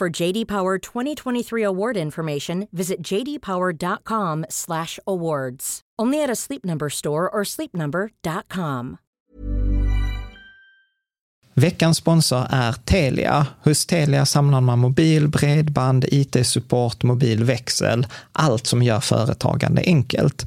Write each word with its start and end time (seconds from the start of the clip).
For 0.00 0.22
JD 0.22 0.48
Power 0.48 0.78
2023 0.78 1.66
award 1.66 1.96
information, 1.96 2.66
visit 2.72 3.12
jdpower.com/awards. 3.12 5.80
Only 6.02 6.24
at 6.24 6.30
a 6.30 6.36
Sleep 6.36 6.64
Number 6.64 6.90
store 6.90 7.30
or 7.32 7.44
sleepnumber.com. 7.44 8.96
Veckans 11.54 11.96
sponsor 11.96 12.46
är 12.50 12.72
Telia. 12.72 13.46
Hos 13.64 13.86
Telia 13.86 14.26
samlar 14.26 14.60
man 14.60 14.78
mobil, 14.78 15.28
bredband, 15.28 16.04
IT-support, 16.08 17.02
mobilväxel, 17.02 18.06
allt 18.32 18.66
som 18.66 18.82
gör 18.82 19.00
företagande 19.00 19.82
enkelt. 19.86 20.46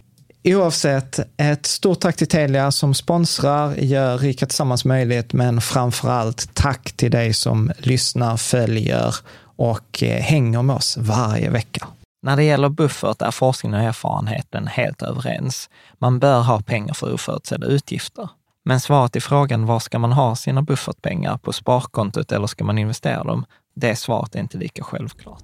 Oavsett, 0.43 1.19
ett 1.37 1.65
stort 1.65 1.99
tack 1.99 2.15
till 2.15 2.27
Telia 2.27 2.71
som 2.71 2.93
sponsrar, 2.93 3.75
gör 3.75 4.17
Rika 4.17 4.45
Tillsammans 4.45 4.85
möjligt, 4.85 5.33
men 5.33 5.61
framför 5.61 6.09
allt 6.09 6.53
tack 6.53 6.91
till 6.91 7.11
dig 7.11 7.33
som 7.33 7.71
lyssnar, 7.77 8.37
följer 8.37 9.15
och 9.55 10.03
eh, 10.03 10.21
hänger 10.21 10.61
med 10.61 10.75
oss 10.75 10.97
varje 10.97 11.49
vecka. 11.49 11.87
När 12.23 12.35
det 12.35 12.43
gäller 12.43 12.69
buffert 12.69 13.21
är 13.21 13.31
forskningen 13.31 13.79
och 13.79 13.85
erfarenheten 13.85 14.67
helt 14.67 15.01
överens. 15.01 15.69
Man 15.99 16.19
bör 16.19 16.41
ha 16.41 16.61
pengar 16.61 16.93
för 16.93 17.13
oförutsedda 17.13 17.67
utgifter. 17.67 18.29
Men 18.65 18.79
svaret 18.79 19.15
i 19.15 19.21
frågan 19.21 19.65
var 19.65 19.79
ska 19.79 19.99
man 19.99 20.11
ha 20.11 20.35
sina 20.35 20.61
buffertpengar, 20.61 21.37
på 21.37 21.53
sparkontot 21.53 22.31
eller 22.31 22.47
ska 22.47 22.63
man 22.63 22.77
investera 22.77 23.23
dem? 23.23 23.45
Det 23.75 23.95
svaret 23.95 24.35
är 24.35 24.39
inte 24.39 24.57
lika 24.57 24.83
självklart. 24.83 25.43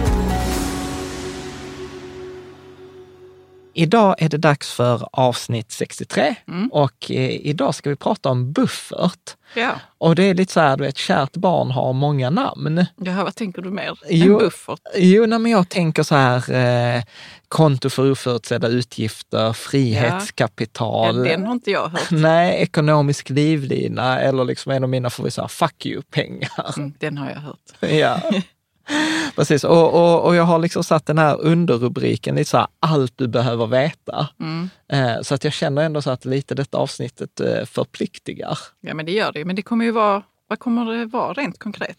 Idag 3.73 4.15
är 4.17 4.29
det 4.29 4.37
dags 4.37 4.71
för 4.71 5.07
avsnitt 5.11 5.71
63 5.71 6.35
och 6.71 7.11
eh, 7.11 7.29
idag 7.29 7.75
ska 7.75 7.89
vi 7.89 7.95
prata 7.95 8.29
om 8.29 8.51
buffert. 8.51 9.35
Ja. 9.55 9.71
Och 9.97 10.15
det 10.15 10.23
är 10.23 10.33
lite 10.33 10.53
så 10.53 10.59
här, 10.59 10.77
du 10.77 10.83
vet, 10.83 10.97
kärt 10.97 11.31
barn 11.33 11.71
har 11.71 11.93
många 11.93 12.29
namn. 12.29 12.85
Jaha, 12.97 13.23
vad 13.23 13.35
tänker 13.35 13.61
du 13.61 13.71
mer? 13.71 13.99
Jo, 14.09 14.33
En 14.33 14.39
buffert? 14.39 14.79
Jo, 14.95 15.25
nej, 15.25 15.39
men 15.39 15.51
jag 15.51 15.69
tänker 15.69 16.03
så 16.03 16.15
här, 16.15 16.51
eh, 16.97 17.03
konto 17.47 17.89
för 17.89 18.11
oförutsedda 18.11 18.67
utgifter, 18.67 19.53
frihetskapital. 19.53 21.17
Ja, 21.17 21.23
den 21.23 21.45
har 21.45 21.51
inte 21.53 21.71
jag 21.71 21.87
hört. 21.87 22.11
Nej, 22.11 22.61
ekonomisk 22.61 23.29
livlina 23.29 24.19
eller 24.19 24.45
liksom 24.45 24.71
en 24.71 24.83
av 24.83 24.89
mina 24.89 25.09
favoriter, 25.09 25.47
fuck 25.47 25.85
you-pengar. 25.85 26.73
Mm, 26.77 26.93
den 26.99 27.17
har 27.17 27.29
jag 27.29 27.39
hört. 27.39 27.91
Ja. 27.91 28.21
Precis, 29.35 29.63
och, 29.63 29.93
och, 29.93 30.25
och 30.25 30.35
jag 30.35 30.43
har 30.43 30.59
liksom 30.59 30.83
satt 30.83 31.05
den 31.05 31.17
här 31.17 31.41
underrubriken, 31.41 32.35
lite 32.35 32.49
så 32.49 32.57
här, 32.57 32.67
allt 32.79 33.13
du 33.15 33.27
behöver 33.27 33.67
veta. 33.67 34.29
Mm. 34.39 34.69
Eh, 34.91 35.21
så 35.21 35.35
att 35.35 35.43
jag 35.43 35.53
känner 35.53 35.81
ändå 35.81 36.01
så 36.01 36.11
att 36.11 36.25
lite 36.25 36.55
detta 36.55 36.77
avsnittet 36.77 37.39
eh, 37.39 37.65
förpliktigar. 37.65 38.57
Ja, 38.81 38.93
men 38.93 39.05
det 39.05 39.11
gör 39.11 39.31
det. 39.31 39.45
Men 39.45 39.55
det 39.55 39.61
kommer 39.61 39.85
ju 39.85 39.91
vara, 39.91 40.23
vad 40.51 40.59
kommer 40.59 40.85
det 40.85 41.05
vara 41.05 41.33
rent 41.33 41.59
konkret? 41.59 41.97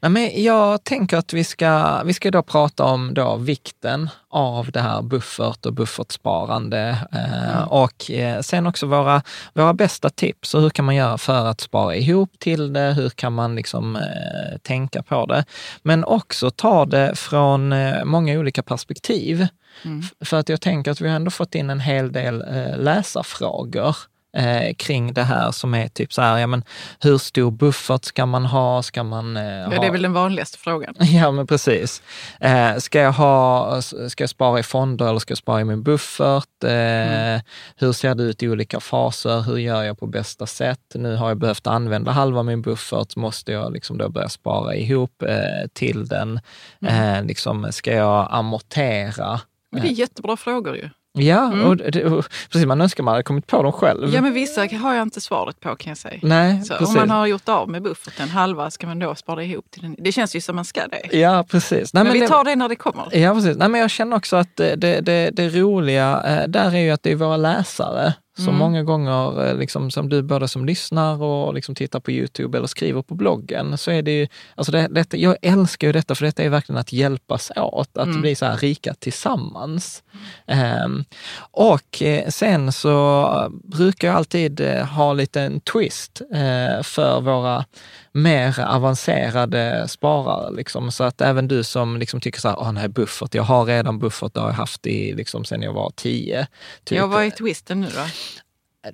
Nej, 0.00 0.10
men 0.10 0.42
jag 0.42 0.84
tänker 0.84 1.16
att 1.16 1.32
vi 1.32 1.44
ska, 1.44 2.02
vi 2.02 2.14
ska 2.14 2.30
då 2.30 2.42
prata 2.42 2.84
om 2.84 3.14
då 3.14 3.36
vikten 3.36 4.08
av 4.28 4.70
det 4.70 4.80
här 4.80 5.02
buffert 5.02 5.66
och 5.66 5.72
buffertsparande 5.74 6.98
eh, 7.12 7.62
och 7.62 8.10
eh, 8.10 8.40
sen 8.40 8.66
också 8.66 8.86
våra, 8.86 9.22
våra 9.54 9.74
bästa 9.74 10.10
tips 10.10 10.54
och 10.54 10.60
hur 10.60 10.70
kan 10.70 10.84
man 10.84 10.94
göra 10.94 11.18
för 11.18 11.46
att 11.46 11.60
spara 11.60 11.94
ihop 11.96 12.30
till 12.38 12.72
det? 12.72 12.92
Hur 12.92 13.08
kan 13.10 13.32
man 13.32 13.54
liksom 13.54 13.96
eh, 13.96 14.58
tänka 14.62 15.02
på 15.02 15.26
det? 15.26 15.44
Men 15.82 16.04
också 16.04 16.50
ta 16.50 16.84
det 16.84 17.14
från 17.18 17.74
många 18.04 18.38
olika 18.38 18.62
perspektiv. 18.62 19.46
F- 19.84 20.12
För 20.28 20.36
att 20.36 20.48
jag 20.48 20.60
tänker 20.60 20.90
att 20.90 21.00
vi 21.00 21.08
har 21.08 21.16
ändå 21.16 21.30
fått 21.30 21.54
in 21.54 21.70
en 21.70 21.80
hel 21.80 22.12
del 22.12 22.44
läsarfrågor 22.78 23.96
eh, 24.36 24.74
kring 24.74 25.12
det 25.12 25.22
här 25.22 25.50
som 25.50 25.74
är 25.74 25.88
typ 25.88 26.12
så 26.12 26.22
här, 26.22 26.38
ja 26.38 26.46
men 26.46 26.64
hur 27.00 27.18
stor 27.18 27.50
buffert 27.50 28.04
ska 28.04 28.26
man 28.26 28.46
ha? 28.46 28.82
Ska 28.82 29.02
man 29.04 29.36
eh, 29.36 29.42
Ja, 29.44 29.68
det 29.80 29.86
är 29.86 29.90
väl 29.90 30.02
den 30.02 30.12
vanligaste 30.12 30.58
frågan. 30.58 30.94
Ja, 31.00 31.30
men 31.30 31.46
precis. 31.46 32.02
Eh, 32.40 32.76
ska, 32.76 33.00
jag 33.00 33.12
ha, 33.12 33.82
ska 33.82 34.22
jag 34.22 34.30
spara 34.30 34.58
i 34.58 34.62
fonder 34.62 35.08
eller 35.08 35.18
ska 35.18 35.30
jag 35.30 35.38
spara 35.38 35.60
i 35.60 35.64
min 35.64 35.82
buffert? 35.82 36.64
Eh, 36.64 36.72
Mm. 36.72 37.40
Hur 37.76 37.92
ser 37.92 38.14
det 38.14 38.22
ut 38.22 38.42
i 38.42 38.48
olika 38.48 38.80
faser? 38.80 39.40
Hur 39.40 39.56
gör 39.56 39.82
jag 39.82 39.98
på 39.98 40.06
bästa 40.06 40.46
sätt? 40.46 40.80
Nu 40.94 41.16
har 41.16 41.28
jag 41.28 41.38
behövt 41.38 41.66
använda 41.66 42.10
halva 42.12 42.42
min 42.42 42.62
buffert. 42.62 43.16
Måste 43.16 43.52
jag 43.52 43.72
liksom 43.72 43.98
då 43.98 44.08
börja 44.08 44.28
spara 44.28 44.74
ihop 44.74 45.22
eh, 45.22 45.68
till 45.72 46.06
den? 46.06 46.40
Mm. 46.82 47.14
Eh, 47.18 47.24
liksom, 47.24 47.72
ska 47.72 47.92
jag 47.92 48.28
amortera? 48.30 49.40
Men 49.72 49.82
det 49.82 49.88
är 49.88 49.92
jättebra 49.92 50.36
frågor 50.36 50.76
ju. 50.76 50.88
Ja, 51.18 51.46
Mm. 51.52 51.66
och 51.66 51.76
det, 51.76 52.04
och, 52.04 52.24
precis. 52.50 52.66
Man 52.66 52.80
önskar 52.80 53.02
man 53.04 53.12
hade 53.12 53.22
kommit 53.22 53.46
på 53.46 53.62
dem 53.62 53.72
själv. 53.72 54.14
Ja, 54.14 54.20
men 54.20 54.32
vissa 54.32 54.60
har 54.60 54.94
jag 54.94 55.02
inte 55.02 55.20
svaret 55.20 55.60
på 55.60 55.76
kan 55.76 55.90
jag 55.90 55.98
säga. 55.98 56.18
Nej, 56.22 56.62
Så 56.64 56.76
om 56.76 56.94
man 56.94 57.10
har 57.10 57.26
gjort 57.26 57.48
av 57.48 57.68
med 57.68 57.82
bufferten, 57.82 58.28
halva, 58.28 58.70
ska 58.70 58.86
man 58.86 58.98
då 58.98 59.14
spara 59.14 59.44
ihop 59.44 59.70
till 59.70 59.82
den? 59.82 59.96
Det 59.98 60.12
känns 60.12 60.36
ju 60.36 60.40
som 60.40 60.56
man 60.56 60.64
ska 60.64 60.80
det. 60.86 61.18
Ja, 61.18 61.44
precis. 61.50 61.94
Nej, 61.94 62.04
men, 62.04 62.12
vi 62.12 62.20
det- 62.20 62.28
tar 62.28 62.44
det 62.44 62.56
när 62.56 62.68
det 62.68 62.76
kommer. 62.76 63.16
Ja, 63.16 63.34
precis. 63.34 63.56
Nej, 63.56 63.68
men 63.68 63.80
jag 63.80 63.90
känner 63.90 64.16
också 64.16 64.36
att 64.36 64.56
det, 64.56 64.74
det, 64.76 65.00
det, 65.00 65.30
det 65.30 65.48
roliga 65.48 66.22
eh, 66.26 66.48
där 66.48 66.74
är 66.74 66.80
ju 66.80 66.90
att 66.90 67.02
det 67.02 67.10
är 67.12 67.16
våra 67.16 67.36
läsare 67.36 68.14
som 68.36 68.48
Mm. 68.48 68.58
många 68.58 68.82
gånger, 68.82 69.46
eh, 69.46 69.56
liksom, 69.58 69.90
som 69.90 70.08
du 70.08 70.22
både 70.22 70.48
som 70.48 70.64
lyssnar 70.66 71.22
och 71.22 71.54
liksom 71.54 71.74
tittar 71.74 72.00
på 72.00 72.10
Youtube 72.10 72.58
eller 72.58 72.66
skriver 72.66 73.02
på 73.02 73.14
bloggen, 73.14 73.78
så 73.78 73.90
är 73.90 74.02
det 74.02 74.10
ju, 74.12 74.28
alltså 74.54 74.72
det, 74.72 74.88
detta, 74.90 75.16
jag 75.16 75.36
älskar 75.42 75.86
ju 75.86 75.92
detta 75.92 76.14
för 76.14 76.24
detta 76.26 76.42
är 76.42 76.48
verkligen 76.48 76.78
att 76.80 76.92
hjälpas 76.92 77.52
åt, 77.56 77.96
att 77.96 78.06
Mm. 78.06 78.20
bli 78.20 78.34
så 78.34 78.46
här 78.46 78.56
rika 78.56 78.94
tillsammans. 78.94 80.02
Ehm, 80.46 81.04
och 81.50 82.02
eh, 82.02 82.28
sen 82.28 82.72
så 82.72 83.28
brukar 83.64 84.08
jag 84.08 84.16
alltid 84.16 84.60
eh, 84.60 84.84
ha 84.86 85.12
lite 85.12 85.40
en 85.40 85.60
twist 85.60 86.20
eh, 86.34 86.82
för 86.82 87.20
våra 87.20 87.64
mer 88.12 88.60
avancerade 88.60 89.88
sparare. 89.88 90.56
Liksom, 90.56 90.92
så 90.92 91.04
att 91.04 91.20
även 91.20 91.48
du 91.48 91.64
som 91.64 91.96
liksom 91.96 92.20
tycker 92.20 92.40
så 92.40 92.48
här, 92.48 92.58
åh 92.58 92.72
nej, 92.72 92.88
buffert, 92.88 93.34
jag 93.34 93.42
har 93.42 93.64
redan 93.64 93.98
buffert, 93.98 94.34
det 94.34 94.40
har 94.40 94.48
jag 94.48 94.54
haft 94.54 94.86
i, 94.86 95.12
liksom, 95.12 95.44
sen 95.44 95.62
jag 95.62 95.72
var 95.72 95.92
tio. 95.96 96.46
Typ. 96.84 96.98
Ja, 96.98 97.06
vad 97.06 97.24
är 97.24 97.30
twisten 97.30 97.80
nu 97.80 97.86
då? 97.86 98.04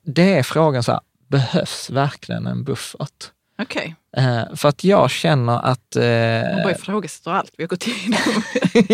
Det 0.02 0.34
är 0.38 0.42
frågan 0.42 0.82
så 0.82 0.92
här, 0.92 1.00
behövs 1.28 1.90
verkligen 1.90 2.46
en 2.46 2.64
buffert? 2.64 3.32
Okej, 3.62 3.96
Eh, 4.16 4.54
för 4.56 4.68
att 4.68 4.84
jag 4.84 5.10
känner 5.10 5.66
att... 5.66 5.94
man 5.94 6.04
Eh, 6.04 6.62
bara 6.62 6.70
ifrågasätter 6.70 7.30
allt 7.30 7.52
vi 7.56 7.64
har 7.64 7.68
gått 7.68 7.86
igenom. 7.86 8.42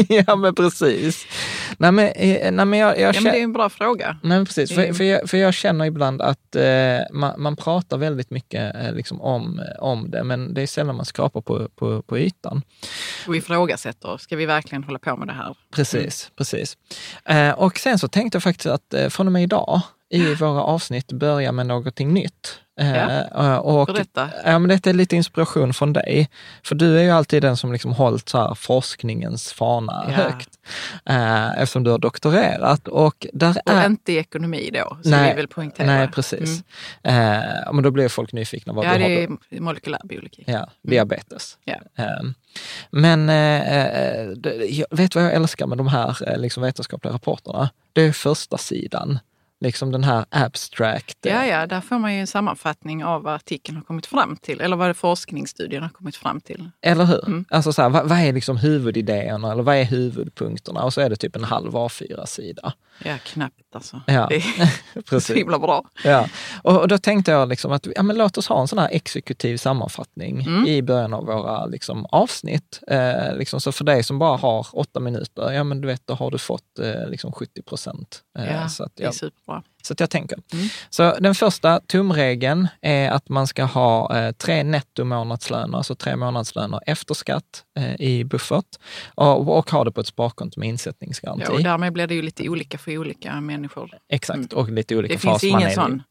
ja, 0.27 0.37
men 0.37 0.55
precis. 0.55 1.27
Nej, 1.79 1.93
men, 1.93 2.09
eh, 2.09 2.53
nej, 2.53 2.67
men 2.67 2.79
jag, 2.79 3.01
jag 3.01 3.15
ja, 3.15 3.21
men 3.21 3.33
det 3.33 3.39
är 3.39 3.43
en 3.43 3.53
bra 3.53 3.69
fråga. 3.69 4.19
Nej, 4.23 4.39
men 4.39 4.47
precis. 4.47 4.75
För, 4.75 4.93
för, 4.93 5.05
jag, 5.05 5.31
för 5.31 5.37
jag 5.37 5.55
känner 5.55 5.85
ibland 5.85 6.23
att 6.23 6.57
eh, 6.57 6.99
man, 7.13 7.43
man 7.43 7.57
pratar 7.57 7.99
väldigt 7.99 8.31
mycket 8.31 8.77
eh, 8.77 8.93
liksom 8.93 9.21
om, 9.21 9.63
om 9.79 10.11
det, 10.11 10.25
men 10.25 10.55
det 10.55 10.63
är 10.63 10.67
sällan 10.67 10.97
man 10.97 11.05
skrapar 11.05 11.41
på, 11.41 11.69
på, 11.69 12.03
på 12.03 12.19
ytan. 12.19 12.63
Och 13.27 13.37
ifrågasätter, 13.37 14.17
ska 14.17 14.37
vi 14.37 14.47
verkligen 14.47 14.85
hålla 14.85 14.99
på 14.99 15.17
med 15.17 15.29
det 15.29 15.35
här? 15.35 15.57
Precis, 15.75 16.31
precis. 16.37 16.77
Eh, 17.25 17.51
och 17.51 17.79
sen 17.79 17.99
så 17.99 18.09
tänkte 18.09 18.37
jag 18.37 18.43
faktiskt 18.43 18.67
att 18.67 18.95
eh, 18.95 19.09
från 19.09 19.27
och 19.27 19.33
med 19.33 19.43
idag 19.43 19.81
i 20.11 20.35
våra 20.35 20.63
avsnitt 20.63 21.13
börja 21.13 21.53
med 21.53 21.67
någonting 21.67 22.15
nytt. 22.15 22.61
Eh, 22.81 22.97
Ja. 23.33 23.59
och, 23.61 23.87
Berätta. 23.87 24.29
Ja, 24.45 24.59
men 24.59 24.69
detta 24.69 24.91
är 24.91 24.95
lite 24.95 25.17
inspiration 25.17 25.75
från 25.75 25.93
dig. 25.93 26.29
För 26.63 26.75
du 26.75 26.99
är 26.99 27.03
ju 27.03 27.11
alltid 27.11 27.43
den 27.43 27.57
som 27.57 27.73
liksom 27.73 27.93
hållit 27.93 28.29
så 28.29 28.55
forskningens 28.55 29.53
fana 29.53 30.05
Ja. 30.09 30.15
högt. 30.15 30.49
Eh, 31.05 31.51
eftersom 31.61 31.85
du 31.85 31.91
har 31.91 31.99
doktorerat. 31.99 32.89
Och 32.89 33.27
där 33.33 33.51
Och 33.67 33.73
är... 33.73 33.87
inte 33.87 34.13
i 34.13 34.17
ekonomi 34.17 34.71
då, 34.75 34.97
så 35.03 35.11
Nej, 35.11 35.31
vi 35.31 35.37
vill 35.37 35.49
poängtera. 35.49 35.87
Nej, 35.87 36.09
precis. 36.09 36.63
Eh, 37.03 37.73
men 37.73 37.83
då 37.83 37.91
blir 37.91 38.09
folk 38.09 38.33
nyfikna. 38.33 38.73
Vad 38.73 38.85
Mm. 38.85 39.01
Ja, 39.03 39.09
du 39.09 39.15
det 39.15 39.21
har 39.21 39.39
är 39.57 39.61
molekylärbiologi. 39.61 40.45
Ja, 40.47 40.69
diabetes. 40.83 41.59
Ja. 41.65 41.75
Ehm, 42.05 42.35
Men 42.91 43.29
eh, 43.29 43.77
eh, 43.79 44.27
det- 44.29 44.67
jag 44.71 44.87
vet 44.91 45.15
vad 45.15 45.25
jag 45.25 45.33
älskar 45.35 45.67
med 45.67 45.79
de 45.79 45.87
här 45.89 46.29
eh, 46.33 46.39
liksom 46.39 46.63
vetenskapliga 46.63 47.15
rapporterna? 47.15 47.71
Det 47.93 48.03
är 48.03 48.13
första 48.13 48.59
sidan. 48.59 49.19
Liksom 49.65 49.93
den 49.93 50.05
här 50.05 50.25
abstract. 50.31 51.27
eh, 51.27 51.33
Ja, 51.33 51.47
ja, 51.47 51.67
där 51.67 51.81
får 51.81 51.99
man 51.99 52.15
ju 52.15 52.21
en 52.21 52.27
sammanfattning 52.27 53.05
av 53.05 53.23
vad 53.23 53.35
artikeln 53.35 53.77
har 53.77 53.85
kommit 53.85 54.07
fram 54.07 54.37
till, 54.37 54.61
eller 54.61 54.77
vad 54.77 54.97
forskningsstudien 54.97 55.83
har 55.83 55.91
kommit 55.91 56.17
fram 56.17 56.41
till. 56.41 56.71
Eller 56.81 57.05
hur? 57.05 57.27
Mm. 57.27 57.45
Alltså 57.51 57.73
så 57.73 57.83
här, 57.83 57.89
vad, 57.89 58.09
vad 58.09 58.19
är 58.19 58.33
liksom 58.33 58.57
huvudidéerna 58.57 59.53
eller 59.53 59.63
vad 59.63 59.77
är 59.77 59.85
huvudpunkterna? 59.85 60.83
Och 60.83 60.95
så 60.95 61.01
är 61.01 61.11
det 61.11 61.17
typ 61.17 61.37
en 61.37 61.45
halv 61.45 61.73
A4-sida. 61.73 62.73
Ja, 63.05 63.19
knappt 63.25 63.75
alltså. 63.75 64.03
Ja, 64.07 64.27
Det 64.29 64.37
är 65.17 65.21
så 65.21 65.35
himla 65.35 65.59
bra. 65.59 65.85
Ja. 66.05 66.29
Och, 66.63 66.89
då 66.89 66.99
tänkte 66.99 67.31
jag 67.31 67.49
liksom 67.49 67.73
att 67.73 67.87
ja, 67.97 68.03
men 68.03 68.17
låt 68.17 68.39
oss 68.39 68.49
ha 68.49 68.61
en 68.61 68.69
sån 68.69 68.79
här 68.79 68.89
exekutiv 68.93 69.57
sammanfattning 69.57 70.41
Mm. 70.47 70.67
i 70.67 70.83
början 70.83 71.15
av 71.15 71.25
våra 71.27 71.67
liksom, 71.67 72.07
avsnitt. 72.07 72.81
Eh, 72.89 73.37
liksom, 73.37 73.61
så 73.61 73.73
för 73.73 73.85
dig 73.85 74.03
som 74.03 74.19
bara 74.19 74.37
har 74.37 74.67
åtta 74.73 75.01
minuter, 75.01 75.53
ja 75.53 75.65
men 75.65 75.81
du 75.81 75.89
vet, 75.89 76.07
då 76.07 76.15
har 76.15 76.31
du 76.31 76.39
fått 76.39 76.79
eh, 76.79 77.09
liksom 77.09 77.33
70 77.33 77.63
procent. 77.63 78.23
Eh, 78.39 78.53
Ja, 78.55 78.69
så, 78.69 78.85
att, 78.85 78.93
det 78.97 79.03
är 79.03 79.07
ja, 79.07 79.13
superbra. 79.13 79.63
Så 79.87 79.93
att 79.93 80.01
jag 80.01 80.11
tänker. 80.11 80.39
Mm. 80.53 80.67
Så 80.91 81.15
den 81.21 81.35
första 81.35 81.81
tumregeln 81.81 82.69
är 82.81 83.11
att 83.11 83.29
man 83.29 83.47
ska 83.47 83.65
ha 83.65 84.19
eh, 84.19 84.33
tre 84.33 84.63
nettomånadslöner, 84.63 85.79
alltså 85.79 85.95
tre 85.95 86.17
månadslöner 86.17 86.81
efter 86.87 87.15
skatt 87.15 87.65
eh, 87.79 88.01
i 88.01 88.25
buffert 88.25 88.67
och, 89.15 89.59
och 89.59 89.71
ha 89.71 89.85
det 89.85 89.93
på 89.93 90.01
ett 90.01 90.07
sparkonto 90.07 90.61
med 90.61 90.69
insättningsgaranti. 90.69 91.45
Ja, 91.47 91.53
och 91.53 91.63
därmed 91.63 91.93
blir 91.93 92.07
det 92.07 92.15
ju 92.15 92.23
lite 92.23 92.49
olika 92.49 92.79
för 92.79 92.99
olika 92.99 93.41
människor. 93.41 93.91
Exakt, 94.09 94.53
och 94.53 94.71
lite 94.71 94.97
olika 94.97 95.15
Det 95.15 95.19
finns 95.19 95.33
fas 95.33 95.45
är 95.45 95.49
ingen 95.49 95.71
sån, 95.71 96.03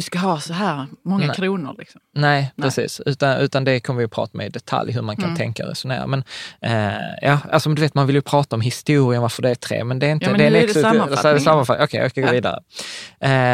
du 0.00 0.04
ska 0.04 0.18
ha 0.18 0.40
så 0.40 0.52
här 0.52 0.86
många 1.04 1.26
Nej. 1.26 1.36
kronor. 1.36 1.74
Liksom. 1.78 2.00
Nej, 2.14 2.52
Nej. 2.56 2.64
precis. 2.68 3.00
Utan, 3.06 3.38
utan 3.38 3.64
det 3.64 3.80
kommer 3.80 3.98
vi 3.98 4.04
att 4.04 4.10
prata 4.10 4.38
med 4.38 4.46
i 4.46 4.50
detalj, 4.50 4.92
hur 4.92 5.02
man 5.02 5.16
kan 5.16 5.24
Mm. 5.24 5.36
tänka 5.36 5.62
och 5.62 5.68
resonera. 5.68 6.06
Men 6.06 6.24
eh, 6.60 6.92
ja, 7.22 7.38
alltså 7.52 7.70
du 7.70 7.82
vet, 7.82 7.94
man 7.94 8.06
vill 8.06 8.16
ju 8.16 8.22
prata 8.22 8.56
om 8.56 8.60
historien, 8.60 9.22
varför 9.22 9.42
det 9.42 9.50
är 9.50 9.54
tre, 9.54 9.84
men 9.84 9.98
det 9.98 10.06
är 10.06 10.10
inte... 10.10 10.26
Ja, 10.26 10.30
men 10.30 10.38
det 10.38 10.46
är 10.46 10.62
är 10.62 10.66
det 10.66 10.72
sammanfattningen. 10.74 11.16
så 11.22 11.28
är 11.28 11.34
det 11.34 11.40
sammanfattning. 11.40 11.84
Okej, 11.84 12.00
jag 12.00 12.10
ska 12.10 12.20
gå 12.20 12.26
Ja. 12.26 12.32
vidare. 12.32 12.60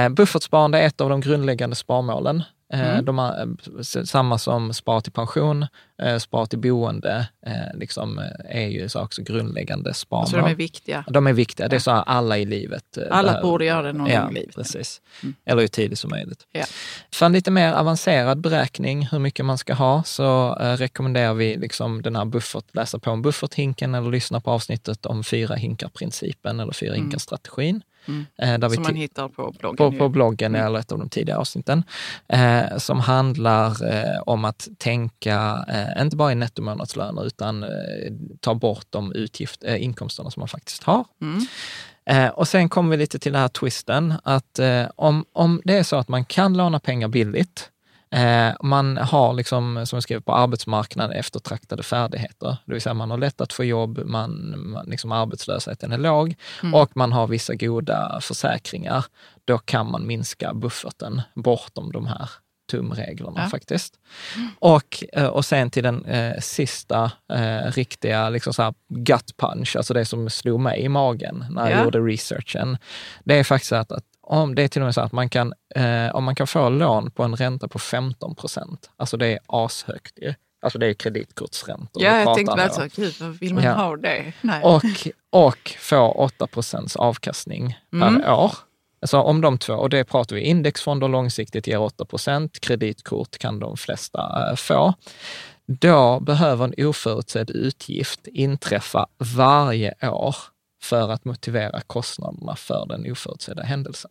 Eh, 0.05 0.09
buffertsparande 0.09 0.79
är 0.79 0.87
ett 0.87 1.01
av 1.01 1.11
de 1.11 1.21
grundläggande 1.21 1.77
sparmålen. 1.77 2.43
Eh, 2.73 2.91
Mm. 2.91 3.05
De 3.05 3.19
eh, 3.19 3.83
samma 4.05 4.39
som 4.39 4.75
spara 4.75 5.01
till 5.01 5.13
pension, 5.13 5.67
eh, 6.03 6.19
spara 6.19 6.47
till 6.47 6.59
boende, 6.59 7.29
liksom, 7.75 8.21
är 8.49 8.67
ju 8.67 8.89
så 8.89 9.01
också 9.03 9.23
grundläggande 9.23 9.95
sparmål. 9.95 10.27
Så 10.29 10.37
de 10.37 10.45
är 10.51 10.55
viktiga. 10.55 11.05
De 11.09 11.27
är 11.27 11.33
viktiga, 11.33 11.69
det 11.69 11.77
är 11.77 11.81
så 11.81 11.91
här 11.91 12.03
alla 12.07 12.39
i 12.39 12.45
livet. 12.45 12.99
Alla 13.11 13.23
behöver. 13.29 13.43
borde 13.49 13.65
göra 13.65 13.83
det 13.83 13.93
någon 13.93 14.11
Ja, 14.11 14.23
gång 14.23 14.31
i 14.31 14.35
livet. 14.35 14.55
precis. 14.55 15.01
Mm. 15.23 15.35
Eller 15.45 15.61
hur 15.61 15.69
tidigt 15.69 15.99
som 15.99 16.11
möjligt. 16.11 16.47
Ja. 16.53 16.65
För 17.13 17.27
en 17.27 17.33
lite 17.33 17.51
mer 17.51 17.73
avancerad 17.73 18.41
beräkning, 18.41 19.07
hur 19.11 19.19
mycket 19.19 19.45
man 19.45 19.59
ska 19.59 19.75
ha, 19.75 20.03
så 20.03 20.55
rekommenderar 20.61 21.35
vi 21.35 21.57
liksom 21.57 22.03
den 22.03 22.17
här 22.17 22.25
buffert, 22.25 22.65
läsa 22.75 22.99
på 22.99 23.11
om 23.11 23.23
bufferthinken 23.23 23.95
eller 23.95 24.11
lyssna 24.11 24.41
på 24.41 24.51
avsnittet 24.51 25.07
om 25.07 25.25
fyra 25.25 25.55
hinkar-principen 25.55 26.61
eller 26.61 26.73
fyra 26.73 26.91
Mm. 26.95 27.03
hinkar-strategin. 27.03 27.69
Mm. 27.75 27.83
Eh, 28.09 28.59
där 28.59 28.69
vi 28.69 28.75
Som 28.75 28.83
man 28.83 28.95
hittar 28.95 29.29
på 29.29 29.55
bloggen. 29.61 29.77
på, 29.77 29.99
på 29.99 30.09
bloggen 30.09 30.55
Mm. 30.55 30.67
eller 30.67 30.79
ett 30.79 30.93
av 30.93 30.99
de 30.99 31.09
tidigare 31.09 31.39
avsnitten, 31.41 31.83
eh, 32.29 32.77
som 32.79 33.01
handlar 33.01 33.95
eh, 33.95 34.21
om 34.27 34.45
att 34.45 34.69
tänka, 34.79 35.65
eh, 35.69 36.03
inte 36.03 36.17
bara 36.17 36.33
i 36.33 36.35
nettomånadslöner, 36.35 37.27
utan 37.27 37.63
eh, 37.63 37.69
ta 38.41 38.55
bort 38.55 38.87
de 38.91 39.13
utgift, 39.13 39.65
eh, 39.65 39.83
inkomsterna 39.83 40.31
som 40.31 40.41
man 40.41 40.49
faktiskt 40.49 40.83
har. 40.83 41.05
Mm. 41.23 41.47
Eh, 42.11 42.29
och 42.31 42.49
sen 42.49 42.69
kommer 42.69 42.91
vi 42.91 42.97
lite 42.97 43.19
till 43.19 43.33
den 43.33 43.41
här 43.43 43.49
twisten, 43.49 44.15
att 44.25 44.59
eh, 44.59 44.85
om, 44.97 45.25
om 45.33 45.61
det 45.65 45.79
är 45.79 45.83
så 45.83 45.97
att 45.97 46.09
man 46.09 46.25
kan 46.25 46.57
låna 46.57 46.81
pengar 46.81 47.09
billigt, 47.09 47.71
man 48.63 48.97
har, 48.97 49.35
liksom, 49.35 49.87
som 49.87 49.97
jag 49.97 50.03
skrev 50.03 50.21
på 50.21 50.35
arbetsmarknaden, 50.35 51.17
eftertraktade 51.17 51.83
färdigheter. 51.83 52.57
Det 52.65 52.73
vill 52.73 52.83
säga 52.83 52.95
man 52.95 53.11
har 53.11 53.19
lätt 53.19 53.41
att 53.41 53.53
få 53.53 53.65
jobb, 53.65 54.01
man, 54.05 54.55
man, 54.71 54.87
liksom 54.87 55.13
arbetslösheten 55.13 55.93
är 55.93 55.99
låg 55.99 56.35
Mm. 56.63 56.75
och 56.75 56.97
man 56.97 57.13
har 57.13 57.27
vissa 57.27 57.55
goda 57.55 58.19
försäkringar. 58.23 59.05
Då 59.45 59.59
kan 59.59 59.91
man 59.91 60.07
minska 60.07 60.55
bufferten 60.55 61.23
bortom 61.35 61.93
de 61.93 62.07
här 62.07 62.31
tumreglerna 62.71 63.41
Ja. 63.43 63.49
faktiskt. 63.49 63.95
Och, 64.59 65.05
eh, 65.13 65.27
och 65.27 65.45
sen 65.45 65.71
till 65.71 65.83
den 65.83 66.05
eh, 66.05 66.41
sista 66.41 67.11
eh, 67.33 67.73
riktiga 67.73 68.29
liksom 68.31 68.53
så 68.53 68.63
här 68.63 68.75
gut 68.89 69.37
punch, 69.37 69.77
alltså 69.77 69.95
det 69.95 70.05
som 70.05 70.31
slog 70.31 70.61
mig 70.61 70.81
i 70.81 70.89
magen 70.89 71.45
när 71.51 71.71
jag 71.71 71.79
Ja. 71.81 71.85
gjorde 71.85 71.99
researchen. 71.99 72.79
Det 73.25 73.35
är 73.39 73.45
faktiskt 73.45 73.73
att, 73.73 73.93
att 73.93 74.05
om 74.27 74.55
det 74.55 74.63
är 74.63 74.69
till 74.69 74.83
och 74.83 74.87
med 74.87 74.95
så 74.95 75.01
att 75.01 75.13
man 75.13 75.29
kan, 75.29 75.53
eh, 75.75 76.15
om 76.15 76.25
man 76.25 76.35
kan 76.35 76.47
få 76.47 76.69
lån 76.69 77.11
på 77.11 77.23
en 77.23 77.37
ränta 77.37 77.69
på 77.69 77.79
15 77.79 78.35
procent, 78.35 78.91
alltså 78.97 79.17
det 79.17 79.27
är 79.27 79.39
ashögt 79.47 80.19
ju. 80.23 80.35
Alltså 80.63 80.79
det 80.79 80.87
är 80.87 80.95
kreditkortsräntor. 80.95 82.03
Ja, 82.03 82.19
jag 82.19 82.35
tänkte 82.35 82.57
väl 82.57 82.71
så, 82.73 82.83
gud, 82.97 83.15
vill 83.41 83.55
man 83.55 83.65
Ja. 83.65 83.73
ha 83.73 83.97
det? 83.97 84.33
Nej. 84.41 84.63
Och, 84.63 84.83
och 85.33 85.71
få 85.79 86.09
8 86.13 86.47
procents 86.47 86.97
avkastning 86.97 87.79
Mm. 87.93 88.21
per 88.23 88.33
år. 88.33 88.53
Alltså 89.01 89.19
om 89.21 89.41
de 89.41 89.59
två, 89.59 89.75
och 89.75 89.91
det 89.91 90.05
pratar 90.05 90.37
vi 90.37 90.43
indexfonder 90.43 91.09
långsiktigt 91.09 91.67
ger 91.67 91.79
8 91.81 92.05
procent, 92.05 92.61
kreditkort 92.61 93.39
kan 93.39 93.59
de 93.59 93.77
flesta 93.77 94.49
eh, 94.51 94.57
få. 94.57 94.95
Då 95.67 96.21
behöver 96.21 96.65
en 96.65 96.87
oförutsedd 96.89 97.51
utgift 97.51 98.27
inträffa 98.27 99.07
varje 99.37 99.95
år 100.09 100.37
för 100.87 101.09
att 101.09 101.25
motivera 101.25 101.81
kostnaderna 101.81 102.57
för 102.57 102.87
den 102.87 103.13
oförutsedda 103.13 103.63
händelsen. 103.63 104.11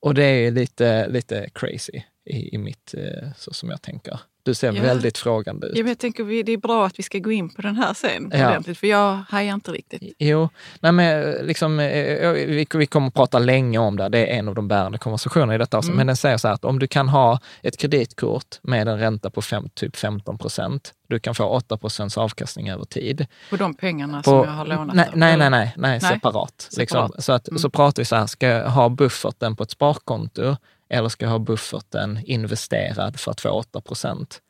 Och 0.00 0.14
det 0.14 0.24
är 0.24 0.50
lite, 0.50 1.08
lite 1.08 1.50
crazy 1.54 2.02
i, 2.24 2.54
i 2.54 2.58
mitt, 2.58 2.94
eh, 2.94 3.28
så 3.36 3.52
som 3.52 3.70
jag 3.70 3.82
tänker. 3.82 4.20
Du 4.50 4.54
ser 4.54 4.72
Ja. 4.72 4.82
väldigt 4.82 5.18
frågande 5.18 5.66
ut. 5.66 5.72
Ja, 5.76 5.82
men 5.82 5.88
jag 5.88 5.98
tänker 5.98 6.42
det 6.44 6.52
är 6.52 6.56
bra 6.56 6.86
att 6.86 6.98
vi 6.98 7.02
ska 7.02 7.18
gå 7.18 7.32
in 7.32 7.48
på 7.50 7.62
den 7.62 7.76
här 7.76 7.94
sen 7.94 8.30
Ja. 8.34 8.48
ordentligt, 8.48 8.78
för 8.78 8.86
jag 8.86 9.16
hajar 9.28 9.54
inte 9.54 9.70
riktigt. 9.72 10.14
Jo, 10.18 10.48
nej 10.80 10.92
men 10.92 11.30
liksom, 11.46 11.80
eh, 11.80 12.30
vi, 12.30 12.66
vi 12.74 12.86
kommer 12.86 13.06
att 13.08 13.14
prata 13.14 13.38
länge 13.38 13.78
om 13.78 13.96
det. 13.96 14.08
Det 14.08 14.18
är 14.18 14.38
en 14.38 14.48
av 14.48 14.54
de 14.54 14.68
bärande 14.68 14.98
konversationerna 14.98 15.54
i 15.54 15.58
detta. 15.58 15.78
Mm. 15.78 15.96
Men 15.96 16.06
den 16.06 16.16
säger 16.16 16.36
så 16.36 16.48
här 16.48 16.54
att 16.54 16.64
om 16.64 16.78
du 16.78 16.86
kan 16.86 17.08
ha 17.08 17.38
ett 17.62 17.76
kreditkort 17.76 18.58
med 18.62 18.88
en 18.88 18.98
ränta 18.98 19.30
på 19.30 19.42
fem, 19.42 19.68
typ 19.74 19.96
15 19.96 20.38
procent, 20.38 20.92
du 21.08 21.18
kan 21.20 21.34
få 21.34 21.44
8 21.44 21.76
procents 21.76 22.18
avkastning 22.18 22.68
över 22.70 22.84
tid. 22.84 23.26
På 23.50 23.56
de 23.56 23.74
pengarna 23.74 24.16
På, 24.22 24.30
som 24.30 24.36
jag 24.44 24.46
har 24.46 24.66
lånat. 24.66 24.94
nej, 24.96 25.08
nej, 25.14 25.36
nej, 25.36 25.50
nej, 25.50 25.74
nej, 25.76 26.00
separat. 26.00 26.68
Liksom. 26.78 26.96
separat. 27.08 27.24
Så, 27.24 27.32
att, 27.32 27.48
Mm. 27.48 27.58
så 27.58 27.70
pratar 27.70 28.02
vi 28.02 28.04
så 28.06 28.16
här, 28.16 28.26
ska 28.26 28.46
jag 28.46 28.70
ha 28.70 28.88
bufferten 28.88 29.56
på 29.56 29.62
ett 29.62 29.70
sparkonto 29.70 30.56
eller 30.90 31.08
ska 31.08 31.24
jag 31.24 31.30
ha 31.30 31.38
bufferten 31.38 32.20
investerad 32.24 33.20
för 33.20 33.30
att 33.30 33.40
få 33.40 33.50
8 33.50 33.80
procent? 33.80 34.40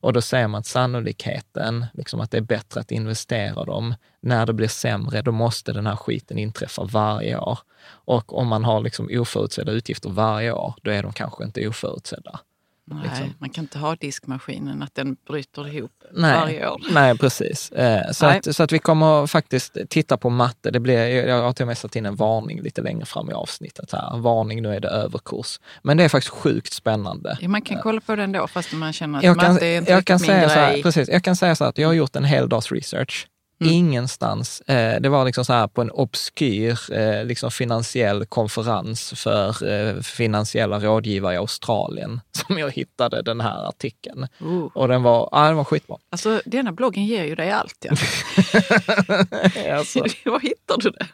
Och 0.00 0.12
då 0.12 0.20
ser 0.20 0.48
man 0.48 0.58
att 0.58 0.66
sannolikheten, 0.66 1.86
liksom 1.94 2.20
att 2.20 2.30
det 2.30 2.36
är 2.36 2.42
bättre 2.42 2.80
att 2.80 2.90
investera 2.90 3.64
dem, 3.64 3.94
när 4.20 4.46
det 4.46 4.52
blir 4.52 4.68
sämre, 4.68 5.22
då 5.22 5.32
måste 5.32 5.72
den 5.72 5.86
här 5.86 5.96
skiten 5.96 6.38
inträffa 6.38 6.84
varje 6.84 7.38
år. 7.38 7.58
Och 7.84 8.38
om 8.38 8.48
man 8.48 8.64
har 8.64 8.80
liksom 8.80 9.08
oförutsedda 9.12 9.72
utgifter 9.72 10.10
varje 10.10 10.52
år, 10.52 10.74
då 10.82 10.90
är 10.90 11.02
de 11.02 11.12
kanske 11.12 11.44
inte 11.44 11.68
oförutsedda. 11.68 12.40
Nej, 12.84 12.98
liksom. 13.08 13.34
man 13.38 13.50
kan 13.50 13.64
inte 13.64 13.78
ha 13.78 13.96
diskmaskinen, 13.96 14.82
att 14.82 14.94
den 14.94 15.16
bryter 15.28 15.68
ihop 15.76 15.90
Nej, 16.12 16.36
varje 16.40 16.68
år. 16.68 16.80
nej 16.92 17.18
precis. 17.18 17.70
Eh, 17.72 18.10
så, 18.12 18.26
Nej. 18.26 18.38
att, 18.38 18.56
så 18.56 18.62
att 18.62 18.72
vi 18.72 18.78
kommer 18.78 19.26
faktiskt 19.26 19.76
titta 19.88 20.16
på 20.16 20.30
matte. 20.30 20.70
Det 20.70 20.80
blir, 20.80 21.26
jag 21.26 21.42
har 21.42 21.52
till 21.52 21.62
och 21.62 21.66
med 21.66 21.78
satt 21.78 21.96
in 21.96 22.06
en 22.06 22.16
varning 22.16 22.62
lite 22.62 22.82
längre 22.82 23.04
fram 23.06 23.30
i 23.30 23.32
avsnittet. 23.32 23.92
här. 23.92 24.18
Varning, 24.18 24.62
nu 24.62 24.74
är 24.74 24.80
det 24.80 24.88
överkurs. 24.88 25.60
Men 25.82 25.96
det 25.96 26.04
är 26.04 26.08
faktiskt 26.08 26.34
sjukt 26.34 26.72
spännande. 26.72 27.38
Ja, 27.40 27.48
man 27.48 27.62
kan 27.62 27.78
kolla 27.82 28.00
på 28.00 28.16
den 28.16 28.32
då, 28.32 28.46
fast 28.48 28.72
man 28.72 28.92
känner 28.92 29.18
att 29.18 29.24
Jag 29.24 29.40
kan, 29.40 29.52
matte 29.52 29.66
är 29.66 29.78
inte 29.78 29.92
jag, 29.92 30.04
kan 30.04 30.14
min 30.20 30.26
säga 30.26 30.48
så 30.48 30.54
här, 30.54 30.72
grej. 30.72 30.82
precis, 30.82 31.08
jag 31.08 31.22
kan 31.22 31.36
säga 31.36 31.54
så 31.54 31.64
här 31.64 31.68
att 31.68 31.78
jag 31.78 31.88
har 31.88 31.94
gjort 31.94 32.16
en 32.16 32.24
hel 32.24 32.48
dags 32.48 32.72
research. 32.72 33.26
Mm. 33.62 33.74
Ingenstans. 33.74 34.60
Eh, 34.60 35.00
det 35.00 35.08
var 35.08 35.24
liksom 35.24 35.44
så 35.44 35.52
här 35.52 35.66
på 35.66 35.80
en 35.80 35.90
obskyr 35.90 36.78
eh, 36.92 37.24
liksom 37.24 37.50
finansiell 37.50 38.26
konferens 38.26 39.12
för 39.16 39.68
eh, 39.72 40.00
finansiella 40.00 40.78
rådgivare 40.80 41.34
i 41.34 41.36
Australien 41.36 42.20
som 42.32 42.58
jag 42.58 42.70
hittade 42.70 43.22
den 43.22 43.40
här 43.40 43.68
artikeln. 43.68 44.26
Oh. 44.40 44.64
Och 44.74 44.88
den 44.88 45.02
var, 45.02 45.28
ja, 45.32 45.46
den 45.46 45.56
var 45.56 45.64
skitbra. 45.64 45.96
Alltså, 46.10 46.40
denna 46.44 46.72
bloggen 46.72 47.06
ger 47.06 47.24
ju 47.24 47.34
dig 47.34 47.50
allt. 47.50 47.86
Ja. 47.88 47.96
Alltså. 49.72 49.98
Var 50.24 50.40
hittar 50.40 50.76
du 50.78 50.90
det? 50.90 51.06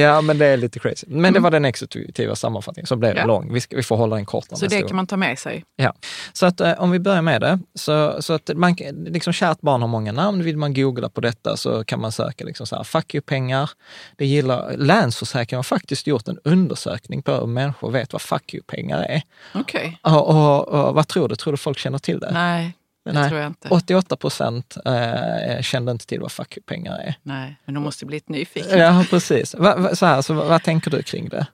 Ja, 0.00 0.20
men 0.20 0.38
det 0.38 0.46
är 0.46 0.56
lite 0.56 0.78
crazy. 0.78 1.06
Men 1.10 1.32
det 1.32 1.40
var 1.40 1.50
den 1.50 1.64
exekutiva 1.64 2.36
sammanfattningen, 2.36 2.86
så 2.86 2.96
blev 2.96 3.16
Ja. 3.16 3.26
lång. 3.26 3.52
Vi, 3.52 3.60
ska, 3.60 3.76
vi 3.76 3.82
får 3.82 3.96
hålla 3.96 4.16
den 4.16 4.24
kort. 4.24 4.46
Så 4.52 4.66
det 4.66 4.80
gång. 4.80 4.88
kan 4.88 4.96
man 4.96 5.06
ta 5.06 5.16
med 5.16 5.38
sig. 5.38 5.64
Ja. 5.76 5.94
Så 6.32 6.46
att 6.46 6.60
om 6.60 6.90
vi 6.90 6.98
börjar 6.98 7.22
med 7.22 7.40
det, 7.40 7.58
så, 7.74 8.22
så 8.22 8.32
att 8.32 8.50
man, 8.54 8.74
liksom 9.06 9.32
kärt 9.32 9.60
barn 9.60 9.80
har 9.80 9.88
många 9.88 10.12
namn. 10.12 10.42
Vill 10.42 10.56
man 10.56 10.74
googla 10.74 11.08
på 11.08 11.20
detta 11.20 11.56
så 11.56 11.71
kan 11.86 12.00
man 12.00 12.12
söka 12.12 12.44
liksom 12.44 12.66
så 12.66 12.76
här, 12.76 12.84
fuck 12.84 13.14
you-pengar. 13.14 13.70
Det 14.16 14.26
gillar, 14.26 14.76
Länsförsäkringen 14.76 15.58
har 15.58 15.62
faktiskt 15.62 16.06
gjort 16.06 16.28
en 16.28 16.38
undersökning 16.44 17.22
på 17.22 17.32
hur 17.32 17.46
människor 17.46 17.90
vet 17.90 18.12
vad 18.12 18.22
fuck 18.22 18.54
you-pengar 18.54 18.98
är. 19.02 19.22
Okej. 19.54 19.98
Och, 20.02 20.28
och, 20.28 20.68
och 20.68 20.94
vad 20.94 21.08
tror 21.08 21.28
du? 21.28 21.36
Tror 21.36 21.52
du 21.52 21.56
folk 21.56 21.78
känner 21.78 21.98
till 21.98 22.20
det? 22.20 22.30
Nej, 22.32 22.72
det 23.04 23.12
Nej. 23.12 23.28
tror 23.28 23.40
jag 23.40 23.46
inte. 23.46 23.68
88 23.68 24.16
procent 24.16 24.76
eh, 24.84 25.62
kände 25.62 25.92
inte 25.92 26.06
till 26.06 26.20
vad 26.20 26.32
fuck 26.32 26.56
you-pengar 26.56 26.98
är. 26.98 27.14
Nej, 27.22 27.56
men 27.64 27.74
de 27.74 27.84
måste 27.84 28.06
bli 28.06 28.16
lite 28.16 28.32
nyfikna. 28.32 28.76
Ja, 28.76 29.04
precis. 29.10 29.54
Va, 29.54 29.76
va, 29.76 29.94
så 29.94 30.06
här, 30.06 30.22
så 30.22 30.34
vad, 30.34 30.46
vad 30.46 30.62
tänker 30.62 30.90
du 30.90 31.02
kring 31.02 31.28
det? 31.28 31.46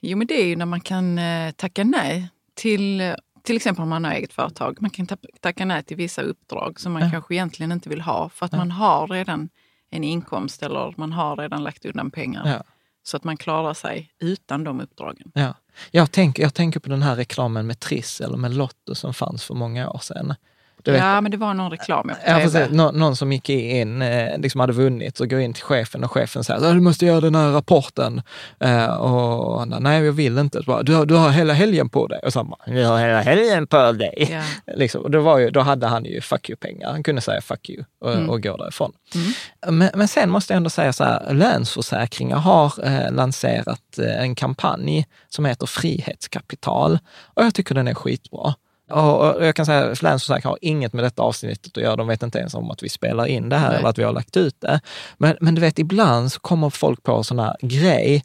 Jo, 0.00 0.18
men 0.18 0.26
det 0.26 0.42
är 0.42 0.46
ju 0.46 0.56
när 0.56 0.66
man 0.66 0.80
kan 0.80 1.18
eh, 1.18 1.50
tacka 1.50 1.84
nej 1.84 2.28
till 2.54 3.14
till 3.42 3.56
exempel 3.56 3.82
om 3.82 3.88
man 3.88 4.04
har 4.04 4.12
eget 4.12 4.32
företag. 4.32 4.76
Man 4.80 4.90
kan 4.90 5.06
ta- 5.06 5.16
tacka 5.40 5.64
nej 5.64 5.82
till 5.82 5.96
vissa 5.96 6.22
uppdrag 6.22 6.80
som 6.80 6.92
man 6.92 7.02
Ja. 7.02 7.10
kanske 7.10 7.34
egentligen 7.34 7.72
inte 7.72 7.88
vill 7.88 8.00
ha 8.00 8.28
för 8.28 8.46
att 8.46 8.52
man 8.52 8.70
har 8.70 9.06
redan 9.08 9.48
en 9.90 10.04
inkomst 10.04 10.62
eller 10.62 10.94
man 10.96 11.12
har 11.12 11.36
redan 11.36 11.62
lagt 11.64 11.84
undan 11.84 12.10
pengar. 12.10 12.48
Ja. 12.48 12.62
Så 13.02 13.16
att 13.16 13.24
man 13.24 13.36
klarar 13.36 13.74
sig 13.74 14.10
utan 14.20 14.64
de 14.64 14.80
uppdragen. 14.80 15.30
Ja. 15.34 15.54
Jag, 15.90 16.10
tänker, 16.12 16.42
jag 16.42 16.54
tänker 16.54 16.80
på 16.80 16.88
den 16.88 17.02
här 17.02 17.16
reklamen 17.16 17.66
med 17.66 17.80
Triss 17.80 18.20
eller 18.20 18.36
med 18.36 18.54
Lotto 18.54 18.94
som 18.94 19.14
fanns 19.14 19.44
för 19.44 19.54
många 19.54 19.90
år 19.90 19.98
sedan. 19.98 20.34
Du 20.84 20.90
vet, 20.92 21.00
ja, 21.00 21.20
men 21.20 21.30
det 21.30 21.36
var 21.36 21.54
någon 21.54 21.70
reklam 21.70 22.08
på 22.08 22.14
Ja, 22.26 22.38
TV. 22.40 22.68
Nå, 22.70 22.90
någon 22.92 23.16
som 23.16 23.32
gick 23.32 23.48
in, 23.50 24.02
eh, 24.02 24.38
liksom 24.38 24.60
hade 24.60 24.72
vunnit, 24.72 25.20
och 25.20 25.30
går 25.30 25.40
in 25.40 25.52
till 25.54 25.62
chefen 25.64 26.04
och 26.04 26.10
chefen 26.12 26.44
säger 26.44 26.66
"Ja, 26.66 26.72
du 26.72 26.80
måste 26.80 27.06
göra 27.06 27.20
den 27.20 27.34
här 27.34 27.50
rapporten. 27.50 28.22
Eh, 28.60 28.86
och 28.86 29.58
han 29.58 29.76
nej 29.80 30.04
jag 30.04 30.12
vill 30.12 30.38
inte. 30.38 30.60
Bara, 30.66 30.82
du, 30.82 30.94
har, 30.94 31.06
du 31.06 31.14
har 31.14 31.30
hela 31.30 31.52
helgen 31.52 31.88
på 31.88 32.06
dig. 32.06 32.20
Och 32.24 32.32
så 32.32 32.44
bara, 32.44 32.74
jag 32.74 32.88
har 32.88 32.98
hela 32.98 33.20
helgen 33.20 33.66
på 33.66 33.92
dig. 33.92 34.28
Ja. 34.30 34.42
Liksom. 34.76 35.02
Och 35.02 35.10
det 35.10 35.18
var 35.18 35.38
ju, 35.38 35.50
då 35.50 35.60
hade 35.60 35.86
han 35.86 36.04
ju 36.04 36.20
fuck 36.20 36.48
you-pengar. 36.50 36.90
Han 36.90 37.02
kunde 37.02 37.20
säga 37.20 37.40
fuck 37.40 37.70
you 37.70 37.84
och, 38.00 38.12
Mm. 38.12 38.30
och 38.30 38.42
gå 38.42 38.56
därifrån. 38.56 38.92
Men, 39.66 39.90
men 39.94 40.08
sen 40.08 40.30
måste 40.30 40.52
jag 40.52 40.56
ändå 40.56 40.70
säga 40.70 40.92
så 40.92 41.04
här, 41.04 41.34
Länsförsäkringar 41.34 42.36
har 42.36 42.72
eh, 42.84 43.12
lanserat 43.12 43.98
eh, 43.98 44.22
en 44.22 44.34
kampanj 44.34 45.06
som 45.28 45.44
heter 45.44 45.66
Frihetskapital. 45.66 46.98
Och 47.34 47.44
jag 47.44 47.54
tycker 47.54 47.74
den 47.74 47.88
är 47.88 47.94
skitbra. 47.94 48.54
Och, 48.92 49.46
jag 49.46 49.56
kan 49.56 49.66
säga 49.66 49.90
att 49.90 50.02
Länsförsäkringar 50.02 50.50
har 50.50 50.58
inget 50.60 50.92
med 50.92 51.04
detta 51.04 51.22
avsnittet 51.22 51.76
att 51.76 51.82
göra. 51.82 51.96
De 51.96 52.08
vet 52.08 52.22
inte 52.22 52.38
ens 52.38 52.54
om 52.54 52.70
att 52.70 52.82
vi 52.82 52.88
spelar 52.88 53.26
in 53.26 53.48
det 53.48 53.56
här 53.56 53.68
Nej. 53.68 53.78
eller 53.78 53.88
att 53.88 53.98
vi 53.98 54.02
har 54.02 54.12
lagt 54.12 54.36
ut 54.36 54.60
det. 54.60 54.80
Men, 55.18 55.36
men 55.40 55.54
du 55.54 55.60
vet, 55.60 55.78
ibland 55.78 56.32
så 56.32 56.40
kommer 56.40 56.70
folk 56.70 57.02
på 57.02 57.24
sån 57.24 57.38
här 57.38 57.56
grej 57.60 58.24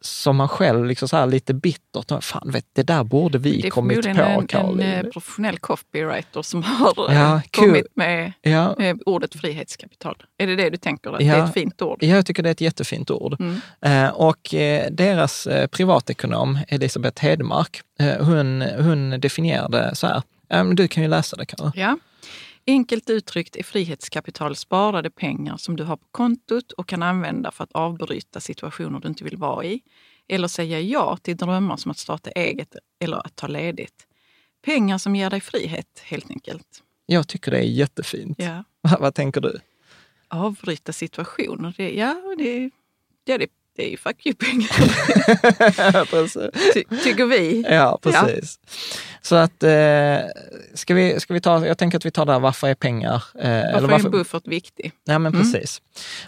som 0.00 0.36
man 0.36 0.48
själv 0.48 0.84
liksom 0.86 1.08
så 1.08 1.16
här 1.16 1.26
lite 1.26 1.54
bittert, 1.54 2.24
fan 2.24 2.50
vet, 2.50 2.64
det 2.72 2.82
där 2.82 3.04
borde 3.04 3.38
vi 3.38 3.60
Det 3.60 3.66
är 3.68 3.70
kommit 3.70 3.96
på, 3.96 4.02
förmodligen 4.02 4.30
en, 4.32 4.40
en 4.40 4.46
Caroline. 4.46 4.92
eh, 4.92 5.02
professionell 5.10 5.58
copywriter 5.58 6.42
som 6.42 6.62
har 6.62 7.10
eh, 7.10 7.16
Ja, 7.20 7.40
kommit 7.50 7.86
med 7.96 8.32
Ja, 8.42 8.76
eh, 8.80 8.96
ordet 9.06 9.34
frihetskapital. 9.34 10.16
Är 10.38 10.46
det 10.46 10.56
det 10.56 10.70
du 10.70 10.76
tänker? 10.76 11.10
Att 11.12 11.22
Ja. 11.22 11.34
det 11.34 11.40
är 11.40 11.44
ett 11.46 11.54
fint 11.54 11.82
ord? 11.82 11.98
Ja, 12.00 12.14
jag 12.16 12.26
tycker 12.26 12.42
det 12.42 12.48
är 12.48 12.52
ett 12.52 12.60
jättefint 12.60 13.10
ord. 13.10 13.36
Mm. 13.40 13.60
Eh, 13.80 14.10
och 14.14 14.54
eh, 14.54 14.90
deras 14.90 15.46
eh, 15.46 15.66
privatekonom, 15.66 16.58
Elisabeth 16.68 17.22
Hedmark, 17.22 17.80
hon, 18.20 18.62
hon 18.78 19.10
definierade 19.20 19.90
så 19.94 20.06
här, 20.06 20.16
eh, 20.50 20.64
men 20.64 20.76
du 20.76 20.88
kan 20.88 21.02
ju 21.02 21.08
läsa 21.08 21.36
det 21.36 21.46
Karo. 21.46 21.72
Ja. 21.74 21.98
Enkelt 22.66 23.10
uttryckt 23.10 23.56
är 23.56 23.62
frihetskapital 23.62 24.56
sparade 24.56 25.10
pengar 25.10 25.56
som 25.56 25.76
du 25.76 25.84
har 25.84 25.96
på 25.96 26.06
kontot 26.10 26.72
och 26.72 26.88
kan 26.88 27.02
använda 27.02 27.50
för 27.50 27.64
att 27.64 27.72
avbryta 27.72 28.40
situationer 28.40 29.00
du 29.00 29.08
inte 29.08 29.24
vill 29.24 29.36
vara 29.36 29.64
i. 29.64 29.80
Eller 30.28 30.48
säga 30.48 30.80
ja 30.80 31.16
till 31.16 31.36
drömmar 31.36 31.76
som 31.76 31.90
att 31.90 31.98
starta 31.98 32.30
eget 32.30 32.76
eller 33.00 33.26
att 33.26 33.36
ta 33.36 33.46
ledigt. 33.46 34.06
Pengar 34.64 34.98
som 34.98 35.16
ger 35.16 35.30
dig 35.30 35.40
frihet, 35.40 36.02
helt 36.04 36.30
enkelt. 36.30 36.82
Jag 37.06 37.28
tycker 37.28 37.50
det 37.50 37.58
är 37.58 37.62
jättefint. 37.62 38.38
Ja. 38.38 38.64
Vad, 39.00 39.14
tänker 39.14 39.40
du? 39.40 39.60
Avbryta 40.28 40.92
situationer, 40.92 41.74
det, 41.76 41.94
ja, 41.94 42.34
det, 42.38 42.70
ja, 43.24 43.38
det, 43.38 43.48
det 43.76 43.86
är 43.86 43.90
ju 43.90 43.96
fuck 43.96 44.16
precis. 46.10 46.36
ty, 46.74 46.84
tycker 47.04 47.26
vi. 47.26 47.64
Ja, 47.70 47.98
precis. 48.02 48.58
Så 49.22 49.34
att, 49.36 49.62
eh, 49.62 50.16
ska, 50.74 50.94
vi, 50.94 51.20
ska 51.20 51.34
vi 51.34 51.40
ta, 51.40 51.66
jag 51.66 51.78
tänker 51.78 51.98
att 51.98 52.06
vi 52.06 52.10
tar 52.10 52.26
där, 52.26 52.38
varför 52.38 52.68
är 52.68 52.74
pengar? 52.74 53.22
Eh, 53.38 53.50
Varför 53.72 53.88
är 53.92 54.04
en 54.04 54.10
buffert 54.10 54.46
viktig? 54.46 54.92
Ja, 55.04 55.18
men 55.18 55.32
Mm. 55.34 55.52
precis. 55.52 55.82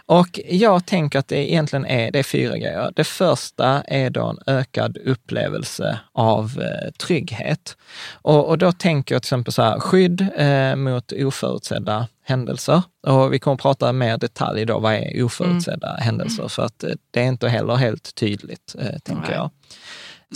Och 0.06 0.40
jag 0.48 0.86
tänker 0.86 1.18
att 1.18 1.28
det 1.28 1.50
egentligen 1.52 1.86
är, 1.86 2.10
det 2.10 2.18
är 2.18 2.22
fyra 2.22 2.56
grejer. 2.58 2.92
Det 2.96 3.04
första 3.04 3.82
är 3.82 4.10
då 4.10 4.26
en 4.26 4.54
ökad 4.54 4.96
upplevelse 4.96 5.98
av 6.12 6.44
eh, 6.62 6.90
trygghet. 6.90 7.76
Och, 8.12 8.48
och 8.48 8.58
då 8.58 8.72
tänker 8.72 9.14
jag 9.14 9.22
till 9.22 9.26
exempel 9.26 9.52
så 9.52 9.62
här, 9.62 9.80
skydd 9.80 10.26
eh, 10.36 10.76
mot 10.76 11.12
oförutsedda 11.12 12.08
händelser. 12.24 12.82
Och 13.06 13.32
vi 13.32 13.38
kommer 13.38 13.54
att 13.54 13.60
prata 13.62 13.92
mer 13.92 14.18
detalj 14.18 14.64
då, 14.64 14.78
vad 14.78 14.94
är 14.94 15.22
oförutsedda 15.22 15.88
Mm. 15.90 16.02
händelser? 16.02 16.48
För 16.48 16.62
att 16.64 16.84
eh, 16.84 16.90
det 17.10 17.20
är 17.20 17.24
inte 17.26 17.48
heller 17.48 17.74
helt 17.76 18.14
tydligt, 18.14 18.74
eh, 18.78 18.98
tänker 18.98 19.28
Nej. 19.28 19.34
jag. 19.36 19.50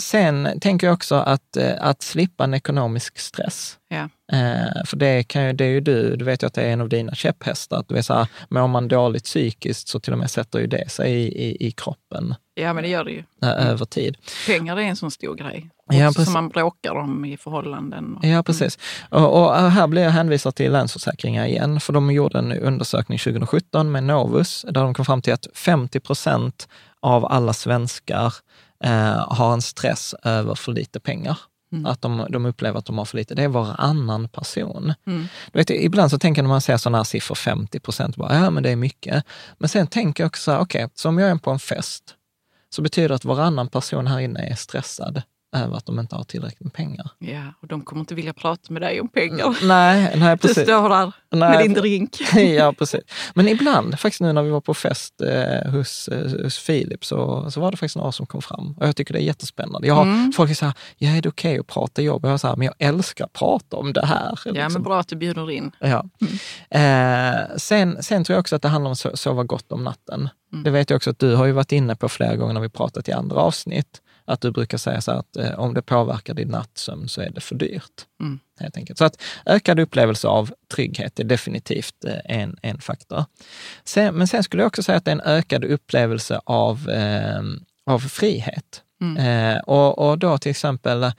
Sen 0.01 0.59
tänker 0.61 0.87
jag 0.87 0.93
också 0.93 1.15
att, 1.15 1.57
eh, 1.57 1.73
att 1.79 2.01
slippa 2.01 2.43
en 2.43 2.53
ekonomisk 2.53 3.19
stress. 3.19 3.77
Ja. 3.87 4.09
Eh, 4.37 4.83
för 4.85 4.97
det, 4.97 5.23
kan 5.23 5.45
ju, 5.45 5.53
det 5.53 5.63
är 5.65 5.69
ju 5.69 5.79
du, 5.81 6.15
du 6.15 6.25
vet 6.25 6.43
ju 6.43 6.47
att 6.47 6.53
det 6.53 6.61
är 6.61 6.69
en 6.73 6.81
av 6.81 6.89
dina 6.89 7.15
käpphästar. 7.15 7.77
Att 7.77 7.87
du 7.87 7.95
vet 7.95 8.05
så 8.05 8.13
här, 8.13 8.27
mår 8.49 8.67
man 8.67 8.87
dåligt 8.87 9.23
psykiskt 9.23 9.87
så 9.87 9.99
till 9.99 10.13
och 10.13 10.19
med 10.19 10.31
sätter 10.31 10.59
ju 10.59 10.67
det 10.67 10.91
sig 10.91 11.11
i, 11.13 11.43
i, 11.49 11.67
i 11.67 11.71
kroppen 11.71 12.35
ja, 12.55 12.73
men 12.73 12.83
det 12.83 12.89
gör 12.89 13.03
det 13.03 13.11
ju. 13.11 13.23
eh, 13.43 13.67
över 13.69 13.85
tid. 13.85 14.17
Pengar 14.47 14.77
är 14.77 14.81
en 14.81 14.95
sån 14.95 15.11
stor 15.11 15.35
grej. 15.35 15.69
Ja, 15.97 16.11
precis. 16.15 16.33
man 16.33 16.49
bråkar 16.49 16.95
om 16.95 17.25
i 17.25 17.37
förhållanden. 17.37 18.15
och- 18.17 18.25
Ja, 18.25 18.43
precis. 18.43 18.77
Och, 19.09 19.41
och 19.43 19.55
här 19.55 19.87
blir 19.87 20.01
jag 20.03 20.11
hänvisad 20.11 20.55
till 20.55 20.71
Länsförsäkringar 20.71 21.45
igen, 21.45 21.79
för 21.79 21.93
de 21.93 22.11
gjorde 22.11 22.39
en 22.39 22.51
undersökning 22.51 23.17
2017 23.19 23.91
med 23.91 24.03
Novus, 24.03 24.65
där 24.67 24.81
de 24.83 24.93
kom 24.93 25.05
fram 25.05 25.21
till 25.21 25.33
att 25.33 25.47
50 25.53 25.99
procent 25.99 26.67
av 27.01 27.25
alla 27.25 27.53
svenskar 27.53 28.33
eh, 28.83 29.27
har 29.35 29.53
en 29.53 29.61
stress 29.61 30.15
över 30.23 30.55
för 30.55 30.71
lite 30.71 30.99
pengar. 30.99 31.37
Mm. 31.71 31.85
Att 31.85 32.01
de, 32.01 32.25
de 32.29 32.45
upplever 32.45 32.79
att 32.79 32.85
de 32.85 32.97
har 32.97 33.05
för 33.05 33.17
lite. 33.17 33.35
Det 33.35 33.43
är 33.43 33.47
varannan 33.47 34.27
person. 34.29 34.93
Mm. 35.07 35.27
Du 35.51 35.59
vet, 35.59 35.69
ibland 35.69 36.11
så 36.11 36.19
tänker 36.19 36.39
jag 36.41 36.43
när 36.43 36.49
man 36.53 36.61
ser 36.61 36.77
sådana 36.77 36.97
här 36.97 37.03
siffror, 37.03 37.35
50 37.35 37.79
procent, 37.79 38.15
bara, 38.15 38.35
ja 38.35 38.49
men 38.49 38.63
det 38.63 38.69
är 38.69 38.75
mycket. 38.75 39.23
Men 39.57 39.69
sen 39.69 39.87
tänker 39.87 40.23
jag 40.23 40.27
också, 40.27 40.57
okej, 40.57 40.89
så 40.95 41.09
om 41.09 41.17
jag 41.17 41.29
är 41.29 41.35
på 41.35 41.51
en 41.51 41.59
fest, 41.59 42.03
så 42.69 42.81
betyder 42.81 43.09
det 43.09 43.15
att 43.15 43.25
varannan 43.25 43.67
person 43.67 44.07
här 44.07 44.19
inne 44.19 44.39
är 44.39 44.55
stressad. 44.55 45.21
Över 45.55 45.77
att 45.77 45.85
de 45.85 45.99
inte 45.99 46.15
har 46.15 46.23
tillräckligt 46.23 46.59
med 46.63 46.73
pengar. 46.73 47.11
Ja, 47.19 47.43
och 47.61 47.67
de 47.67 47.81
kommer 47.81 47.99
inte 47.99 48.15
vilja 48.15 48.33
prata 48.33 48.73
med 48.73 48.81
dig 48.81 49.01
om 49.01 49.07
pengar. 49.07 49.57
Nej, 49.67 50.13
nej 50.15 50.35
Du 50.35 50.47
precis. 50.47 50.63
står 50.63 50.89
där 50.89 51.11
Nej, 51.31 51.49
med 51.49 51.59
din 51.59 51.73
drink. 51.73 52.17
ja, 52.57 52.73
precis. 52.77 53.01
Men 53.33 53.47
ibland, 53.47 53.99
faktiskt 53.99 54.21
nu 54.21 54.33
när 54.33 54.43
vi 54.43 54.49
var 54.49 54.61
på 54.61 54.73
fest 54.73 55.21
eh, 55.21 55.71
hos, 55.71 56.07
eh, 56.07 56.43
hos 56.43 56.57
Filip, 56.57 57.05
så, 57.05 57.51
så 57.51 57.59
var 57.61 57.71
det 57.71 57.77
faktiskt 57.77 57.95
några 57.97 58.11
som 58.11 58.25
kom 58.25 58.41
fram. 58.41 58.73
Och 58.77 58.87
jag 58.87 58.95
tycker 58.95 59.13
det 59.13 59.19
är 59.21 59.23
jättespännande. 59.23 59.87
Jag 59.87 59.95
har, 59.95 60.03
Mm. 60.09 60.31
Folk 60.31 60.51
är 60.51 60.55
så 60.55 60.65
här, 60.65 60.73
ja 60.97 61.09
är 61.09 61.21
det 61.21 61.29
okej 61.29 61.59
att 61.59 61.67
prata 61.67 62.01
jobb? 62.01 62.25
Jag 62.25 62.33
är 62.33 62.37
så 62.37 62.47
här, 62.47 62.55
men 62.55 62.65
jag 62.65 62.75
älskar 62.79 63.25
att 63.25 63.33
prata 63.33 63.77
om 63.77 63.93
det 63.93 64.05
här. 64.05 64.39
Ja, 64.45 64.51
liksom. 64.51 64.73
men 64.73 64.83
bra 64.83 64.99
att 64.99 65.07
du 65.07 65.15
bjuder 65.15 65.51
in. 65.51 65.71
Ja. 65.79 66.05
Eh, 66.69 67.55
sen, 67.57 68.03
sen 68.03 68.23
tror 68.23 68.33
jag 68.35 68.39
också 68.39 68.55
att 68.55 68.61
det 68.61 68.67
handlar 68.67 68.89
om 68.89 68.91
att 68.91 68.97
so- 68.99 69.15
sova 69.15 69.43
gott 69.43 69.71
om 69.71 69.83
natten. 69.83 70.29
Mm. 70.53 70.63
Det 70.63 70.69
vet 70.71 70.89
jag 70.89 70.97
också 70.97 71.09
att 71.09 71.19
du 71.19 71.35
har 71.35 71.45
ju 71.45 71.51
varit 71.51 71.71
inne 71.71 71.95
på 71.95 72.09
flera 72.09 72.35
gånger 72.35 72.53
när 72.53 72.61
vi 72.61 72.69
pratat 72.69 73.07
i 73.07 73.11
andra 73.11 73.35
avsnitt. 73.37 74.01
Att 74.29 74.41
du 74.41 74.51
brukar 74.51 74.77
säga 74.77 75.01
så 75.01 75.11
här 75.11 75.19
att 75.19 75.37
eh, 75.37 75.59
om 75.59 75.73
det 75.73 75.81
påverkar 75.81 76.33
din 76.33 76.47
nattsömn 76.47 77.09
så 77.09 77.21
är 77.21 77.29
det 77.29 77.41
för 77.41 77.55
dyrt. 77.55 78.05
Mm. 78.21 78.39
Helt 78.59 78.77
enkelt. 78.77 78.97
Så 78.99 79.05
att 79.05 79.21
ökad 79.45 79.79
upplevelse 79.79 80.27
av 80.27 80.51
trygghet 80.73 81.19
är 81.19 81.23
definitivt 81.23 82.05
eh, 82.05 82.39
en, 82.39 82.57
en 82.61 82.81
faktor. 82.81 83.25
Sen, 83.83 84.15
men 84.15 84.27
sen 84.27 84.43
skulle 84.43 84.63
jag 84.63 84.67
också 84.67 84.83
säga 84.83 84.97
att 84.97 85.05
det 85.05 85.11
är 85.11 85.15
en 85.15 85.21
ökad 85.21 85.63
upplevelse 85.63 86.41
av, 86.45 86.89
eh, 86.89 87.41
av 87.85 87.99
frihet. 87.99 88.83
Mm. 89.01 89.17
Eh, 89.17 89.59
och, 89.59 90.09
och 90.09 90.19
då 90.19 90.37
till 90.37 90.51
exempel 90.51 91.03
eh, 91.03 91.11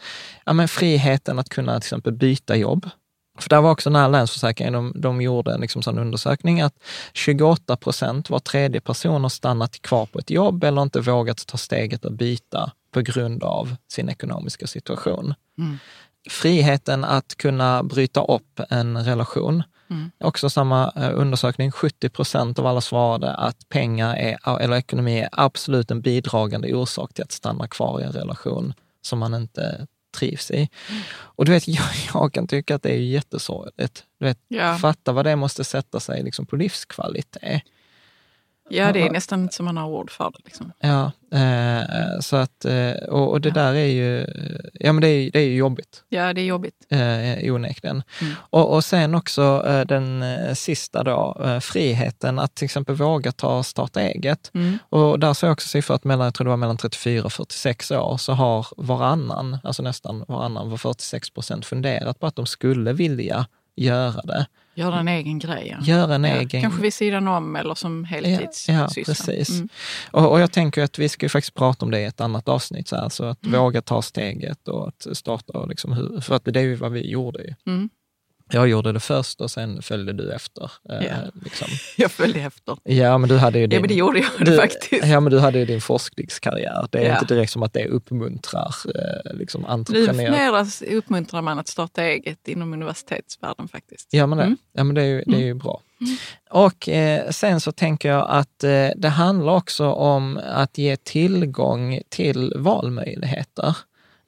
ja, 0.47 0.53
men 0.53 0.69
friheten 0.69 1.39
att 1.39 1.49
kunna 1.49 1.73
till 1.73 1.87
exempel 1.87 2.13
byta 2.13 2.57
jobb. 2.57 2.91
För 3.39 3.49
där 3.49 3.61
var 3.61 3.71
också 3.71 3.91
den 3.91 4.01
här 4.01 4.09
Länsförsäkringen, 4.09 4.73
de, 4.73 4.93
de 4.97 5.23
gjorde 5.23 5.55
en 5.55 5.61
liksom 5.61 5.83
sån 5.83 5.99
undersökning 5.99 6.61
att 6.61 6.75
28 7.13 7.77
procent, 7.77 8.31
var 8.31 8.39
tredje 8.39 8.81
person 8.81 9.23
har 9.23 9.29
stannat 9.29 9.83
kvar 9.83 10.07
på 10.07 10.19
ett 10.19 10.31
jobb 10.31 10.65
eller 10.65 10.83
inte 10.83 11.01
vågat 11.01 11.47
ta 11.47 11.57
steget 11.57 12.05
att 12.05 12.13
byta 12.13 12.73
på 12.91 13.01
grund 13.01 13.43
av 13.45 13.77
sin 13.89 14.09
ekonomiska 14.09 14.67
situation. 14.67 15.35
Mm. 15.59 15.79
Friheten 16.31 17.05
att 17.05 17.35
kunna 17.37 17.83
bryta 17.83 18.25
upp 18.25 18.61
en 18.71 19.05
relation. 19.05 19.63
Mm. 19.91 20.11
Också 20.19 20.51
samma 20.51 20.93
eh, 20.97 21.11
undersökning, 21.15 21.71
70 21.73 22.09
procent 22.09 22.59
av 22.59 22.67
alla 22.67 22.81
svarade 22.81 23.35
att 23.35 23.69
pengar 23.69 24.17
är, 24.17 24.59
eller 24.61 24.77
ekonomi 24.77 25.19
är 25.21 25.29
absolut 25.33 25.91
en 25.91 26.01
bidragande 26.01 26.75
orsak 26.75 27.15
till 27.15 27.25
att 27.25 27.33
stanna 27.33 27.69
kvar 27.69 28.01
i 28.01 28.05
en 28.05 28.13
relation 28.13 28.75
som 29.03 29.19
man 29.19 29.35
inte 29.35 29.87
trivs 30.19 30.51
i. 30.51 30.69
Och 31.13 31.45
du 31.45 31.53
vet, 31.53 31.69
jag, 31.69 31.85
jag 32.15 32.33
kan 32.33 32.47
tycka 32.47 32.75
att 32.75 32.83
det 32.83 32.91
är 32.91 32.99
jättesorgligt. 32.99 34.05
Du 34.19 34.25
vet, 34.25 34.39
Ja. 34.49 34.79
fatta 34.79 35.13
vad 35.13 35.27
det 35.27 35.37
måste 35.37 35.65
sätta 35.65 36.01
sig 36.01 36.23
liksom, 36.23 36.47
på 36.47 36.57
livskvalitet. 36.57 37.63
Ja, 38.71 38.93
det 38.93 39.03
är 39.03 39.11
nästan 39.11 39.51
som 39.51 39.65
man 39.65 39.77
har 39.77 39.89
ord 39.89 40.11
för 40.11 40.25
det. 40.25 40.39
Liksom. 40.45 40.73
Ja, 40.81 41.13
eh, 41.39 42.21
så 42.21 42.37
att, 42.37 42.65
eh, 42.65 42.93
och, 43.09 43.31
och 43.31 43.41
det 43.41 43.51
där 43.51 43.75
är 43.75 43.87
ju, 43.87 44.27
ja 44.75 44.93
men 44.93 45.01
det 45.01 45.09
är, 45.09 45.31
det 45.31 45.39
är 45.39 45.47
ju 45.47 45.57
jobbigt. 45.57 46.05
Ja, 46.09 46.33
det 46.33 46.41
är 46.41 46.45
jobbigt. 46.45 46.87
eh, 46.89 47.55
onekligen. 47.55 48.03
Mm. 48.21 48.35
Och, 48.39 48.75
och 48.75 48.85
sen 48.85 49.15
också 49.15 49.65
eh, 49.67 49.81
den 49.81 50.23
eh, 50.23 50.55
sista 50.55 51.03
då, 51.05 51.43
eh, 51.45 51.61
friheten 51.61 52.39
att 52.39 52.55
till 52.55 52.65
exempel 52.65 52.95
våga 52.95 53.33
ta 53.33 53.63
starta 53.63 54.01
eget. 54.01 54.51
Mm. 54.55 54.79
Och 54.89 55.19
där 55.19 55.35
såg 55.35 55.49
jag 55.49 55.53
också 55.53 55.69
siffror 55.69 55.95
att 55.95 56.05
mellan, 56.05 56.25
jag 56.25 56.35
tror 56.35 56.45
det 56.45 56.51
var 56.51 56.57
mellan 56.57 56.77
34 56.77 57.25
och 57.25 57.33
46 57.33 57.91
år 57.91 58.17
så 58.17 58.33
har 58.33 58.67
varannan, 58.77 59.59
alltså 59.65 59.83
nästan 59.83 60.25
varannan, 60.29 60.71
var 60.71 60.77
46 60.77 61.31
procent 61.31 61.67
funderat 61.67 62.19
på 62.21 62.27
att 62.27 62.37
de 62.37 62.47
skulle 62.47 62.93
vilja 62.93 63.47
göra 63.77 64.23
det. 64.23 64.47
Göra 64.75 65.01
en 65.01 65.09
egen 65.09 65.39
grej. 65.39 65.77
Ja. 65.79 65.85
Göra 65.85 66.15
en 66.15 66.25
Ja, 66.25 66.37
egen... 66.37 66.63
Kanske 66.63 66.83
vid 66.83 66.95
sidan 66.95 67.29
om 67.29 67.57
eller 67.57 67.75
som 67.75 68.05
heltidssyssla. 68.05 68.75
Ja, 68.75 68.89
ja, 68.97 69.03
precis. 69.07 69.51
Mm. 69.51 69.69
Och, 70.11 70.31
och 70.33 70.41
jag 70.41 70.53
tänker 70.53 70.83
att 70.83 70.99
vi 70.99 71.09
ska 71.09 71.25
ju 71.27 71.31
faktiskt 71.31 71.55
prata 71.55 71.85
om 71.85 71.91
det 71.91 72.01
i 72.01 72.05
ett 72.05 72.21
annat 72.21 72.49
avsnitt, 72.49 72.89
så, 72.89 72.97
här, 72.97 73.09
så 73.09 73.25
att 73.25 73.47
Mm. 73.47 73.61
våga 73.61 73.83
ta 73.83 74.03
steget 74.03 74.69
och 74.69 74.89
att 74.89 75.07
starta, 75.17 75.53
och 75.59 75.69
liksom 75.69 75.93
hur, 75.93 76.21
för 76.21 76.35
att 76.35 76.45
det 76.45 76.61
är 76.61 76.65
ju 76.65 76.75
vad 76.75 76.93
vi 76.93 77.11
gjorde. 77.11 77.43
Ju. 77.43 77.55
Mm. 77.67 77.91
Jag 78.53 78.69
gjorde 78.69 78.93
det 78.93 79.01
först 79.01 79.41
och 79.41 79.51
sen 79.51 79.83
följde 79.83 80.13
du 80.13 80.33
efter. 80.33 80.71
eh, 80.91 81.07
Ja. 81.07 81.15
Liksom. 81.45 81.69
Jag 81.97 82.11
följde 82.11 82.41
efter. 82.41 82.77
Ja, 82.85 83.19
men 83.19 83.29
du 83.29 83.37
hade 83.37 83.59
ju 83.59 83.67
din, 83.67 83.77
Ja, 83.77 83.81
men 83.81 83.89
det 83.89 83.95
gjorde 83.95 84.19
jag 84.19 84.47
du, 84.47 84.57
faktiskt. 84.57 85.07
Ja, 85.07 85.21
men 85.21 85.33
du 85.33 85.39
hade 85.39 85.59
ju 85.59 85.65
din 85.65 85.81
forskningskarriär. 85.81 86.87
Det 86.91 86.99
är 86.99 87.09
Ja. 87.09 87.13
inte 87.21 87.35
direkt 87.35 87.53
som 87.53 87.63
att 87.63 87.73
det 87.73 87.87
uppmuntrar 87.87 88.75
eh, 88.95 89.35
liksom 89.35 89.61
Nu 89.63 89.69
entreprenörer. 89.69 90.31
neras 90.31 90.83
uppmuntrar 90.83 91.43
man 91.43 91.59
att 91.59 91.69
starta 91.69 92.03
eget 92.03 92.49
inom 92.49 92.73
universitetsvärlden 92.73 93.69
faktiskt. 93.69 94.09
Ja, 94.11 94.27
men 94.27 94.39
det, 94.39 94.45
Mm. 94.45 94.57
ja, 94.73 94.85
men 94.85 94.95
det, 94.95 95.03
är, 95.03 95.07
ju, 95.07 95.23
det 95.27 95.37
är 95.37 95.41
ju 95.47 95.55
bra. 95.55 95.81
Och 96.51 96.89
eh, 96.89 97.31
sen 97.31 97.61
så 97.61 97.73
tänker 97.73 98.09
jag 98.09 98.27
att 98.31 98.65
eh, 98.65 98.89
det 98.97 99.09
handlar 99.09 99.53
också 99.53 99.87
om 99.93 100.41
att 100.45 100.79
ge 100.79 100.97
tillgång 100.97 102.01
till 102.09 102.53
valmöjligheter. 102.57 103.77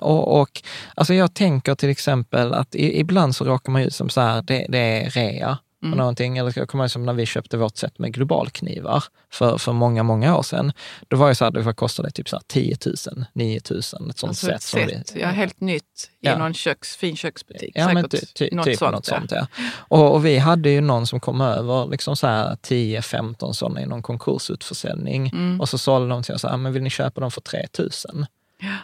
Och, 0.03 0.41
och 0.41 0.63
alltså 0.95 1.15
jag 1.15 1.35
tänker 1.35 1.75
till 1.75 1.91
exempel 1.91 2.55
att 2.55 2.75
i, 2.75 3.01
ibland 3.01 3.37
så 3.37 3.45
råkar 3.45 3.73
man 3.73 3.83
ut 3.83 3.95
som 3.95 4.09
så 4.09 4.21
här, 4.21 4.43
det, 4.43 4.67
det 4.69 4.79
är 4.79 5.11
rea 5.11 5.59
på 5.81 5.87
Mm. 5.87 5.99
någonting. 5.99 6.39
Eller 6.39 6.53
jag 6.57 6.69
kommer 6.69 6.85
ihåg 6.85 6.91
som 6.91 7.07
när 7.07 7.13
vi 7.13 7.27
köpte 7.27 7.57
vårt 7.57 7.77
set 7.77 7.99
med 7.99 8.15
globalknivar 8.15 9.05
för, 9.33 9.59
för 9.59 9.73
många, 9.73 10.03
många 10.03 10.37
år 10.39 10.43
sedan. 10.43 10.73
Då 11.09 11.17
var 11.17 11.29
det 11.29 11.35
så 11.35 11.45
här, 11.45 11.51
det 11.51 11.73
kostade 11.75 12.11
typ 12.11 12.29
så 12.29 12.37
här 12.37 12.43
10 12.47 12.77
000, 13.17 13.25
9 13.33 13.61
000, 13.71 13.79
ett 13.79 13.85
sånt 13.85 14.13
Alltså 14.23 14.47
set. 14.47 14.55
ett 14.55 14.63
som 14.63 14.81
sätt, 14.81 15.13
ja, 15.17 15.27
helt 15.29 15.61
nytt 15.61 15.83
i 16.21 16.27
Ja. 16.27 16.39
någon 16.39 16.55
köks, 16.55 16.97
fin 16.97 17.17
köksbutik. 17.17 17.73
Ja, 17.75 17.95
men 17.95 18.09
ty, 18.09 18.19
ty, 18.35 18.49
något 18.53 18.65
typ 18.65 18.79
sånt. 18.79 18.93
något 18.93 19.07
sånt. 19.07 19.33
Ja. 19.33 19.47
Och, 19.73 20.15
och 20.15 20.27
vi 20.27 20.39
hade 20.39 20.71
ju 20.71 20.81
någon 20.81 21.07
som 21.07 21.21
kom 21.21 21.41
över 21.41 21.87
liksom 21.87 22.17
så 22.17 22.27
här 22.27 22.55
10-15 22.57 23.53
sådana 23.53 23.83
i 23.83 23.87
någon 23.87 24.03
konkursutförsäljning. 24.03 25.29
Mm. 25.29 25.61
Och 25.61 25.69
så 25.69 25.79
sålde 25.79 26.09
de 26.09 26.23
till 26.23 26.35
oss, 26.35 26.45
men 26.45 26.73
vill 26.73 26.83
ni 26.83 26.91
köpa 26.91 27.21
dem 27.21 27.31
för 27.31 27.41
3 27.41 27.67
000? 27.79 28.27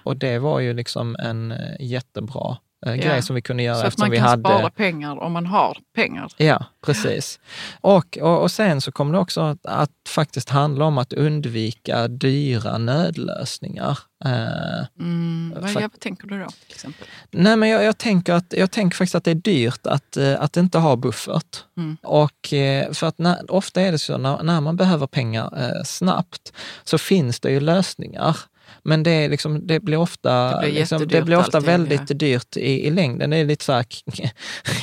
Och 0.05 0.17
det 0.17 0.39
var 0.39 0.61
ju 0.61 0.75
liksom 0.75 1.17
en 1.19 1.53
eh, 1.53 1.59
jättebra 1.81 2.57
eh, 2.87 2.95
grej 2.95 3.23
som 3.23 3.35
vi 3.35 3.43
kunde 3.43 3.63
göra 3.63 3.81
Så 3.81 3.87
att 3.87 3.99
man 3.99 4.11
vi 4.11 4.17
kan 4.17 4.27
hade... 4.27 4.43
spara 4.43 4.71
pengar 4.71 5.19
om 5.19 5.33
man 5.33 5.47
har 5.47 5.79
pengar. 5.95 6.33
Ja, 6.37 6.65
precis. 6.87 7.41
Och, 7.81 8.19
och, 8.21 8.43
och 8.43 8.51
sen 8.51 8.81
så 8.81 8.93
kommer 8.93 9.13
det 9.13 9.19
också 9.19 9.41
att, 9.41 9.67
att 9.67 9.91
faktiskt 10.09 10.49
handla 10.49 10.85
om 10.85 10.99
att 10.99 11.13
undvika 11.13 12.09
dyra 12.09 12.79
nödlösningar. 12.79 13.99
Eh, 14.25 14.87
Mm. 15.01 15.55
Vad, 15.61 15.71
ja, 15.71 15.81
vad 15.81 16.01
tänker 16.01 16.27
du 16.27 16.39
då 16.39 16.47
till 16.67 16.75
exempel? 16.75 17.07
Nej, 17.31 17.57
men 17.57 17.69
jag, 17.69 17.85
jag, 17.85 17.99
tänker 17.99 18.33
att, 18.33 18.55
jag 18.57 18.71
tänker 18.71 18.97
faktiskt 18.97 19.15
att 19.15 19.25
det 19.25 19.31
är 19.31 19.35
dyrt 19.35 19.87
att, 19.87 20.17
eh, 20.17 20.43
att 20.43 20.57
inte 20.57 20.79
ha 20.79 20.97
buffert. 20.97 21.65
Mm. 21.77 21.97
Och 22.03 22.49
för 22.93 23.05
att 23.05 23.19
när, 23.19 23.53
ofta 23.53 23.81
är 23.81 23.93
det 23.93 23.99
så 23.99 24.19
när, 24.19 24.43
när 24.43 24.61
man 24.61 24.77
behöver 24.77 25.07
pengar 25.07 25.53
eh, 25.57 25.83
snabbt 25.85 26.53
så 26.85 26.99
finns 26.99 27.41
det 27.41 27.51
ju 27.51 27.61
lösningar. 27.61 28.37
Men 28.83 29.03
det, 29.03 29.29
liksom, 29.29 29.67
det 29.67 29.81
blir 29.81 29.97
ofta, 29.97 30.53
Det 30.53 30.59
blir 30.61 30.73
liksom, 30.73 31.09
det 31.09 31.23
blir 31.23 31.39
ofta 31.39 31.59
allting, 31.59 31.71
väldigt 31.71 32.19
dyrt 32.19 32.57
i, 32.57 32.87
i 32.87 32.91
längden. 32.91 33.31
Det 33.31 33.37
är 33.37 33.45
lite 33.45 33.65
så 33.65 33.73
här, 33.73 33.87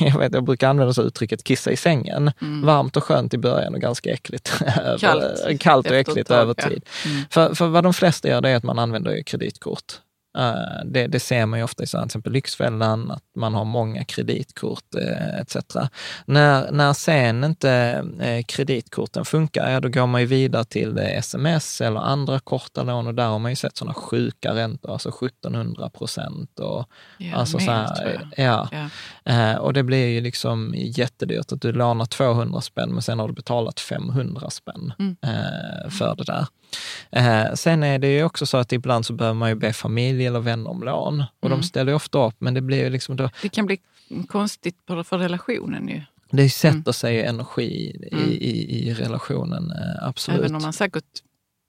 jag, 0.00 0.18
vet, 0.18 0.34
jag 0.34 0.44
brukar 0.44 0.68
använda 0.68 0.94
så 0.94 1.02
uttrycket 1.02 1.44
kissa 1.44 1.70
i 1.70 1.76
sängen. 1.76 2.32
Varmt 2.62 2.96
och 2.96 3.04
skönt 3.04 3.34
i 3.34 3.38
början 3.38 3.74
och 3.74 3.80
ganska 3.80 4.10
äckligt. 4.10 4.62
Kallt 5.00 5.60
kallt 5.60 5.90
och 5.90 5.96
äckligt 5.96 6.30
över 6.30 6.54
ja. 6.58 6.68
tid. 6.68 6.84
Mm. 7.04 7.22
För, 7.30 7.54
för 7.54 7.66
vad 7.66 7.84
de 7.84 7.94
flesta 7.94 8.28
gör 8.28 8.40
det 8.40 8.50
är 8.50 8.56
att 8.56 8.64
man 8.64 8.78
använder 8.78 9.22
kreditkort. 9.22 10.00
Eh, 10.36 10.84
Det, 10.84 11.06
det 11.06 11.20
ser 11.20 11.46
man 11.46 11.58
ju 11.58 11.64
ofta 11.64 11.82
i 11.82 11.86
så 11.86 11.96
här, 11.96 12.04
till 12.04 12.08
exempel 12.08 12.32
Lyxfällan, 12.32 13.10
att 13.10 13.22
man 13.36 13.54
har 13.54 13.64
många 13.64 14.04
kreditkort 14.04 14.94
eh, 14.94 15.40
etc. 15.40 15.56
När, 16.26 16.70
när 16.72 16.92
sen 16.92 17.44
inte 17.44 17.70
eh, 18.20 18.44
kreditkorten 18.44 19.24
funkar, 19.24 19.70
ja, 19.70 19.80
då 19.80 19.88
går 19.88 20.06
man 20.06 20.20
ju 20.20 20.26
vidare 20.26 20.64
till 20.64 20.98
sms 20.98 21.80
eller 21.80 22.00
andra 22.00 22.40
korta 22.40 22.82
lån 22.82 23.06
och 23.06 23.14
där 23.14 23.26
har 23.28 23.38
man 23.38 23.52
ju 23.52 23.56
sett 23.56 23.76
sådana 23.76 23.94
sjuka 23.94 24.54
räntor, 24.54 24.92
alltså 24.92 25.08
1700 25.08 25.90
procent. 25.90 26.58
Och, 26.60 26.88
Ja, 27.18 27.36
alltså 27.36 27.56
mer, 27.56 27.64
så 27.66 27.72
här, 27.72 28.28
ja. 28.36 28.68
Ja. 29.24 29.58
Och 29.58 29.72
det 29.72 29.82
blir 29.82 30.06
ju 30.06 30.20
liksom 30.20 30.74
jättedyrt 30.76 31.52
att 31.52 31.60
du 31.60 31.72
lånar 31.72 32.04
200 32.04 32.60
spänn 32.60 32.92
men 32.92 33.02
sen 33.02 33.18
har 33.18 33.28
du 33.28 33.34
betalat 33.34 33.80
500 33.80 34.50
spänn 34.50 34.92
Mm. 34.98 35.16
för 35.90 36.14
det 36.16 36.24
där. 36.24 36.46
Eh, 37.10 37.52
sen 37.54 37.82
är 37.82 37.98
det 37.98 38.08
ju 38.08 38.24
också 38.24 38.46
så 38.46 38.56
att 38.56 38.72
ibland 38.72 39.06
så 39.06 39.12
behöver 39.12 39.34
man 39.34 39.48
ju 39.48 39.54
be 39.54 39.72
familj 39.72 40.26
eller 40.26 40.40
vänner 40.40 40.70
om 40.70 40.82
lån 40.82 41.24
och 41.40 41.46
Mm. 41.46 41.58
de 41.60 41.64
ställer 41.66 41.92
ju 41.92 41.96
ofta 41.96 42.26
upp 42.26 42.34
men 42.38 42.54
det 42.54 42.60
blir 42.60 42.84
ju 42.84 42.90
liksom 42.90 43.16
då, 43.16 43.30
Det 43.42 43.48
kan 43.48 43.66
bli 43.66 43.78
konstigt 44.28 44.76
för, 45.04 45.18
relationen 45.18 45.88
ju. 45.88 46.02
det 46.30 46.50
sätter 46.50 46.92
sig 46.92 47.22
energi 47.24 47.64
i, 47.64 48.08
Mm. 48.12 48.30
i, 48.30 48.88
i 48.88 48.94
relationen, 48.94 49.70
eh, 49.70 50.08
absolut. 50.08 50.40
Även 50.40 50.54
om 50.56 50.62
man 50.62 50.72
säkert 50.72 51.04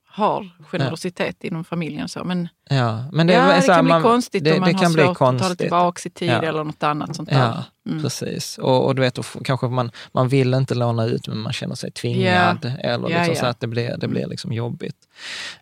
har 0.10 0.50
generositet 0.72 1.44
inom 1.44 1.64
familjen. 1.64 2.10
Så. 2.10 2.24
Men 2.24 2.48
ja, 2.70 3.04
men 3.12 3.28
det, 3.28 3.34
ja, 3.34 3.56
det 3.56 3.62
så 3.62 3.68
kan 3.74 3.86
bli 3.86 3.90
man- 3.94 4.02
konstigt 4.04 4.44
det, 4.44 4.54
om 4.54 4.60
man 4.60 4.70
det 4.70 4.76
har 4.76 4.84
kan 4.84 4.94
bli 4.94 5.04
svårt 5.04 5.22
att 5.22 5.40
ta 5.40 5.50
det 5.50 5.56
tillbaka 5.56 6.02
i 6.06 6.10
tid 6.10 6.30
Ja. 6.30 6.42
eller 6.42 6.64
något 6.64 6.84
annat 6.84 7.16
sånt 7.16 7.30
där. 7.30 7.64
Mm. 7.88 8.04
precis. 8.04 8.58
Och, 8.58 8.86
och 8.86 8.96
du 8.96 9.02
vet, 9.02 9.18
och 9.18 9.26
kanske 9.44 9.68
man, 9.68 9.92
man 10.12 10.28
vill 10.28 10.54
inte 10.54 10.76
låna 10.76 11.06
ut 11.06 11.28
men 11.28 11.38
man 11.38 11.54
känner 11.54 11.76
sig 11.76 11.92
tvingad. 11.92 12.72
Eller 12.80 13.10
Ja, 13.10 13.18
liksom 13.18 13.34
ja. 13.34 13.40
så 13.40 13.46
att 13.46 13.60
det 13.60 13.68
blir, 13.68 13.98
det 13.98 14.08
blir 14.08 14.28
liksom 14.28 14.54
jobbigt. 14.54 14.96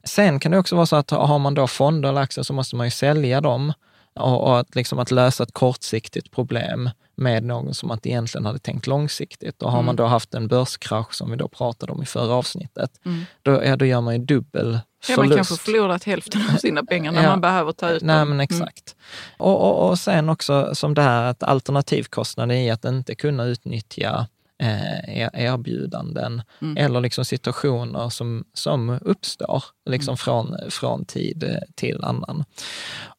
Sen 0.04 0.40
kan 0.40 0.52
det 0.52 0.58
också 0.58 0.76
vara 0.76 0.86
så 0.86 0.96
att 0.96 1.12
har 1.12 1.40
man 1.40 1.54
då 1.54 1.68
fonder 1.68 2.10
eller 2.10 2.22
aktier 2.22 2.44
så 2.44 2.54
måste 2.54 2.76
man 2.76 2.88
ju 2.88 2.92
sälja 2.92 3.42
dem. 3.42 3.74
Och, 4.20 4.42
och 4.48 4.60
att, 4.60 4.76
liksom 4.76 5.00
att 5.00 5.12
lösa 5.12 5.44
ett 5.44 5.54
kortsiktigt 5.54 6.32
problem 6.32 6.90
med 7.18 7.44
någon 7.44 7.74
som 7.74 7.88
man 7.88 7.98
inte 7.98 8.10
egentligen 8.10 8.46
hade 8.46 8.60
tänkt 8.60 8.88
långsiktigt. 8.88 9.62
Och 9.62 9.72
har 9.72 9.78
man 9.78 9.86
Mm. 9.86 9.96
då 9.96 10.06
haft 10.06 10.34
en 10.34 10.48
börskrasch 10.48 11.14
som 11.14 11.32
vi 11.32 11.38
då 11.38 11.48
pratade 11.48 11.92
om 11.92 12.04
i 12.04 12.06
förra 12.06 12.34
avsnittet, 12.34 12.90
Mm. 13.06 13.26
då, 13.42 13.64
ja, 13.66 13.76
då 13.76 13.86
gör 13.86 14.02
man 14.02 14.14
ju 14.14 14.26
dubbel 14.26 14.80
Ja, 15.10 15.18
man 15.18 15.30
kanske 15.30 15.56
förlorat 15.56 16.04
hälften 16.04 16.42
av 16.54 16.58
sina 16.58 16.84
pengar 16.84 17.12
när 17.12 17.24
ja. 17.24 17.30
man 17.30 17.42
behöver 17.42 17.72
ta 17.72 17.90
ut 17.90 18.04
Nej, 18.04 18.20
dem. 18.20 18.28
men 18.30 18.36
mm. 18.36 18.44
exakt. 18.44 18.96
Mm. 18.96 19.52
Och, 19.52 19.62
och, 19.62 19.90
och 19.90 20.00
sen 20.00 20.30
också 20.30 20.76
som 20.76 20.94
det 20.94 21.02
här 21.02 21.24
att 21.24 21.44
alternativkostnaden 21.44 22.58
i 22.58 22.72
att 22.72 22.86
inte 22.86 23.16
kunna 23.16 23.46
utnyttja 23.46 24.28
eh, 24.60 25.46
erbjudanden 25.46 26.42
mm. 26.62 26.78
eller 26.78 27.02
liksom 27.02 27.26
situationer 27.26 28.10
som, 28.10 28.44
som 28.54 29.00
uppstår 29.02 29.64
liksom 29.86 30.12
mm. 30.12 30.18
från, 30.18 30.56
från 30.70 31.06
tid 31.06 31.60
till 31.76 32.04
annan. 32.04 32.46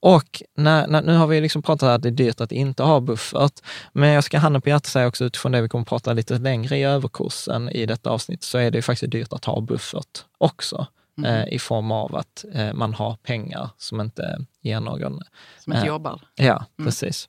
Och 0.01 0.42
när, 0.57 0.87
när, 0.87 1.03
nu 1.03 1.14
har 1.16 1.27
vi 1.27 1.40
liksom 1.40 1.62
pratat 1.62 1.88
att 1.88 2.03
det 2.03 2.09
är 2.09 2.11
dyrt 2.11 2.40
att 2.40 2.53
inte 2.53 2.83
ha 2.83 3.01
buffert, 3.01 3.61
men 3.92 4.09
jag 4.09 4.25
ska 4.25 4.38
handen 4.38 4.62
på 4.62 4.68
hjärtat 4.68 4.87
säga 4.87 5.07
också 5.07 5.25
utifrån 5.25 5.53
det 5.53 5.62
vi 5.62 5.68
kommer 5.68 5.85
prata 5.85 6.12
lite 6.12 6.38
längre 6.38 6.77
i 6.77 6.83
överkursen 6.83 7.68
i 7.68 7.87
detta 7.87 8.11
avsnitt, 8.11 8.42
så 8.42 8.59
är 8.59 8.70
det 8.70 8.83
faktiskt 8.83 9.12
dyrt 9.12 9.33
att 9.33 9.44
ha 9.44 9.61
buffert 9.61 10.25
också. 10.38 10.87
Mm. 11.18 11.35
Eh, 11.35 11.55
i 11.55 11.59
form 11.59 11.90
av 11.90 12.16
att 12.16 12.44
eh, 12.55 12.72
man 12.72 12.94
har 12.94 13.16
pengar 13.16 13.70
som 13.79 14.00
inte 14.00 14.38
ger 14.62 14.81
någon... 14.81 15.20
Som 15.59 15.72
inte 15.72 15.83
eh, 15.83 15.88
jobbar. 15.88 16.20
Ja, 16.35 16.64
mm. 16.79 16.87
precis. 16.87 17.29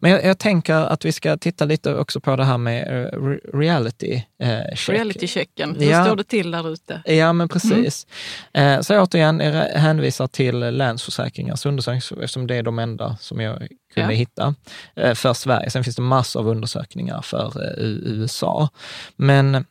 Men 0.00 0.10
jag, 0.10 0.24
jag, 0.24 0.38
tänker 0.38 0.74
att 0.74 1.04
vi 1.04 1.12
ska 1.12 1.36
titta 1.36 1.64
lite 1.64 1.94
också 1.94 2.20
på 2.20 2.36
det 2.36 2.44
här 2.44 2.58
med 2.58 3.10
reality 3.54 4.22
check. 4.74 4.88
Reality-checken, 4.88 5.76
hur 5.78 5.90
ja. 5.90 6.04
står 6.04 6.16
det 6.16 6.24
till 6.24 6.50
där 6.50 6.72
ute? 6.72 7.02
Ja, 7.04 7.32
men 7.32 7.48
precis. 7.48 8.06
Mm. 8.52 8.82
så 8.82 9.00
återigen, 9.00 9.40
jag 9.40 9.64
hänvisar 9.64 10.26
till 10.26 10.58
Länsförsäkringars 10.58 11.66
undersökning, 11.66 12.22
eftersom 12.24 12.46
det 12.46 12.56
är 12.56 12.62
de 12.62 12.78
enda 12.78 13.16
som 13.20 13.40
jag 13.40 13.68
kunde 13.94 14.12
ja. 14.12 14.18
hitta 14.18 14.54
för 15.14 15.34
Sverige. 15.34 15.70
Sen 15.70 15.84
finns 15.84 15.96
det 15.96 16.02
massor 16.02 16.40
av 16.40 16.48
undersökningar 16.48 17.22
för 17.22 17.74
USA. 17.78 18.68
Men 19.16 19.64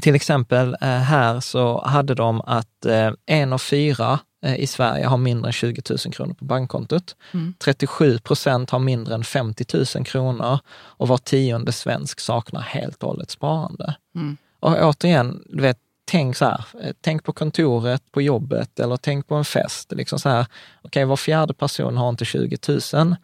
till 0.00 0.14
exempel 0.14 0.76
eh, 0.80 0.88
här 0.88 1.40
så 1.40 1.84
hade 1.84 2.14
de 2.14 2.40
att 2.40 2.86
eh, 2.86 3.10
en 3.26 3.52
av 3.52 3.58
fyra 3.58 4.18
eh, 4.44 4.56
i 4.56 4.66
Sverige 4.66 5.06
har 5.06 5.16
mindre 5.16 5.48
än 5.48 5.52
20 5.52 5.82
000 5.90 5.98
kronor 5.98 6.34
på 6.34 6.44
bankkontot. 6.44 7.16
Mm. 7.34 7.54
37 7.58 8.18
procent 8.18 8.70
har 8.70 8.78
mindre 8.78 9.14
än 9.14 9.24
50 9.24 9.64
000 9.96 10.04
kronor 10.04 10.58
och 10.72 11.08
var 11.08 11.18
tionde 11.18 11.72
svensk 11.72 12.20
saknar 12.20 12.60
helt 12.60 13.02
och 13.02 13.08
hållet 13.08 13.30
sparande. 13.30 13.96
Mm. 14.14 14.36
Och 14.60 14.72
återigen, 14.82 15.42
du 15.46 15.62
vet, 15.62 15.78
tänk 16.04 16.36
så 16.36 16.44
här, 16.44 16.64
tänk 17.00 17.24
på 17.24 17.32
kontoret, 17.32 18.02
på 18.12 18.22
jobbet 18.22 18.80
eller 18.80 18.96
tänk 18.96 19.28
på 19.28 19.34
en 19.34 19.44
fest. 19.44 19.92
Liksom 19.92 20.18
så 20.18 20.28
här, 20.28 20.46
okay, 20.82 21.04
var 21.04 21.16
fjärde 21.16 21.54
person 21.54 21.96
har 21.96 22.08
inte 22.08 22.24
20 22.24 22.58
000, 22.68 23.16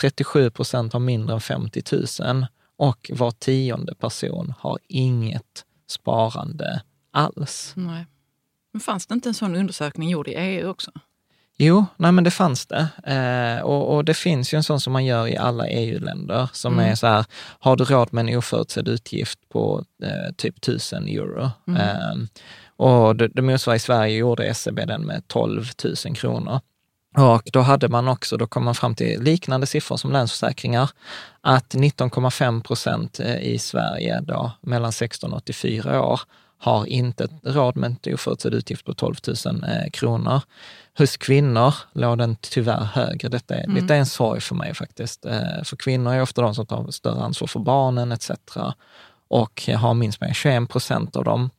37 0.00 0.50
procent 0.50 0.92
har 0.92 1.00
mindre 1.00 1.34
än 1.34 1.40
50 1.40 1.82
000 2.20 2.46
och 2.76 3.10
var 3.14 3.30
tionde 3.30 3.94
person 3.94 4.54
har 4.58 4.78
inget 4.88 5.64
sparande 5.90 6.82
alls. 7.10 7.72
Nej. 7.76 8.06
Men 8.72 8.80
fanns 8.80 9.06
det 9.06 9.14
inte 9.14 9.28
en 9.28 9.34
sån 9.34 9.56
undersökning 9.56 10.08
gjord 10.08 10.28
i 10.28 10.34
EU 10.34 10.68
också? 10.68 10.90
Jo, 11.62 11.86
nej 11.96 12.12
men 12.12 12.24
det 12.24 12.30
fanns 12.30 12.66
det. 12.66 12.88
Eh, 13.04 13.64
och, 13.64 13.94
och, 13.94 14.04
det 14.04 14.14
finns 14.14 14.54
ju 14.54 14.56
en 14.56 14.62
sån 14.62 14.80
som 14.80 14.92
man 14.92 15.04
gör 15.04 15.28
i 15.28 15.36
alla 15.36 15.68
EU-länder 15.68 16.48
som 16.52 16.72
mm. 16.72 16.90
är 16.90 16.94
så 16.94 17.06
här, 17.06 17.24
har 17.60 17.76
du 17.76 17.84
råd 17.84 18.12
med 18.12 18.28
en 18.28 18.36
oförutsedd 18.36 18.88
utgift 18.88 19.48
på 19.48 19.84
eh, 20.02 20.34
typ 20.36 20.58
1000 20.58 21.08
euro? 21.08 21.50
Mm. 21.68 21.80
Eh, 21.80 22.26
och 22.76 23.16
det, 23.16 23.28
det 23.28 23.42
motsvarar 23.42 23.76
i 23.76 23.78
Sverige 23.78 24.16
gjorde 24.16 24.54
SEB 24.54 24.76
den 24.86 25.02
med 25.02 25.28
12 25.28 25.64
000 26.06 26.16
kronor. 26.16 26.60
Och 27.16 27.42
då 27.52 27.60
hade 27.60 27.88
man 27.88 28.08
också, 28.08 28.36
då 28.36 28.46
kom 28.46 28.64
man 28.64 28.74
fram 28.74 28.94
till 28.94 29.22
liknande 29.22 29.66
siffror 29.66 29.96
som 29.96 30.12
Länsförsäkringar, 30.12 30.90
att 31.40 31.74
19,5 31.74 32.62
procent 32.62 33.20
eh, 33.20 33.38
i 33.42 33.58
Sverige 33.58 34.20
då, 34.20 34.52
mellan 34.60 34.92
16 34.92 35.32
och 35.32 35.38
84 35.38 36.02
år 36.02 36.20
har 36.58 36.86
inte 36.86 37.28
råd 37.42 37.76
med 37.76 37.96
en 38.02 38.14
oförutsedd 38.14 38.54
utgift 38.54 38.84
på 38.84 38.94
12 38.94 39.14
000 39.26 39.64
eh, 39.64 39.90
kronor. 39.90 40.40
Hos 40.98 41.16
kvinnor 41.16 41.74
låg 41.92 42.18
den 42.18 42.36
tyvärr 42.40 42.84
högre. 42.84 43.28
Detta 43.28 43.54
är, 43.54 43.64
mm. 43.64 43.74
detta 43.82 43.94
är 43.94 43.98
en 43.98 44.06
sorg 44.06 44.40
för 44.40 44.54
mig 44.54 44.74
faktiskt. 44.74 45.26
Eh, 45.26 45.62
för 45.64 45.76
kvinnor 45.76 46.14
är 46.14 46.22
ofta 46.22 46.42
de 46.42 46.54
som 46.54 46.66
tar 46.66 46.90
större 46.90 47.22
ansvar 47.22 47.48
för 47.48 47.60
barnen 47.60 48.12
etc. 48.12 48.30
Och 49.28 49.68
har 49.76 49.94
minst 49.94 50.20
med 50.20 50.36
21 50.36 50.68
procent 50.68 51.16
av 51.16 51.24
dem. 51.24 51.50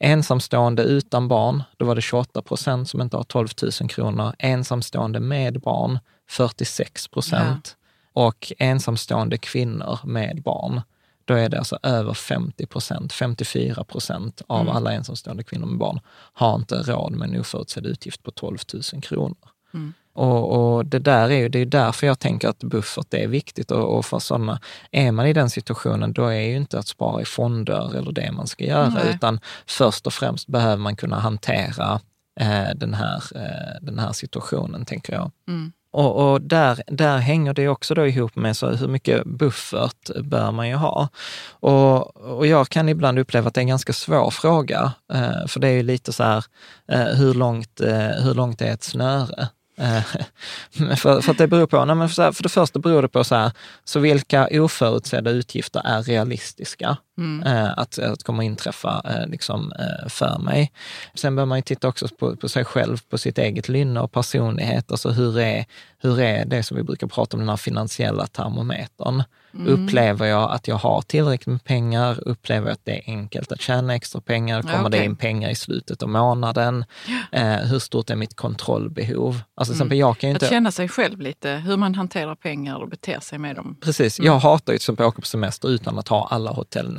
Ensamstående 0.00 0.82
utan 0.82 1.28
barn, 1.28 1.62
då 1.76 1.84
var 1.84 1.94
det 1.94 2.02
28 2.02 2.42
procent 2.42 2.88
som 2.88 3.00
inte 3.00 3.16
har 3.16 3.24
12 3.24 3.48
000 3.80 3.90
kronor. 3.90 4.32
Ensamstående 4.38 5.20
med 5.20 5.60
barn, 5.60 5.98
46 6.28 7.08
procent. 7.08 7.76
Ja. 8.14 8.22
Och 8.22 8.52
ensamstående 8.58 9.38
kvinnor 9.38 9.98
med 10.04 10.42
barn, 10.42 10.80
då 11.24 11.34
är 11.34 11.48
det 11.48 11.58
alltså 11.58 11.78
över 11.82 12.14
50 12.14 12.66
procent, 12.66 13.12
54 13.12 13.84
procent 13.84 14.42
av 14.46 14.60
mm. 14.60 14.76
alla 14.76 14.92
ensamstående 14.92 15.42
kvinnor 15.42 15.66
med 15.66 15.78
barn 15.78 16.00
har 16.32 16.54
inte 16.54 16.74
råd 16.74 17.12
med 17.12 17.28
en 17.28 17.40
oförutsedd 17.40 17.86
utgift 17.86 18.22
på 18.22 18.30
12 18.30 18.58
000 18.92 19.02
kronor. 19.02 19.36
Mm. 19.74 19.94
Och, 20.18 20.76
och, 20.76 20.86
det 20.86 20.98
där 20.98 21.30
är 21.30 21.36
ju, 21.36 21.48
det 21.48 21.58
är 21.58 21.66
därför 21.66 22.06
jag 22.06 22.18
tänker 22.18 22.48
att 22.48 22.58
buffert 22.58 23.14
är 23.14 23.28
viktigt 23.28 23.70
och, 23.70 23.96
och 23.96 24.06
för 24.06 24.18
sådana, 24.18 24.60
är 24.90 25.12
man 25.12 25.26
i 25.26 25.32
den 25.32 25.50
situationen, 25.50 26.12
då 26.12 26.26
är 26.26 26.40
ju 26.40 26.56
inte 26.56 26.78
att 26.78 26.86
spara 26.86 27.22
i 27.22 27.24
fonder 27.24 27.96
eller 27.96 28.12
det 28.12 28.32
man 28.32 28.46
ska 28.46 28.64
göra, 28.64 28.88
Nej. 28.88 29.14
utan 29.14 29.40
först 29.66 30.06
och 30.06 30.12
främst 30.12 30.48
behöver 30.48 30.76
man 30.76 30.96
kunna 30.96 31.18
hantera 31.18 32.00
eh, 32.40 32.74
den, 32.74 32.94
här, 32.94 33.22
eh, 33.34 33.82
den 33.82 33.98
här 33.98 34.12
situationen, 34.12 34.84
tänker 34.84 35.12
jag. 35.12 35.30
Mm. 35.48 35.72
Och, 35.90 36.32
och, 36.32 36.40
där, 36.40 36.82
där 36.86 37.18
hänger 37.18 37.54
det 37.54 37.68
också 37.68 37.94
då 37.94 38.06
ihop 38.06 38.36
med 38.36 38.56
så 38.56 38.70
hur 38.70 38.88
mycket 38.88 39.24
buffert 39.24 40.10
bör 40.24 40.52
man 40.52 40.68
ju 40.68 40.74
ha? 40.74 41.08
Och, 41.50 42.16
och 42.16 42.46
jag 42.46 42.68
kan 42.68 42.88
ibland 42.88 43.18
uppleva 43.18 43.48
att 43.48 43.54
det 43.54 43.58
är 43.58 43.62
en 43.62 43.68
ganska 43.68 43.92
svår 43.92 44.30
fråga, 44.30 44.92
eh, 45.12 45.46
för 45.46 45.60
det 45.60 45.68
är 45.68 45.72
ju 45.72 45.82
lite 45.82 46.12
så 46.12 46.22
här, 46.22 46.44
eh, 46.88 47.04
hur, 47.04 47.34
långt, 47.34 47.80
eh, 47.80 48.22
hur 48.22 48.34
långt 48.34 48.62
är 48.62 48.72
ett 48.72 48.82
snöre? 48.82 49.48
Eh, 49.78 50.02
för, 50.96 51.20
för 51.20 51.30
att 51.30 51.38
det 51.38 51.46
beror 51.46 51.66
på, 51.66 51.84
nej 51.84 51.96
men 51.96 52.08
för, 52.08 52.32
för 52.32 52.42
det 52.42 52.48
första 52.48 52.78
beror 52.78 53.02
det 53.02 53.08
på 53.08 53.24
så 53.24 53.34
här, 53.34 53.52
så 53.84 54.00
vilka 54.00 54.48
oförutsedda 54.52 55.30
utgifter 55.30 55.82
är 55.84 56.02
realistiska? 56.02 56.96
Mm. 57.18 57.42
eh, 57.46 57.78
att, 57.78 57.98
att 57.98 58.22
kommer 58.22 58.42
inträffa 58.42 59.02
eh, 59.04 59.26
liksom, 59.26 59.72
eh, 59.72 60.08
för 60.08 60.38
mig. 60.38 60.72
Sen 61.14 61.36
bör 61.36 61.44
man 61.44 61.58
ju 61.58 61.62
titta 61.62 61.88
också 61.88 62.08
på, 62.18 62.36
på 62.36 62.48
sig 62.48 62.64
själv, 62.64 62.98
på 63.10 63.18
sitt 63.18 63.38
eget 63.38 63.68
lynne 63.68 64.00
och 64.00 64.12
personlighet. 64.12 64.90
Alltså 64.90 65.10
hur 65.10 65.38
är, 65.38 65.64
hur 65.98 66.20
är 66.20 66.44
det 66.44 66.62
som 66.62 66.76
vi 66.76 66.82
brukar 66.82 67.06
prata 67.06 67.36
om, 67.36 67.40
den 67.40 67.48
här 67.48 67.56
finansiella 67.56 68.26
termometern? 68.26 69.22
Mm. 69.54 69.66
Upplever 69.72 70.26
jag 70.26 70.50
att 70.50 70.68
jag 70.68 70.76
har 70.76 71.02
tillräckligt 71.02 71.46
med 71.46 71.64
pengar? 71.64 72.28
Upplever 72.28 72.66
jag 72.66 72.72
att 72.72 72.84
det 72.84 72.98
är 72.98 73.02
enkelt 73.06 73.52
att 73.52 73.60
tjäna 73.60 73.94
extra 73.94 74.20
pengar? 74.20 74.62
Kommer 74.62 74.88
okay. 74.88 75.00
det 75.00 75.04
in 75.04 75.16
pengar 75.16 75.50
i 75.50 75.54
slutet 75.54 76.02
av 76.02 76.08
månaden? 76.08 76.84
Eh, 77.32 77.42
hur 77.42 77.78
stort 77.78 78.10
är 78.10 78.16
mitt 78.16 78.36
kontrollbehov? 78.36 79.40
Alltså, 79.54 79.82
mm. 79.82 79.98
jag 79.98 80.18
kan 80.18 80.30
inte... 80.30 80.46
Att 80.46 80.50
känna 80.50 80.70
sig 80.70 80.88
själv 80.88 81.20
lite, 81.20 81.50
hur 81.50 81.76
man 81.76 81.94
hanterar 81.94 82.34
pengar 82.34 82.76
och 82.76 82.88
beter 82.88 83.20
sig 83.20 83.38
med 83.38 83.56
dem. 83.56 83.76
Precis. 83.80 84.18
Mm. 84.18 84.26
Jag 84.26 84.38
hatar 84.38 84.72
ju 84.72 84.78
till 84.78 84.82
exempel 84.82 85.06
att 85.06 85.12
åka 85.12 85.20
på 85.20 85.26
semester 85.26 85.68
utan 85.68 85.98
att 85.98 86.08
ha 86.08 86.28
alla 86.30 86.50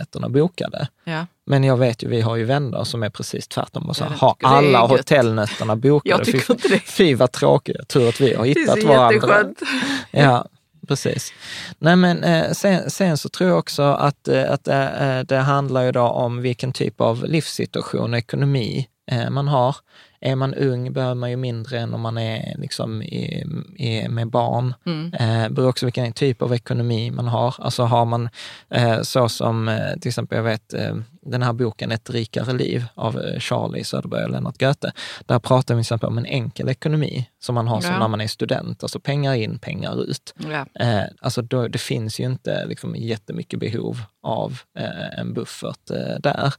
hotellnätterna 0.10 0.30
bokade. 0.30 0.88
Ja. 1.04 1.26
Men 1.46 1.64
jag 1.64 1.78
vet 1.78 2.04
ju, 2.04 2.08
vi 2.08 2.22
har 2.22 2.36
ju 2.36 2.44
vänner 2.46 2.84
som 2.84 3.04
är 3.04 3.10
precis 3.10 3.48
tvärtom 3.48 3.90
och 3.90 3.96
så 3.96 4.04
har 4.06 4.36
alla 4.44 4.88
hotellnätterna 4.88 5.76
bokade. 5.76 6.16
jag 6.16 6.26
tycker 6.26 6.54
inte 6.54 6.68
det. 6.68 6.80
Fy 6.80 7.16
vad 7.16 7.32
tråkigt. 7.32 7.88
Tur 7.88 8.10
att 8.10 8.22
vi 8.22 8.36
har 8.36 8.46
hittat 8.46 8.84
varandra. 8.84 9.10
Det 9.10 9.16
är 9.16 9.52
så 9.52 9.68
Ja, 10.12 10.46
precis. 10.88 11.34
Nej, 11.80 11.96
men 11.96 12.24
eh, 12.24 12.52
sen, 12.52 12.90
sen, 12.90 13.18
så 13.18 13.30
tror 13.30 13.50
jag 13.50 13.60
också 13.60 13.84
att, 13.84 14.28
eh, 14.28 14.52
att 14.52 14.68
eh, 14.68 15.20
det 15.28 15.38
handlar 15.38 15.84
ju 15.84 15.92
då 15.92 16.02
om 16.02 16.42
vilken 16.42 16.74
typ 16.74 17.02
av 17.02 17.24
livssituation 17.24 18.14
och 18.14 18.20
ekonomi 18.20 18.88
man 19.30 19.48
har. 19.48 19.76
Är 20.22 20.36
man 20.36 20.54
ung 20.54 20.94
behöver 20.94 21.16
man 21.16 21.30
ju 21.30 21.36
mindre 21.36 21.80
än 21.80 21.94
om 21.94 22.02
man 22.02 22.18
är 22.18 22.58
liksom 22.58 23.02
i, 23.02 23.46
i, 23.78 24.08
med 24.10 24.30
barn. 24.30 24.74
Mm. 24.86 25.14
Eh, 25.14 25.50
beror 25.50 25.70
också 25.70 25.86
vilken 25.86 26.14
typ 26.14 26.42
av 26.42 26.54
ekonomi 26.54 27.12
man 27.12 27.28
har. 27.28 27.56
Alltså 27.60 27.84
har 27.84 28.06
man 28.06 28.30
eh, 28.70 29.02
så 29.02 29.30
som 29.30 29.68
eh, 29.68 29.94
till 30.02 30.10
exempel, 30.10 30.36
jag 30.36 30.44
vet 30.44 30.74
eh, 30.74 30.96
den 31.22 31.44
här 31.44 31.54
boken 31.54 31.92
Ett 31.92 32.10
rikare 32.10 32.54
liv 32.54 32.86
av 32.96 33.20
eh, 33.20 33.40
Charlie 33.40 33.84
Söderberg 33.84 34.24
och 34.24 34.30
Lennart 34.30 34.60
Goethe. 34.60 34.92
Där 35.26 35.40
pratar 35.40 35.76
vi 35.76 35.80
till 35.80 35.82
exempel 35.82 36.10
om 36.10 36.18
en 36.18 36.26
enkel 36.26 36.70
ekonomi 36.70 37.30
som 37.40 37.56
man 37.56 37.68
har 37.68 37.78
ja. 37.78 37.82
som 37.82 38.00
när 38.00 38.08
man 38.08 38.22
är 38.22 38.28
student, 38.28 38.84
alltså 38.84 39.00
pengar 39.00 39.34
in, 39.34 39.60
pengar 39.60 40.04
ut. 40.04 40.34
Ja. 40.50 40.86
Eh, 40.86 41.04
alltså 41.22 41.42
då, 41.42 41.68
det 41.68 41.82
finns 41.82 42.20
ju 42.20 42.24
inte 42.24 42.66
liksom 42.66 42.96
jättemycket 42.96 43.60
behov 43.60 44.02
av 44.22 44.60
eh, 44.78 45.20
en 45.20 45.34
buffert 45.34 45.92
eh, 45.92 46.20
där. 46.20 46.54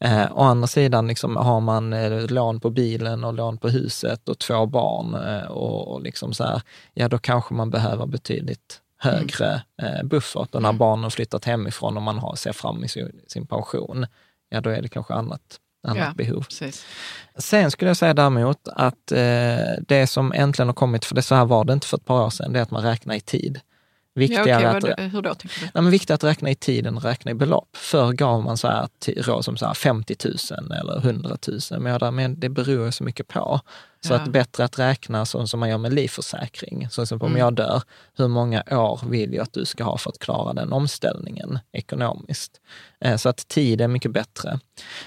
Eh, 0.00 0.32
å 0.32 0.42
andra 0.42 0.66
sidan 0.66 1.08
liksom, 1.08 1.36
har 1.36 1.60
man 1.60 1.90
lån 2.26 2.60
på 2.60 2.70
bilen 2.70 3.24
och 3.24 3.34
lån 3.34 3.58
på 3.58 3.68
huset 3.68 4.28
och 4.28 4.38
två 4.38 4.66
barn 4.66 5.14
och, 5.48 5.88
och 5.88 6.02
liksom 6.02 6.34
så 6.34 6.44
här, 6.44 6.62
ja 6.94 7.08
då 7.08 7.18
kanske 7.18 7.54
man 7.54 7.70
behöver 7.70 8.06
betydligt 8.06 8.80
högre 8.98 9.62
mm. 9.82 10.08
buffert. 10.08 10.54
Och 10.54 10.62
när 10.62 10.68
mm. 10.68 10.78
barnen 10.78 11.10
flyttat 11.10 11.44
hemifrån 11.44 11.96
och 11.96 12.02
man 12.02 12.18
har, 12.18 12.34
ser 12.34 12.52
fram 12.52 12.88
sin, 12.88 13.20
sin 13.26 13.46
pension, 13.46 14.06
ja 14.48 14.60
då 14.60 14.70
är 14.70 14.82
det 14.82 14.88
kanske 14.88 15.14
annat, 15.14 15.60
annat 15.86 15.98
ja, 15.98 16.12
behov. 16.24 16.42
Precis. 16.42 16.86
Sen 17.38 17.70
skulle 17.70 17.90
jag 17.90 17.96
säga 17.96 18.14
däremot 18.14 18.68
att 18.68 19.12
eh, 19.12 19.82
det 19.88 20.06
som 20.10 20.32
äntligen 20.32 20.68
har 20.68 20.74
kommit, 20.74 21.04
för 21.04 21.14
det 21.14 21.22
så 21.22 21.34
här 21.34 21.44
var 21.44 21.64
det 21.64 21.72
inte 21.72 21.86
för 21.86 21.96
ett 21.96 22.04
par 22.04 22.24
år 22.24 22.30
sedan, 22.30 22.52
det 22.52 22.58
är 22.58 22.62
att 22.62 22.70
man 22.70 22.82
räknar 22.82 23.14
i 23.14 23.20
tid. 23.20 23.60
Viktigare 24.16 24.50
ja, 24.62 24.68
att, 24.68 24.84
okej, 24.84 24.94
vad, 24.98 25.06
hur 25.10 25.22
då 25.22 25.34
nej, 25.62 25.70
men 25.74 25.90
viktigt 25.90 26.10
att 26.10 26.24
räkna 26.24 26.50
i 26.50 26.54
tiden 26.54 26.98
räkna 26.98 27.30
i 27.30 27.34
belopp. 27.34 27.76
Förr 27.76 28.12
gav 28.12 28.42
man 28.42 28.56
så 28.56 28.68
här 28.68 28.88
råd 29.22 29.44
som 29.44 29.56
så 29.56 29.66
här 29.66 29.74
50 29.74 30.16
000 30.24 30.72
eller 30.80 30.98
100 30.98 31.36
000, 31.70 31.80
men, 31.80 31.98
där, 32.00 32.10
men 32.10 32.40
det 32.40 32.48
beror 32.48 32.90
så 32.90 33.04
mycket 33.04 33.28
på. 33.28 33.60
Så 34.00 34.12
Ja. 34.12 34.16
att 34.20 34.28
bättre 34.28 34.64
att 34.64 34.78
räkna 34.78 35.26
så 35.26 35.46
som 35.46 35.60
man 35.60 35.68
gör 35.68 35.78
med 35.78 35.92
livförsäkring. 35.92 36.88
Så 36.90 37.06
som 37.06 37.20
om 37.22 37.26
Mm. 37.26 37.38
jag 37.40 37.54
dör, 37.54 37.82
hur 38.16 38.28
många 38.28 38.62
år 38.70 39.00
vill 39.08 39.34
jag 39.34 39.42
att 39.42 39.52
du 39.52 39.64
ska 39.64 39.84
ha 39.84 39.98
för 39.98 40.10
att 40.10 40.18
klara 40.18 40.52
den 40.52 40.72
omställningen 40.72 41.58
ekonomiskt? 41.72 42.60
Eh, 43.00 43.16
Så 43.16 43.28
att 43.28 43.48
tid 43.48 43.80
är 43.80 43.88
mycket 43.88 44.10
bättre. 44.12 44.60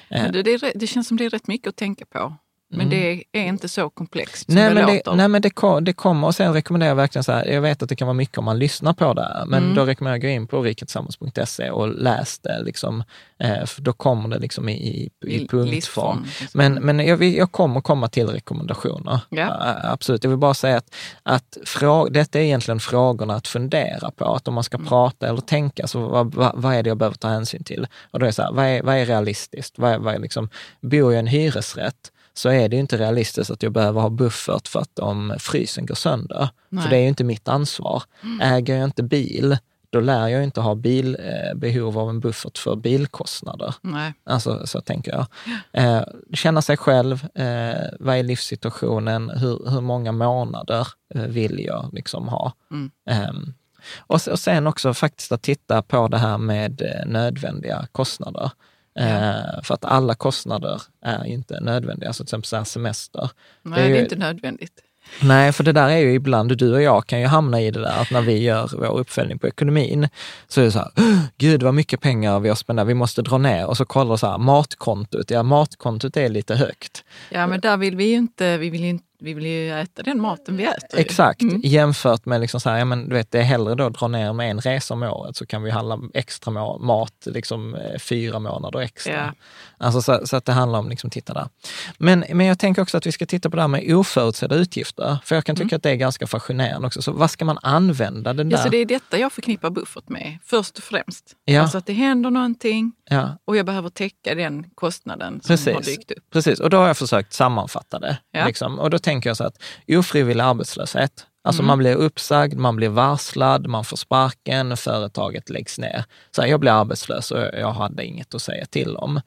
Eh, 0.09 0.31
det, 0.31 0.43
det, 0.43 0.53
är, 0.53 0.71
det 0.75 0.87
känns 0.87 1.07
som 1.07 1.17
det 1.17 1.25
är 1.25 1.29
rätt 1.29 1.47
mycket 1.47 1.67
att 1.69 1.75
tänka 1.75 2.05
på. 2.05 2.35
Men 2.71 2.89
det 2.89 3.23
är 3.31 3.41
inte 3.43 3.69
så 3.69 3.89
komplext 3.89 4.45
som 4.45 4.57
Mm. 4.57 4.63
Nej 4.65 4.75
det 4.75 4.81
men, 4.81 4.89
det, 4.95 4.97
låter. 5.05 5.15
nej, 5.17 5.27
men 5.27 5.41
det, 5.41 5.49
kom, 5.49 5.83
det 5.83 5.93
kommer 5.93 6.27
och 6.27 6.35
sen 6.35 6.53
rekommenderar 6.53 6.89
jag 6.89 6.95
verkligen 6.95 7.23
så 7.23 7.31
här, 7.31 7.45
jag 7.45 7.61
vet 7.61 7.83
att 7.83 7.89
det 7.89 7.95
kan 7.95 8.07
vara 8.07 8.13
mycket 8.13 8.37
om 8.37 8.45
man 8.45 8.59
lyssnar 8.59 8.93
på 8.93 9.13
det, 9.13 9.21
här, 9.21 9.45
men 9.45 9.63
Mm. 9.63 9.75
då 9.75 9.85
rekommenderar 9.85 10.15
jag 10.15 10.19
att 10.19 10.21
gå 10.23 10.27
in 10.29 10.47
på 10.47 10.61
riketillsammans.se 10.61 11.69
och 11.69 11.87
läs 11.87 12.39
det, 12.39 12.61
liksom, 12.63 13.03
eh, 13.39 13.65
för 13.65 13.81
då 13.81 13.93
kommer 13.93 14.29
det 14.29 14.39
liksom 14.39 14.69
i, 14.69 14.73
i, 14.73 15.09
i 15.35 15.47
punktform. 15.47 16.25
Men, 16.53 16.73
men 16.73 16.99
jag, 16.99 17.17
vill, 17.17 17.35
jag 17.37 17.51
kommer 17.51 17.81
komma 17.81 18.07
till 18.07 18.27
rekommendationer. 18.27 19.19
Ja. 19.29 19.47
Ä- 19.65 19.79
Absolut. 19.91 20.23
Jag 20.23 20.29
vill 20.31 20.39
bara 20.39 20.53
säga 20.53 20.77
att, 20.77 20.95
att 21.23 21.57
frå, 21.65 22.09
detta 22.09 22.39
är 22.39 22.43
egentligen 22.43 22.79
frågorna 22.79 23.35
att 23.35 23.47
fundera 23.47 24.11
på. 24.11 24.35
Att 24.35 24.47
om 24.47 24.53
man 24.53 24.63
ska 24.63 24.77
Mm. 24.77 24.87
prata 24.87 25.27
eller 25.27 25.41
tänka, 25.41 25.87
så 25.87 25.99
vad, 25.99 26.35
vad, 26.35 26.51
vad 26.55 26.73
är 26.75 26.83
det 26.83 26.87
jag 26.89 26.97
behöver 26.97 27.17
ta 27.17 27.27
hänsyn 27.27 27.63
till? 27.63 27.87
Och 28.11 28.19
då 28.19 28.25
är 28.25 28.31
så 28.31 28.41
här, 28.41 28.51
vad 28.51 28.65
är, 28.65 28.83
vad 28.83 28.95
är 28.95 29.05
realistiskt? 29.05 29.79
Vad 29.79 29.91
är, 29.91 29.97
vad 29.97 30.13
är 30.15 30.19
liksom, 30.19 30.49
bor 30.81 31.13
jag 31.13 31.13
i 31.13 31.17
en 31.19 31.27
hyresrätt 31.27 32.11
så 32.39 32.49
är 32.49 32.69
det 32.69 32.77
inte 32.77 32.97
realistiskt 32.97 33.51
att 33.51 33.63
jag 33.63 33.71
behöver 33.71 34.01
ha 34.01 34.09
buffert 34.09 34.67
för 34.67 34.79
att 34.79 34.99
om 34.99 35.35
frysen 35.39 35.85
går 35.85 35.95
sönder. 35.95 36.49
Nej. 36.69 36.83
För 36.83 36.89
det 36.89 36.97
är 36.97 37.01
ju 37.01 37.07
inte 37.07 37.23
mitt 37.23 37.47
ansvar. 37.47 38.03
Äger 38.41 38.75
jag 38.75 38.83
inte 38.83 39.03
bil, 39.03 39.57
då 39.89 39.99
lär 39.99 40.27
jag 40.27 40.43
inte 40.43 40.61
ha 40.61 40.75
bil, 40.75 41.17
eh, 41.19 41.57
behov 41.57 41.99
av 41.99 42.09
en 42.09 42.19
buffert 42.19 42.57
för 42.57 42.75
bilkostnader. 42.75 43.75
Nej. 43.81 44.13
Alltså 44.23 44.67
så 44.67 44.81
tänker 44.81 45.11
jag. 45.11 45.25
Eh, 45.71 46.03
känna 46.33 46.61
sig 46.61 46.77
själv, 46.77 47.27
eh, 47.35 47.87
vad 47.99 48.15
är 48.15 48.23
livssituationen, 48.23 49.29
hur, 49.29 49.69
hur 49.69 49.81
många 49.81 50.11
månader 50.11 50.87
eh, 51.15 51.21
vill 51.21 51.59
jag 51.65 51.89
liksom 51.93 52.27
ha? 52.27 52.53
Mm. 52.71 52.91
Ehm, 53.09 53.53
och, 53.97 54.27
och 54.27 54.39
sen 54.39 54.67
också 54.67 54.93
faktiskt 54.93 55.31
att 55.31 55.41
titta 55.41 55.81
på 55.81 56.07
det 56.07 56.17
här 56.17 56.37
med 56.37 56.81
eh, 56.81 57.05
nödvändiga 57.05 57.87
kostnader. 57.91 58.51
Eh, 58.99 59.61
för 59.63 59.73
att 59.73 59.85
alla 59.85 60.15
kostnader 60.15 60.81
är 61.05 61.25
inte 61.25 61.59
nödvändiga, 61.59 62.07
alltså 62.09 62.23
till 62.23 62.27
exempel 62.39 62.45
så 62.47 62.65
semester. 62.65 63.29
Nej, 63.63 63.79
är 63.79 63.83
det 63.87 63.93
är 63.93 63.95
ju- 63.97 64.03
inte 64.03 64.15
nödvändigt. 64.15 64.73
Nej, 65.21 65.51
för 65.51 65.63
det 65.63 65.71
där 65.71 65.89
är 65.89 65.97
ju 65.97 66.13
ibland, 66.13 66.57
du 66.57 66.73
och 66.73 66.81
jag 66.81 67.07
kan 67.07 67.19
ju 67.21 67.25
hamna 67.25 67.61
i 67.61 67.71
det 67.71 67.79
där 67.81 68.01
att 68.01 68.11
när 68.11 68.21
vi 68.21 68.37
gör 68.43 68.69
vår 68.77 68.99
uppföljning 68.99 69.39
på 69.39 69.47
ekonomin, 69.47 70.09
så 70.47 70.61
är 70.61 70.65
det 70.65 70.71
så 70.71 70.79
här, 70.79 70.91
"Åh, 70.97 71.19
gud 71.37 71.63
vad 71.63 71.73
mycket 71.73 72.01
pengar 72.01 72.39
vi 72.39 72.49
har 72.49 72.55
spenderat, 72.55 72.87
vi 72.89 72.93
måste 72.93 73.21
dra 73.21 73.37
ner. 73.37 73.65
Och 73.65 73.77
så 73.77 73.85
kollar 73.85 74.17
så 74.17 74.27
här, 74.27 74.37
matkontot, 74.37 75.31
ja 75.31 75.43
matkontot 75.43 76.17
är 76.17 76.29
lite 76.29 76.55
högt. 76.55 77.03
Ja, 77.29 77.47
men 77.47 77.59
där 77.59 77.77
vill 77.77 77.95
vi 77.95 78.03
ju 78.05 78.15
inte, 78.15 78.57
vi 78.57 78.69
vill 78.69 78.83
inte- 78.83 79.05
vi 79.21 79.33
vill 79.33 79.45
ju 79.45 79.79
äta 79.79 80.03
den 80.03 80.21
maten 80.21 80.57
vi 80.57 80.63
äter. 80.65 80.99
Exakt, 80.99 81.41
Mm. 81.41 81.61
jämfört 81.63 82.25
med 82.25 82.41
liksom 82.41 82.59
så 82.59 82.69
här, 82.69 82.77
ja, 82.77 82.85
men 82.85 83.09
du 83.09 83.15
vet, 83.15 83.31
det 83.31 83.39
är 83.39 83.43
hellre 83.43 83.75
då 83.75 83.85
att 83.85 83.93
dra 83.99 84.07
ner 84.07 84.33
med 84.33 84.51
en 84.51 84.59
resa 84.61 84.93
om 84.93 85.03
året 85.03 85.35
så 85.37 85.45
kan 85.45 85.63
vi 85.63 85.71
handla 85.71 85.99
extra 86.13 86.51
mat 86.77 87.13
liksom 87.25 87.75
eh, 87.75 87.99
fyra 87.99 88.39
månader 88.39 88.79
extra. 88.79 89.13
Ja. 89.13 89.33
Alltså 89.79 90.01
så, 90.01 90.27
så 90.27 90.35
att 90.37 90.45
det 90.45 90.51
handlar 90.53 90.79
om, 90.79 90.89
liksom, 90.89 91.09
titta 91.09 91.33
där. 91.33 91.49
Men, 91.97 92.23
men 92.33 92.45
jag 92.45 92.59
tänker 92.59 92.81
också 92.81 92.97
att 92.97 93.05
vi 93.05 93.11
ska 93.11 93.25
titta 93.25 93.49
på 93.49 93.55
det 93.55 93.61
här 93.61 93.67
med 93.67 93.95
oförutsedda 93.95 94.55
utgifter, 94.55 95.17
för 95.23 95.35
jag 95.35 95.45
kan 95.45 95.55
tycka 95.55 95.75
att 95.75 95.83
det 95.83 95.89
är 95.89 95.95
ganska 95.95 96.27
fascinerande 96.27 96.87
också. 96.87 97.01
Så 97.01 97.11
vad 97.11 97.31
ska 97.31 97.45
man 97.45 97.57
använda 97.61 98.33
den 98.33 98.39
Mm. 98.39 98.51
Ja, 98.51 98.57
där? 98.57 98.63
så 98.63 98.69
det 98.69 98.77
är 98.77 98.85
detta 98.85 99.17
jag 99.17 99.33
förknippar 99.33 99.69
buffert 99.69 100.09
med, 100.09 100.37
först 100.45 100.77
och 100.77 100.83
främst. 100.83 101.35
Ja. 101.45 101.61
Alltså 101.61 101.77
att 101.77 101.85
det 101.85 101.93
händer 101.93 102.29
någonting 102.29 102.91
Ja, 103.09 103.37
och 103.45 103.57
jag 103.57 103.65
behöver 103.65 103.89
täcka 103.89 104.35
den 104.35 104.63
kostnaden 104.75 105.33
som 105.41 105.47
Precis. 105.47 105.73
har 105.73 105.81
dykt 105.81 106.11
upp. 106.11 106.23
precis. 106.33 106.59
Och 106.59 106.69
då 106.69 106.77
har 106.77 106.87
jag 106.87 106.97
försökt 106.97 107.33
sammanfatta 107.33 107.99
det. 107.99 108.17
Ja. 108.31 108.45
Liksom. 108.45 108.79
Och 108.79 108.89
då 108.89 108.99
tänker 108.99 109.29
jag 109.29 109.37
så 109.37 109.43
att 109.43 109.55
ofrivillig 109.87 110.43
arbetslöshet, 110.43 111.25
alltså 111.43 111.61
Mm. 111.61 111.67
man 111.67 111.77
blir 111.77 111.95
uppsagd, 111.95 112.57
man 112.57 112.75
blir 112.75 112.89
varslad, 112.89 113.67
man 113.67 113.83
får 113.85 113.97
sparken, 113.97 114.77
företaget 114.77 115.49
läggs 115.49 115.79
ner. 115.79 116.03
Så 116.35 116.41
här, 116.41 116.49
jag 116.49 116.59
blir 116.59 116.71
arbetslös 116.71 117.31
och 117.31 117.39
jag 117.39 117.71
hade 117.71 118.05
inget 118.05 118.35
att 118.35 118.41
säga 118.41 118.65
till 118.65 118.95
om. 118.95 119.21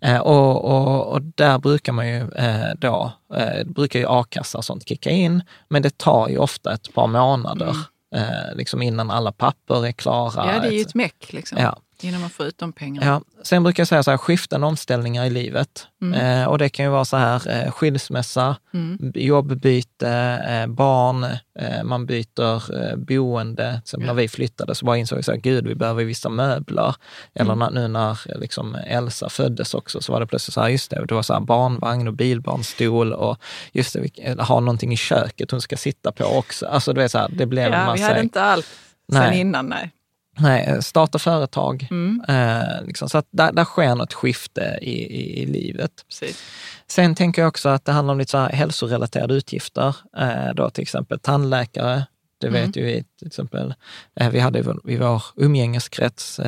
Eh, 0.00 0.18
och, 0.18 0.64
och, 0.64 1.06
och 1.12 1.22
där 1.22 1.58
brukar 1.58 1.92
man 1.92 2.08
ju 2.08 2.30
eh, 2.30 2.74
då, 2.78 3.12
eh, 3.34 3.64
brukar 3.66 3.98
ju 3.98 4.06
a-kassa 4.08 4.58
och 4.58 4.64
sånt 4.64 4.88
kicka 4.88 5.10
in, 5.10 5.42
men 5.68 5.82
det 5.82 5.98
tar 5.98 6.28
ju 6.28 6.38
ofta 6.38 6.72
ett 6.74 6.94
par 6.94 7.06
månader 7.06 7.76
eh, 8.14 8.54
liksom 8.56 8.82
innan 8.82 9.10
alla 9.10 9.32
papper 9.32 9.86
är 9.86 9.92
klara. 9.92 10.42
Mm. 10.42 10.54
Ja, 10.54 10.60
det 10.62 10.68
är 10.68 10.72
ju 10.72 10.80
ett 10.82 10.94
meck 10.94 11.32
liksom, 11.32 11.58
Ja. 11.58 11.76
Innan 12.04 12.20
man 12.20 12.30
får 12.30 12.46
ut 12.46 12.58
de 12.58 12.72
pengarna. 12.72 13.06
Ja. 13.06 13.22
Sen 13.44 13.62
brukar 13.62 13.80
jag 13.80 13.88
säga 13.88 14.02
så 14.02 14.10
här, 14.10 14.18
skiftande 14.18 14.66
omställningar 14.66 15.24
i 15.24 15.30
livet. 15.30 15.86
Eh, 16.16 16.44
och 16.44 16.58
det 16.58 16.68
kan 16.68 16.84
ju 16.84 16.90
vara 16.90 17.04
så 17.04 17.16
här, 17.16 17.48
eh, 17.66 17.70
skilsmässa, 17.72 18.56
b- 18.98 19.20
jobbbyte, 19.26 20.08
eh, 20.48 20.66
barn, 20.66 21.24
eh, 21.58 21.82
man 21.84 22.06
byter 22.06 22.76
eh, 22.90 22.96
boende. 22.96 23.82
Som 23.84 24.02
när 24.02 24.14
vi 24.14 24.28
flyttade 24.28 24.74
så 24.74 24.84
bara 24.84 24.96
insåg 24.96 25.16
vi 25.16 25.22
så 25.22 25.32
här, 25.32 25.38
gud 25.38 25.66
vi 25.66 25.74
behöver 25.74 26.04
vissa 26.04 26.28
möbler. 26.28 26.94
Eller 27.34 27.54
när, 27.54 27.70
nu 27.70 27.88
när 27.88 28.10
eh, 28.10 28.38
liksom 28.40 28.74
Elsa 28.86 29.28
föddes 29.28 29.74
också 29.74 30.00
så 30.00 30.12
var 30.12 30.20
det 30.20 30.26
plötsligt 30.26 30.54
så 30.54 30.60
här, 30.60 30.68
just 30.68 30.90
det, 30.90 31.04
det 31.08 31.14
var 31.14 31.22
så 31.22 31.32
här 31.32 31.40
barnvagn 31.40 32.08
och 32.08 32.14
bilbarnstol 32.14 33.12
och 33.12 33.36
just 33.72 33.92
det, 33.94 34.00
vi 34.00 34.12
eller 34.22 34.44
ha 34.44 34.60
någonting 34.60 34.92
i 34.92 34.96
köket 34.96 35.50
hon 35.50 35.60
ska 35.60 35.76
sitta 35.76 36.12
på 36.12 36.24
också. 36.24 36.66
Alltså 36.66 36.92
du 36.92 37.00
vet 37.00 37.10
så 37.12 37.18
här, 37.18 37.28
det 37.36 37.46
blev 37.46 37.66
en 37.66 37.72
Ja, 37.72 37.80
vi 37.80 37.86
massa... 38.00 38.04
hade 38.12 38.20
inte 38.22 38.42
allt 38.42 38.66
sen 39.12 39.20
Nej. 39.22 39.40
innan. 39.40 39.66
Nej. 39.66 39.90
Nej, 40.38 40.64
eh, 40.68 40.80
starta 40.80 41.18
företag. 41.18 41.88
Mm. 41.90 42.22
Eh, 42.28 42.84
liksom, 42.86 43.08
så 43.08 43.18
att 43.18 43.26
där, 43.30 43.52
där 43.52 43.64
sker 43.64 43.94
något 43.94 44.12
skifte 44.12 44.78
i, 44.82 44.90
i, 44.92 45.42
i 45.42 45.46
livet. 45.46 45.92
Precis. 46.08 46.42
Sen 46.86 47.14
tänker 47.14 47.42
jag 47.42 47.48
också 47.48 47.68
att 47.68 47.84
det 47.84 47.92
handlar 47.92 48.12
om 48.12 48.18
lite 48.18 48.30
så 48.30 48.38
hälsorelaterade 48.38 49.34
utgifter. 49.34 49.96
Eh, 50.18 50.54
då 50.54 50.70
till 50.70 50.82
exempel 50.82 51.18
tandläkare. 51.18 52.06
Det 52.40 52.48
Mm. 52.48 52.66
vet 52.66 52.76
ju 52.76 52.84
vi 52.84 53.04
till 53.18 53.26
exempel. 53.26 53.74
Eh, 54.20 54.30
vi 54.30 54.40
hade 54.40 54.58
i 54.58 54.96
vår, 54.96 55.22
umgängeskrets 55.36 56.40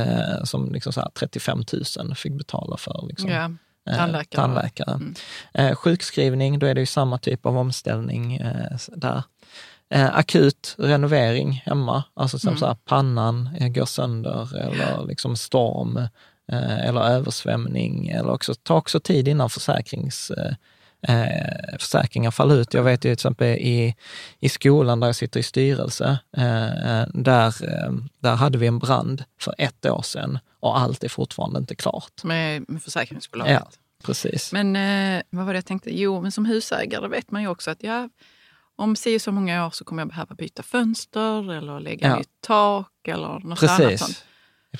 som 0.44 0.72
liksom 0.72 0.92
så 0.92 1.00
här 1.00 1.10
35 1.14 1.62
000 1.98 2.14
fick 2.14 2.32
betala 2.32 2.76
för. 2.76 3.04
Liksom, 3.08 3.30
eh, 3.30 3.48
tandläkare. 3.96 4.40
tandläkare. 4.42 5.00
Mm. 5.54 5.76
Sjukskrivning, 5.76 6.58
då 6.58 6.66
är 6.66 6.74
det 6.74 6.80
ju 6.80 6.86
samma 6.86 7.18
typ 7.18 7.46
av 7.46 7.58
omställning 7.58 8.40
där. 8.96 9.22
Eh, 9.94 10.16
akut 10.16 10.74
renovering 10.78 11.62
hemma, 11.66 12.04
alltså 12.14 12.38
som 12.38 12.48
Mm. 12.48 12.58
så 12.58 12.66
här, 12.66 12.74
pannan 12.74 13.50
eh, 13.60 13.68
går 13.68 13.84
sönder 13.86 14.56
eller 14.56 15.06
liksom 15.06 15.36
storm 15.36 15.96
eh, 16.52 16.78
eller 16.88 17.00
översvämning. 17.00 18.08
Eller 18.08 18.30
också, 18.30 18.54
ta 18.54 18.74
också 18.74 19.00
tid 19.00 19.28
innan 19.28 19.50
försäkrings, 19.50 20.30
eh, 20.30 20.54
eh, 21.08 21.78
försäkringar 21.78 22.30
faller 22.30 22.56
ut. 22.56 22.74
Jag 22.74 22.82
vet 22.82 22.98
ju 22.98 23.08
till 23.08 23.12
exempel 23.12 23.46
i, 23.46 23.94
i 24.40 24.48
skolan 24.48 25.00
där 25.00 25.08
jag 25.08 25.16
sitter 25.16 25.40
i 25.40 25.42
styrelse, 25.42 26.18
eh, 26.36 27.06
där, 27.14 27.54
där 28.18 28.34
hade 28.34 28.58
vi 28.58 28.66
en 28.66 28.78
brand 28.78 29.24
för 29.40 29.54
ett 29.58 29.86
år 29.86 30.02
sedan 30.02 30.38
och 30.60 30.78
allt 30.78 31.04
är 31.04 31.08
fortfarande 31.08 31.58
inte 31.58 31.74
klart. 31.74 32.24
Med, 32.24 32.64
med 32.68 32.82
försäkringsbolaget. 32.82 33.60
Ja, 33.60 33.68
precis. 34.04 34.52
Men 34.52 34.72
vad 35.30 35.46
var 35.46 35.52
det 35.52 35.56
jag 35.56 35.66
tänkte? 35.66 35.98
Jo, 35.98 36.20
men 36.20 36.32
som 36.32 36.44
husägare 36.46 37.08
vet 37.08 37.30
man 37.30 37.42
ju 37.42 37.48
också 37.48 37.70
att 37.70 37.82
ja, 37.82 38.08
om 38.76 38.96
si 38.96 39.18
så 39.18 39.32
många 39.32 39.66
år 39.66 39.70
så 39.70 39.84
kommer 39.84 40.02
jag 40.02 40.08
behöva 40.08 40.34
byta 40.34 40.62
fönster 40.62 41.52
eller 41.52 41.80
lägga 41.80 42.08
Ja. 42.08 42.16
nytt 42.16 42.28
tak 42.46 43.08
eller 43.08 43.28
något 43.28 43.44
annat 43.44 43.58
Precis. 43.78 44.00
sånt. 44.00 44.24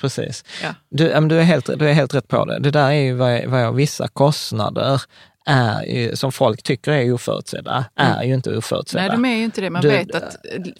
Precis. 0.01 0.43
Ja. 0.63 0.75
Du, 0.89 1.27
du, 1.27 1.39
är 1.39 1.43
helt, 1.43 1.65
du 1.79 1.89
är 1.89 1.93
helt 1.93 2.13
rätt 2.13 2.27
på 2.27 2.45
det. 2.45 2.59
Det 2.59 2.71
där 2.71 2.87
är 2.87 2.91
ju 3.01 3.13
vad, 3.13 3.45
vad 3.45 3.61
jag, 3.63 3.73
vissa 3.73 4.07
kostnader 4.07 5.01
är 5.45 5.83
ju, 5.83 6.15
som 6.15 6.31
folk 6.31 6.63
tycker 6.63 6.91
är 6.91 7.11
oförutsedda, 7.13 7.85
är 7.95 8.23
ju 8.23 8.33
inte 8.33 8.57
oförutsedda. 8.57 9.03
Mm. 9.03 9.21
Nej, 9.21 9.29
de 9.31 9.35
är 9.35 9.39
ju 9.39 9.43
inte 9.45 9.61
det. 9.61 9.69
Man 9.69 9.81
Du- 9.81 9.87
vet 9.89 10.15
att 10.15 10.35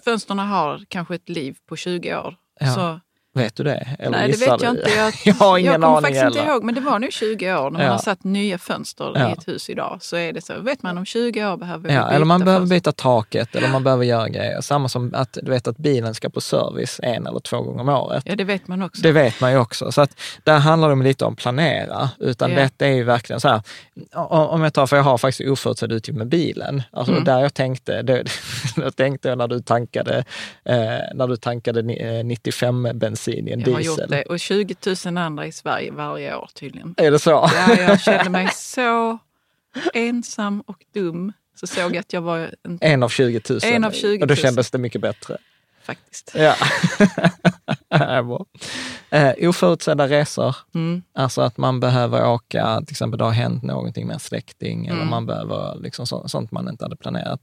fönstren 0.06 0.40
har 0.40 0.82
kanske 0.88 1.16
ett 1.16 1.30
liv 1.30 1.56
på 1.70 1.76
20 1.76 2.16
år. 2.16 2.36
Ja, 2.60 2.74
Så, 2.74 3.00
Vet 3.36 3.56
du 3.56 3.64
det? 3.64 3.88
Eller 4.00 4.18
nej, 4.18 4.32
det 4.32 4.38
vet 4.38 4.48
jag 4.48 4.60
du? 4.60 4.68
inte. 4.70 4.90
Jag, 4.90 5.14
jag 5.26 5.34
har 5.34 5.58
ingen 5.58 5.72
jag 5.72 5.82
kommer 5.82 5.98
aning 5.98 6.02
faktiskt 6.16 6.26
inte 6.38 6.52
ihåg, 6.52 6.64
men 6.64 6.76
det 6.76 6.82
var 6.82 7.00
nog 7.00 7.12
20 7.12 7.54
år. 7.54 7.64
När 7.64 7.70
man 7.72 7.82
Ja. 7.82 7.92
har 7.92 7.98
satt 7.98 8.24
nya 8.24 8.58
fönster 8.58 9.12
Ja. 9.16 9.30
i 9.30 9.32
ett 9.32 9.48
hus 9.48 9.70
idag 9.70 9.98
så 10.02 10.16
är 10.18 10.34
det 10.34 10.42
så. 10.42 10.54
Vet 10.62 10.84
man 10.84 10.98
om 10.98 11.06
20 11.06 11.46
år 11.46 11.58
behöver 11.58 11.90
vi 11.90 11.96
Ja, 11.96 12.02
byta 12.02 12.16
eller 12.16 12.26
man 12.26 12.40
behöver 12.40 12.60
fönster. 12.60 12.76
byta 12.76 12.92
taket 12.92 13.56
eller 13.56 13.68
man 13.68 13.84
behöver 13.84 14.04
göra 14.06 14.30
grejer. 14.30 14.62
Samma 14.62 14.90
som 14.90 15.12
att 15.16 15.38
du 15.44 15.52
vet 15.52 15.68
att 15.68 15.78
bilen 15.78 16.14
ska 16.16 16.30
på 16.30 16.42
service 16.42 17.00
en 17.04 17.28
eller 17.28 17.40
två 17.40 17.62
gånger 17.62 17.82
om 17.82 17.90
året. 17.90 18.24
Ja, 18.26 18.36
det 18.36 18.44
vet 18.44 18.68
man 18.68 18.82
också. 18.82 19.02
Det 19.02 19.12
vet 19.12 19.42
man 19.42 19.52
ju 19.52 19.58
också. 19.58 19.92
Så 19.92 20.02
att 20.02 20.20
där 20.44 20.60
handlar 20.60 20.96
det 20.96 21.04
lite 21.04 21.26
om 21.26 21.36
planera. 21.36 22.10
Utan 22.20 22.52
Ja. 22.52 22.58
detta 22.60 22.86
är 22.88 22.92
ju 22.94 23.04
verkligen 23.04 23.40
så 23.40 23.48
här, 23.50 23.62
om 24.30 24.64
jag 24.64 24.74
tar, 24.74 24.88
för 24.88 24.96
jag 24.98 25.04
har 25.04 25.18
faktiskt 25.18 25.50
oförutsedd 25.50 25.92
utgift 25.92 26.18
med 26.18 26.28
bilen. 26.28 26.84
Alltså 26.92 27.12
Mm. 27.12 27.24
där 27.24 27.40
jag 27.40 27.54
tänkte, 27.54 28.02
det, 28.02 28.24
jag 28.78 28.96
tänkte 28.96 29.36
när 29.36 29.48
du 29.48 29.60
tankade, 29.62 30.18
eh, 30.66 30.76
när 31.14 31.28
du 31.28 31.38
tankade 31.38 31.82
ni- 31.82 31.98
eh, 32.20 32.26
95 32.26 32.88
bensin 32.94 33.25
i 33.32 33.40
en 33.54 33.60
jag 33.60 33.68
har 33.72 33.78
diesel. 33.80 33.86
gjort 33.86 34.10
det. 34.10 34.24
Och 34.24 34.40
20 34.40 34.76
000 35.06 35.18
andra 35.18 35.46
i 35.48 35.52
Sverige 35.52 35.92
varje 35.92 36.36
år 36.36 36.50
tydligen. 36.54 36.94
Är 36.98 37.12
det 37.12 37.20
så? 37.20 37.30
Ja, 37.54 37.76
jag 37.80 38.02
kände 38.02 38.30
mig 38.30 38.50
så 38.56 39.18
ensam 39.94 40.62
och 40.62 40.86
dum. 40.94 41.34
Så 41.60 41.68
såg 41.68 41.84
jag 41.96 41.98
att 41.98 42.14
jag 42.14 42.22
var 42.22 42.52
en, 42.64 42.78
En 42.82 43.04
av 43.04 43.10
20 43.10 43.42
000. 43.50 43.60
En 43.64 43.84
av 43.84 43.92
20 43.92 44.08
000. 44.08 44.22
Och 44.22 44.28
då 44.28 44.36
kändes 44.36 44.72
det 44.72 44.78
mycket 44.78 45.02
bättre. 45.02 45.38
faktiskt. 45.84 46.32
Ja. 46.36 46.56
Bra. 48.24 48.46
eh, 49.10 49.50
oförutsedda 49.50 50.08
resor, 50.08 50.56
Mm. 50.76 51.02
alltså 51.14 51.42
att 51.42 51.58
man 51.58 51.80
behöver 51.80 52.28
åka, 52.28 52.82
till 52.86 52.94
exempel 52.94 53.18
det 53.18 53.24
har 53.24 53.32
hänt 53.32 53.64
någonting 53.64 54.08
med 54.08 54.14
en 54.14 54.20
släkting 54.20 54.86
eller 54.88 54.98
Mm. 54.98 55.10
man 55.10 55.26
behöver 55.26 55.76
liksom 55.80 56.08
så, 56.08 56.28
sånt 56.28 56.52
man 56.52 56.70
inte 56.70 56.86
hade 56.86 56.96
planerat. 56.96 57.42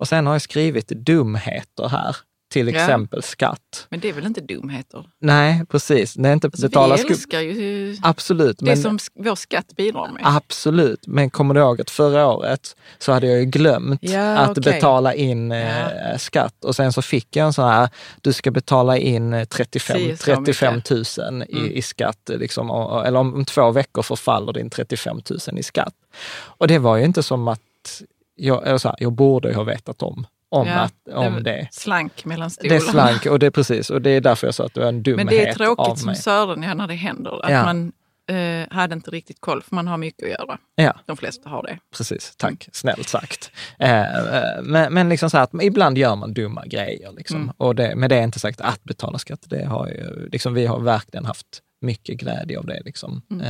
Och 0.00 0.08
sen 0.08 0.26
har 0.26 0.34
jag 0.34 0.42
skrivit 0.42 0.88
dumheter 0.88 1.88
här, 1.88 2.16
till 2.48 2.68
Ja. 2.68 2.80
exempel 2.80 3.22
skatt. 3.22 3.86
Men 3.90 4.00
det 4.00 4.08
är 4.08 4.12
väl 4.12 4.26
inte 4.26 4.40
dumheter? 4.40 5.04
Nej, 5.20 5.62
precis. 5.68 6.14
Det 6.14 6.28
är 6.28 6.32
inte 6.32 6.46
Alltså, 6.46 6.68
betala 6.68 6.96
vi 6.96 7.02
älskar 7.02 7.40
ju 7.40 7.96
Absolut. 8.02 8.58
det 8.58 8.64
men- 8.64 8.76
som 8.82 8.98
vår 9.14 9.34
skatt 9.34 9.76
bidrar 9.76 10.10
med. 10.12 10.22
Absolut, 10.24 11.06
men 11.06 11.30
kommer 11.30 11.54
du 11.54 11.60
ihåg 11.60 11.80
att 11.80 11.90
förra 11.90 12.26
året 12.26 12.76
så 12.98 13.12
hade 13.12 13.26
jag 13.26 13.38
ju 13.38 13.44
glömt 13.44 14.00
Ja, 14.02 14.36
att 14.36 14.58
okej. 14.58 14.72
betala 14.72 15.14
in 15.14 15.52
eh, 15.52 16.16
skatt 16.18 16.64
och 16.64 16.76
sen 16.76 16.92
så 16.92 17.02
fick 17.02 17.36
jag 17.36 17.46
en 17.46 17.52
sån 17.52 17.68
här, 17.68 17.88
du 18.20 18.32
ska 18.32 18.50
betala 18.50 18.98
in 18.98 19.32
eh, 19.32 19.44
35, 19.44 19.96
Si, 19.96 20.16
så 20.16 20.24
35 20.24 20.74
mycket. 20.74 20.90
000 21.18 21.42
i, 21.48 21.58
Mm. 21.58 21.72
i 21.72 21.82
skatt, 21.82 22.30
eh, 22.30 22.38
liksom, 22.38 22.70
och, 22.70 23.06
eller 23.06 23.18
om, 23.18 23.34
om 23.34 23.44
två 23.44 23.70
veckor 23.70 24.02
förfaller 24.02 24.52
din 24.52 24.70
35 24.70 25.20
000 25.48 25.58
i 25.58 25.62
skatt. 25.62 25.94
Och 26.38 26.68
det 26.68 26.78
var 26.78 26.96
ju 26.96 27.04
inte 27.04 27.22
som 27.22 27.48
att, 27.48 28.02
jag, 28.36 28.66
eller 28.66 28.78
så 28.78 28.88
här, 28.88 28.96
jag 29.00 29.12
borde 29.12 29.48
ju 29.48 29.54
ha 29.54 29.62
vetat 29.62 30.02
om, 30.02 30.26
om, 30.48 30.68
Ja, 30.68 30.74
att, 30.74 30.94
om 31.12 31.42
det. 31.42 31.68
Slank 31.72 32.24
mellan 32.24 32.50
stolarna. 32.50 32.74
Det 32.78 32.80
slank 32.90 33.26
och 33.26 33.38
det 33.38 33.46
är 33.46 33.50
precis, 33.50 33.90
och 33.90 34.02
det 34.02 34.10
är 34.10 34.20
därför 34.20 34.46
jag 34.46 34.54
sa 34.54 34.64
att 34.66 34.74
det 34.74 34.80
var 34.80 34.88
en 34.88 35.02
dumhet 35.02 35.16
Men 35.16 35.34
det 35.34 35.46
är 35.46 35.50
av 35.50 35.54
tråkigt 35.54 35.98
som 35.98 36.06
mig. 36.06 36.16
Sören 36.16 36.62
ja, 36.62 36.74
när 36.74 36.86
det 36.86 36.94
händer. 36.94 37.44
Att 37.44 37.52
Ja. 37.52 37.64
man 37.64 37.92
eh, 38.30 38.66
hade 38.70 38.94
inte 38.94 39.10
riktigt 39.10 39.40
koll, 39.40 39.62
för 39.62 39.74
man 39.74 39.88
har 39.88 39.96
mycket 39.96 40.24
att 40.24 40.30
göra. 40.30 40.58
Ja. 40.74 40.94
De 41.06 41.16
flesta 41.16 41.48
har 41.48 41.62
det. 41.62 41.78
Precis, 41.96 42.36
tack. 42.36 42.68
Snällt 42.72 43.08
sagt. 43.08 43.50
Eh, 43.78 44.00
eh, 44.00 44.62
men, 44.62 44.94
men 44.94 45.08
liksom 45.08 45.30
så 45.30 45.36
här 45.36 45.44
att 45.44 45.62
ibland 45.62 45.98
gör 45.98 46.16
man 46.16 46.34
dumma 46.34 46.66
grejer. 46.66 47.12
Liksom. 47.12 47.36
Mm. 47.42 47.52
Och 47.56 47.74
det, 47.74 47.96
men 47.96 48.08
det 48.08 48.16
är 48.16 48.22
inte 48.22 48.38
sagt 48.38 48.60
att 48.60 48.84
betala 48.84 49.18
skatt. 49.18 49.40
Det 49.44 49.64
har 49.64 49.88
ju, 49.88 50.28
liksom, 50.32 50.54
vi 50.54 50.66
har 50.66 50.80
verkligen 50.80 51.24
haft 51.24 51.46
mycket 51.80 52.16
glädje 52.16 52.58
av 52.58 52.66
det. 52.66 52.82
Liksom. 52.84 53.22
Mm. 53.30 53.46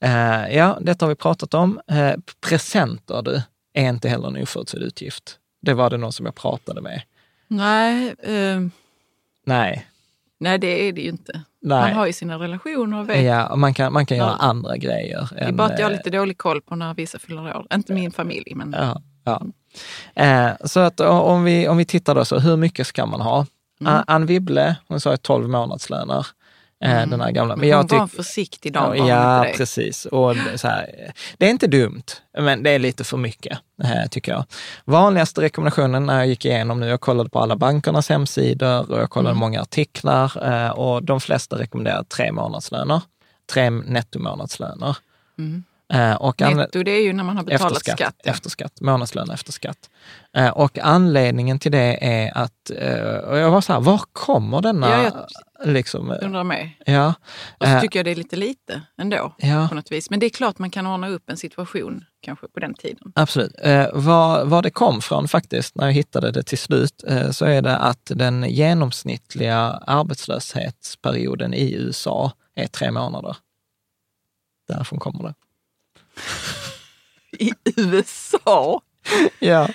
Eh, 0.00 0.44
eh, 0.44 0.56
ja, 0.56 0.78
detta 0.80 1.04
har 1.04 1.08
vi 1.08 1.16
pratat 1.16 1.54
om. 1.54 1.80
Eh, 1.90 2.12
presenter 2.48 3.22
du, 3.22 3.42
är 3.74 3.88
inte 3.88 4.08
heller 4.08 4.28
en 4.28 4.42
oförutsedd 4.42 4.82
utgift. 4.82 5.38
Det 5.64 5.74
var 5.74 5.90
det 5.90 5.96
någon 5.96 6.12
som 6.12 6.26
jag 6.26 6.34
pratade 6.34 6.80
med. 6.80 7.02
Nej, 7.48 8.14
eh, 8.22 8.60
Nej. 9.44 9.86
nej, 10.38 10.58
det 10.58 10.88
är 10.88 10.92
det 10.92 11.00
ju 11.00 11.08
inte. 11.08 11.40
Nej. 11.62 11.80
Man 11.80 11.92
har 11.92 12.06
ju 12.06 12.12
sina 12.12 12.38
relationer 12.38 13.00
och 13.00 13.08
vet. 13.08 13.24
Ja, 13.24 13.46
och 13.46 13.58
man 13.58 13.74
kan, 13.74 13.92
man 13.92 14.06
kan 14.06 14.16
göra 14.18 14.36
Ja. 14.40 14.46
andra 14.46 14.76
grejer. 14.76 15.28
Det 15.32 15.40
är 15.40 15.48
än, 15.48 15.56
bara 15.56 15.66
att 15.66 15.78
jag 15.78 15.86
har 15.86 15.90
eh, 15.92 15.96
lite 15.96 16.10
dålig 16.10 16.38
koll 16.38 16.60
på 16.60 16.76
när 16.76 16.94
vissa 16.94 17.18
fyller 17.18 17.56
år. 17.56 17.66
Inte 17.74 17.92
min 17.92 18.10
familj, 18.12 18.52
men 18.54 18.76
Ja, 18.78 19.02
ja. 19.24 19.42
Eh, 20.22 20.50
så 20.64 20.80
att 20.80 21.00
om 21.00 21.44
vi, 21.44 21.68
om 21.68 21.76
vi 21.76 21.84
tittar 21.84 22.14
då, 22.14 22.24
så 22.24 22.38
hur 22.38 22.56
mycket 22.56 22.86
ska 22.86 23.06
man 23.06 23.20
ha? 23.20 23.46
Mm. 23.80 24.02
Ann 24.06 24.26
Wibble, 24.26 24.76
hon 24.88 25.00
sa 25.00 25.10
ju 25.10 25.16
12 25.16 25.48
månadslöner, 25.48 26.26
eh, 26.84 27.06
den 27.06 27.20
här 27.20 27.30
gamla. 27.30 27.56
men 27.56 27.72
hon 27.72 27.76
var 27.76 27.84
tyck- 27.96 28.00
en 28.02 28.08
försiktig 28.08 28.72
dam. 28.72 28.96
Ja, 28.96 29.38
var 29.38 29.44
precis. 29.56 30.06
Och 30.06 30.36
så 30.56 30.68
här, 30.68 31.12
det 31.38 31.46
är 31.46 31.50
inte 31.50 31.66
dumt, 31.66 32.02
men 32.38 32.62
det 32.62 32.70
är 32.70 32.78
lite 32.78 33.04
för 33.04 33.16
mycket, 33.16 33.58
eh, 33.84 34.08
tycker 34.10 34.32
jag. 34.32 34.44
Vanligaste 34.84 35.40
rekommendationen 35.40 36.06
när 36.06 36.18
jag 36.18 36.26
gick 36.26 36.44
igenom 36.44 36.80
nu, 36.80 36.86
jag 36.88 37.00
kollade 37.00 37.30
på 37.30 37.38
alla 37.38 37.56
bankernas 37.56 38.08
hemsidor 38.08 38.90
och 38.92 38.98
jag 39.00 39.10
kollade 39.10 39.30
Mm. 39.30 39.40
många 39.40 39.60
artiklar 39.62 40.52
eh, 40.52 40.70
och 40.70 41.02
de 41.04 41.20
flesta 41.20 41.58
rekommenderar 41.58 42.02
tre 42.02 42.32
månadslöner, 42.32 43.00
tre 43.52 43.70
nettomånadslöner. 43.70 44.96
Mm. 45.38 45.64
Eh, 45.92 46.14
och 46.14 46.40
Netto, 46.40 46.82
det 46.82 46.90
är 46.90 47.02
ju 47.02 47.12
när 47.12 47.24
man 47.24 47.36
har 47.36 47.44
betalat 47.44 47.72
efter 47.72 47.84
skatt, 47.84 47.98
skatt. 47.98 48.14
ja. 48.24 48.30
efter 48.30 48.50
skatt, 48.50 48.80
månadslön 48.80 49.30
efter 49.30 49.52
skatt. 49.52 49.90
Eh, 50.36 50.48
och 50.48 50.78
anledningen 50.78 51.58
till 51.58 51.72
det 51.72 51.98
är 52.04 52.38
att, 52.38 52.70
eh, 52.76 53.16
och 53.16 53.38
jag 53.38 53.50
var 53.50 53.60
så 53.60 53.72
här, 53.72 53.80
var 53.80 54.00
kommer 54.12 54.60
denna, 54.60 55.02
Ja, 55.02 55.26
liksom, 55.64 56.10
eh, 56.10 56.16
Undrar 56.22 56.44
med. 56.44 56.70
ja, 56.86 57.14
Och 57.58 57.66
så 57.66 57.80
tycker 57.80 57.98
jag 57.98 58.06
det 58.06 58.10
är 58.10 58.14
lite 58.16 58.36
lite 58.36 58.82
ändå. 58.98 59.34
ja, 59.38 59.68
På 59.68 59.74
något 59.74 59.92
vis. 59.92 60.10
Men 60.10 60.20
det 60.20 60.26
är 60.26 60.30
klart 60.30 60.58
man 60.58 60.70
kan 60.70 60.86
ordna 60.86 61.08
upp 61.08 61.30
en 61.30 61.36
situation 61.36 62.04
kanske 62.20 62.48
på 62.48 62.60
den 62.60 62.74
tiden. 62.74 63.12
absolut. 63.14 63.52
Var, 63.92 64.44
var 64.44 64.62
det 64.62 64.70
kom 64.70 65.00
från 65.00 65.28
faktiskt, 65.28 65.74
när 65.74 65.84
jag 65.86 65.92
hittade 65.92 66.30
det 66.30 66.42
till 66.42 66.58
slut, 66.58 67.04
så 67.30 67.44
är 67.44 67.62
det 67.62 67.76
att 67.76 68.10
den 68.14 68.42
genomsnittliga 68.50 69.58
arbetslöshetsperioden 69.86 71.54
i 71.54 71.74
USA 71.74 72.32
är 72.54 72.66
tre 72.66 72.90
månader. 72.90 73.36
Därifrån 74.68 74.98
kommer 74.98 75.22
det. 75.22 75.34
I 77.38 77.52
USA? 77.76 78.80
Ja, 79.40 79.68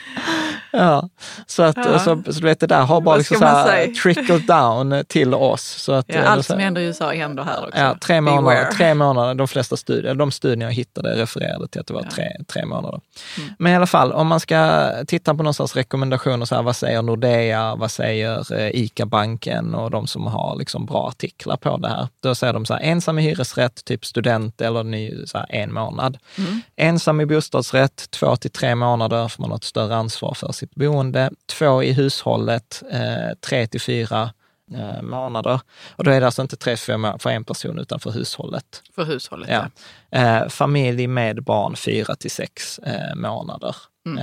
ja. 0.72 1.10
Så, 1.48 1.64
att, 1.64 1.78
Ja. 1.78 2.00
Så, 2.00 2.24
så 2.26 2.32
du 2.40 2.42
vet, 2.46 2.60
det 2.60 2.68
där 2.68 2.82
har 2.82 3.02
bara 3.02 3.16
liksom 3.18 3.38
så 3.38 3.46
här 3.46 3.66
säga? 3.68 3.94
trickled 4.04 4.42
down 4.48 5.04
till 5.08 5.34
oss. 5.34 5.62
Så 5.64 5.92
att, 5.94 6.06
Ja, 6.08 6.22
allt 6.24 6.46
så- 6.46 6.54
som 6.54 6.60
händer 6.62 6.82
i 6.82 6.86
USA 6.86 7.12
händer 7.12 7.44
här 7.44 7.66
också. 7.68 7.80
Ja, 7.80 7.96
tre 8.02 8.22
månader, 8.22 8.42
Beware. 8.58 8.72
tre 8.72 8.94
månader, 8.94 9.36
de 9.36 9.48
flesta 9.48 9.78
studier, 9.78 10.16
de 10.16 10.32
studier 10.32 10.68
jag 10.68 10.74
hittade 10.74 11.16
refererade 11.16 11.68
till 11.68 11.82
att 11.82 11.88
det 11.88 11.94
var 11.94 12.02
Ja. 12.04 12.10
tre, 12.16 12.30
tre 12.48 12.66
månader. 12.66 13.02
Mm. 13.38 13.50
Men 13.60 13.72
i 13.72 13.76
alla 13.76 13.88
fall, 13.88 14.12
om 14.12 14.28
man 14.28 14.40
ska 14.40 14.90
titta 15.08 15.36
på 15.36 15.44
någon 15.44 15.54
sorts 15.54 15.76
rekommendationer, 15.76 16.46
så 16.46 16.56
här, 16.56 16.62
vad 16.64 16.76
säger 16.76 17.02
Nordea, 17.02 17.76
vad 17.76 17.92
säger 17.92 18.54
eh, 18.60 18.70
ICA-banken 18.76 19.76
och 19.76 19.92
de 19.92 20.08
som 20.08 20.28
har 20.28 20.56
liksom 20.60 20.86
bra 20.86 21.08
artiklar 21.08 21.58
på 21.58 21.78
det 21.78 21.88
här. 21.90 22.08
Då 22.24 22.36
säger 22.36 22.54
de 22.54 22.66
så 22.66 22.74
här, 22.74 22.82
ensam 22.82 23.20
i 23.20 23.22
hyresrätt, 23.22 23.86
typ 23.86 24.06
student 24.06 24.62
eller 24.62 24.84
ny, 24.84 25.26
så 25.26 25.38
här, 25.38 25.46
en 25.50 25.74
månad. 25.74 26.18
Mm. 26.38 26.62
Ensam 26.76 27.22
i 27.22 27.26
bostadsrätt, 27.26 28.12
två 28.12 28.36
till 28.36 28.52
tre 28.52 28.76
månader, 28.76 29.28
för 29.28 29.42
man 29.42 29.50
har 29.52 29.58
ett 29.58 29.64
större 29.64 29.96
ansvar 29.96 30.34
för 30.34 30.52
sitt 30.60 30.76
boende. 30.76 31.32
Två 31.46 31.84
i 31.84 31.92
hushållet, 31.94 32.84
eh, 32.92 33.36
tre 33.42 33.68
till 33.68 33.82
fyra 33.82 34.34
eh, 34.76 35.02
månader. 35.02 35.62
Och 35.96 36.04
då 36.04 36.12
är 36.12 36.20
det 36.20 36.26
alltså 36.26 36.42
inte 36.42 36.56
tre 36.56 36.76
till 36.76 36.86
fyra 36.86 36.98
månader 36.98 37.20
för 37.20 37.30
en 37.30 37.44
person, 37.44 37.80
utan 37.80 38.00
för 38.00 38.12
hushållet. 38.12 38.84
För 38.96 39.06
hushållet, 39.06 39.50
Ja. 39.50 39.68
ja. 40.10 40.20
Eh, 40.44 40.50
familj 40.50 41.08
med 41.08 41.44
barn, 41.44 41.76
fyra 41.76 42.16
till 42.16 42.32
sex 42.32 42.80
eh, 42.80 43.16
månader. 43.16 43.76
Mm. 44.06 44.20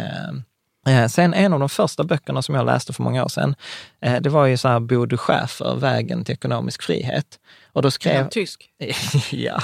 Eh, 0.86 1.02
eh, 1.02 1.08
sen 1.08 1.34
en 1.34 1.52
av 1.52 1.60
de 1.60 1.68
första 1.68 2.04
böckerna 2.04 2.42
som 2.42 2.54
jag 2.54 2.66
läste 2.66 2.92
för 2.92 3.02
många 3.02 3.24
år 3.24 3.28
sedan, 3.28 3.54
det 4.20 4.28
var 4.28 4.46
ju 4.46 4.56
så 4.56 4.68
här 4.68 4.80
Bodo 4.80 5.16
Schäfer, 5.16 5.74
Vägen 5.76 6.24
till 6.24 6.32
ekonomisk 6.32 6.82
frihet. 6.82 7.38
Och 7.72 7.82
då 7.82 7.86
Är 7.88 7.90
skrev... 7.90 8.16
han 8.20 8.30
tysk? 8.30 8.70
ja. 9.30 9.62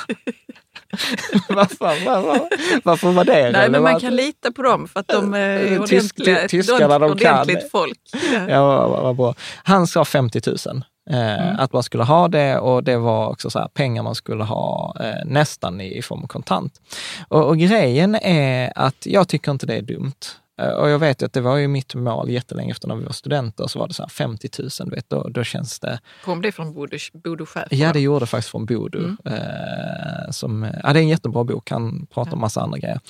Varför, 1.48 2.04
varför, 2.06 2.48
varför 2.84 3.10
var 3.12 3.24
det 3.24 3.32
Nej, 3.32 3.42
relevant? 3.44 3.72
men 3.72 3.82
man 3.82 4.00
kan 4.00 4.16
lita 4.16 4.52
på 4.52 4.62
dem 4.62 4.88
för 4.88 5.00
att 5.00 5.08
de 5.08 5.34
är 5.34 5.58
Eh, 5.72 5.82
tysk- 5.82 6.20
ordentliga, 6.20 6.48
tyskarna, 6.48 6.98
de 6.98 7.18
kan. 7.18 7.32
ordentligt 7.34 7.70
folk. 7.70 7.98
Ja. 8.32 8.48
Ja, 8.48 8.88
vad 8.88 9.16
bra. 9.16 9.34
Han 9.64 9.86
sa 9.86 10.04
50 10.04 10.40
000. 10.46 10.56
Eh, 10.66 10.82
Mm. 11.42 11.56
Att 11.58 11.72
man 11.72 11.82
skulle 11.82 12.04
ha 12.04 12.28
det 12.28 12.58
och 12.58 12.84
det 12.84 12.96
var 12.96 13.28
också 13.28 13.50
så 13.50 13.58
här, 13.58 13.68
pengar 13.68 14.02
man 14.02 14.14
skulle 14.14 14.44
ha 14.44 14.96
eh, 15.00 15.24
nästan 15.26 15.80
i, 15.80 15.98
i 15.98 16.02
form 16.02 16.22
av 16.22 16.26
kontant. 16.26 16.72
Och, 17.28 17.44
och 17.48 17.58
grejen 17.58 18.14
är 18.14 18.72
att 18.76 19.06
jag 19.06 19.28
tycker 19.28 19.50
inte 19.52 19.66
det 19.66 19.74
är 19.74 19.82
dumt. 19.82 20.12
Eh, 20.60 20.68
Och 20.68 20.90
jag 20.90 20.98
vet 20.98 21.22
att 21.22 21.32
det 21.32 21.40
var 21.40 21.56
ju 21.56 21.68
mitt 21.68 21.94
mål 21.94 22.30
jättelänge 22.30 22.70
efter 22.70 22.88
när 22.88 22.96
vi 22.96 23.04
var 23.04 23.12
studenter, 23.12 23.66
så 23.66 23.78
var 23.78 23.88
det 23.88 23.94
så 23.94 24.02
här 24.02 24.08
50 24.08 24.48
000, 24.58 24.68
du 24.84 24.94
vet, 24.96 25.10
då, 25.10 25.28
då 25.28 25.44
känns 25.44 25.80
det... 25.80 26.00
Kom 26.24 26.42
det 26.42 26.52
från 26.52 26.72
Bodo, 26.74 26.96
Bodo 27.24 27.46
Schäfer? 27.46 27.76
Ja, 27.76 27.92
det 27.92 28.00
gjorde 28.00 28.26
faktiskt 28.26 28.50
från 28.50 28.66
Bodo. 28.66 28.98
Mm. 28.98 29.16
Eh, 29.24 30.30
som, 30.30 30.62
ja, 30.82 30.92
det 30.92 30.98
är 30.98 31.02
en 31.02 31.08
jättebra 31.08 31.44
bok, 31.44 31.70
han 31.70 32.06
pratar 32.06 32.32
om 32.32 32.40
massa 32.40 32.60
andra 32.60 32.78
grejer. 32.78 33.00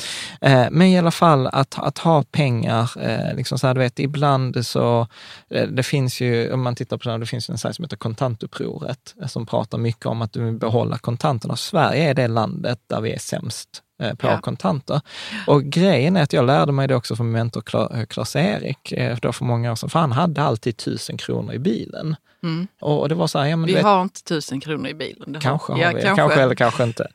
Eh, 0.41 0.67
men 0.71 0.87
i 0.87 0.99
alla 0.99 1.11
fall 1.11 1.47
att, 1.47 1.79
att 1.79 1.99
ha 1.99 2.23
pengar, 2.23 2.91
eh, 3.01 3.35
liksom 3.37 3.59
så 3.59 3.67
här, 3.67 3.75
du 3.75 3.81
vet, 3.81 3.99
ibland 3.99 4.67
så, 4.67 5.07
eh, 5.51 5.69
det 5.69 5.83
finns 5.83 6.21
ju, 6.21 6.53
om 6.53 6.63
man 6.63 6.75
tittar 6.75 6.97
på 6.97 7.05
det, 7.05 7.11
här, 7.11 7.19
det 7.19 7.27
finns 7.27 7.51
ju 7.51 7.53
en 7.53 7.59
sajt 7.59 7.77
som 7.77 7.85
heter 7.85 7.97
Kontantupproret, 7.97 9.15
eh, 9.23 9.27
som 9.27 9.47
pratar 9.47 9.79
mycket 9.79 10.07
om 10.07 10.23
att 10.23 10.33
du 10.33 10.45
vill 10.45 10.55
behålla 10.59 10.99
kontanterna. 10.99 11.57
Sverige 11.57 12.11
är 12.11 12.15
det 12.15 12.29
landet 12.29 12.79
där 12.87 13.01
vi 13.01 13.13
är 13.13 13.19
sämst 13.19 13.69
eh, 13.69 13.92
på 14.19 14.27
Ja. 14.27 14.41
kontanter. 14.41 15.01
Och 15.47 15.63
grejen 15.65 16.17
är 16.17 16.23
att 16.23 16.33
jag 16.33 16.47
lärde 16.47 16.73
mig 16.73 16.89
det 16.89 16.95
också 16.97 17.17
från 17.17 17.27
min 17.27 17.33
mentor 17.33 17.61
Kla- 17.61 18.07
Klas-Erik, 18.07 18.93
eh, 18.93 19.17
då 19.23 19.33
för 19.33 19.45
många 19.45 19.73
år 19.73 19.77
sedan, 19.77 19.91
för 19.91 19.99
han 19.99 20.13
hade 20.13 20.43
alltid 20.43 20.77
tusen 20.77 21.17
kronor 21.17 21.55
i 21.55 21.59
bilen. 21.59 22.17
Mm. 22.45 22.67
Och 22.81 23.09
det 23.09 23.15
var 23.15 23.27
så 23.27 23.39
här, 23.39 23.47
ja 23.47 23.57
men 23.57 23.67
Vi 23.67 23.75
vet, 23.75 23.83
har 23.83 24.03
inte 24.03 24.23
tusen 24.25 24.61
kronor 24.61 24.89
i 24.89 24.95
bilen. 24.95 25.37
Kanske 25.41 25.73
har 25.73 25.81
ja, 25.81 25.93
vi, 25.95 26.03
kanske. 26.03 26.41
eller 26.43 26.55
kanske 26.55 26.83
inte. 26.85 27.07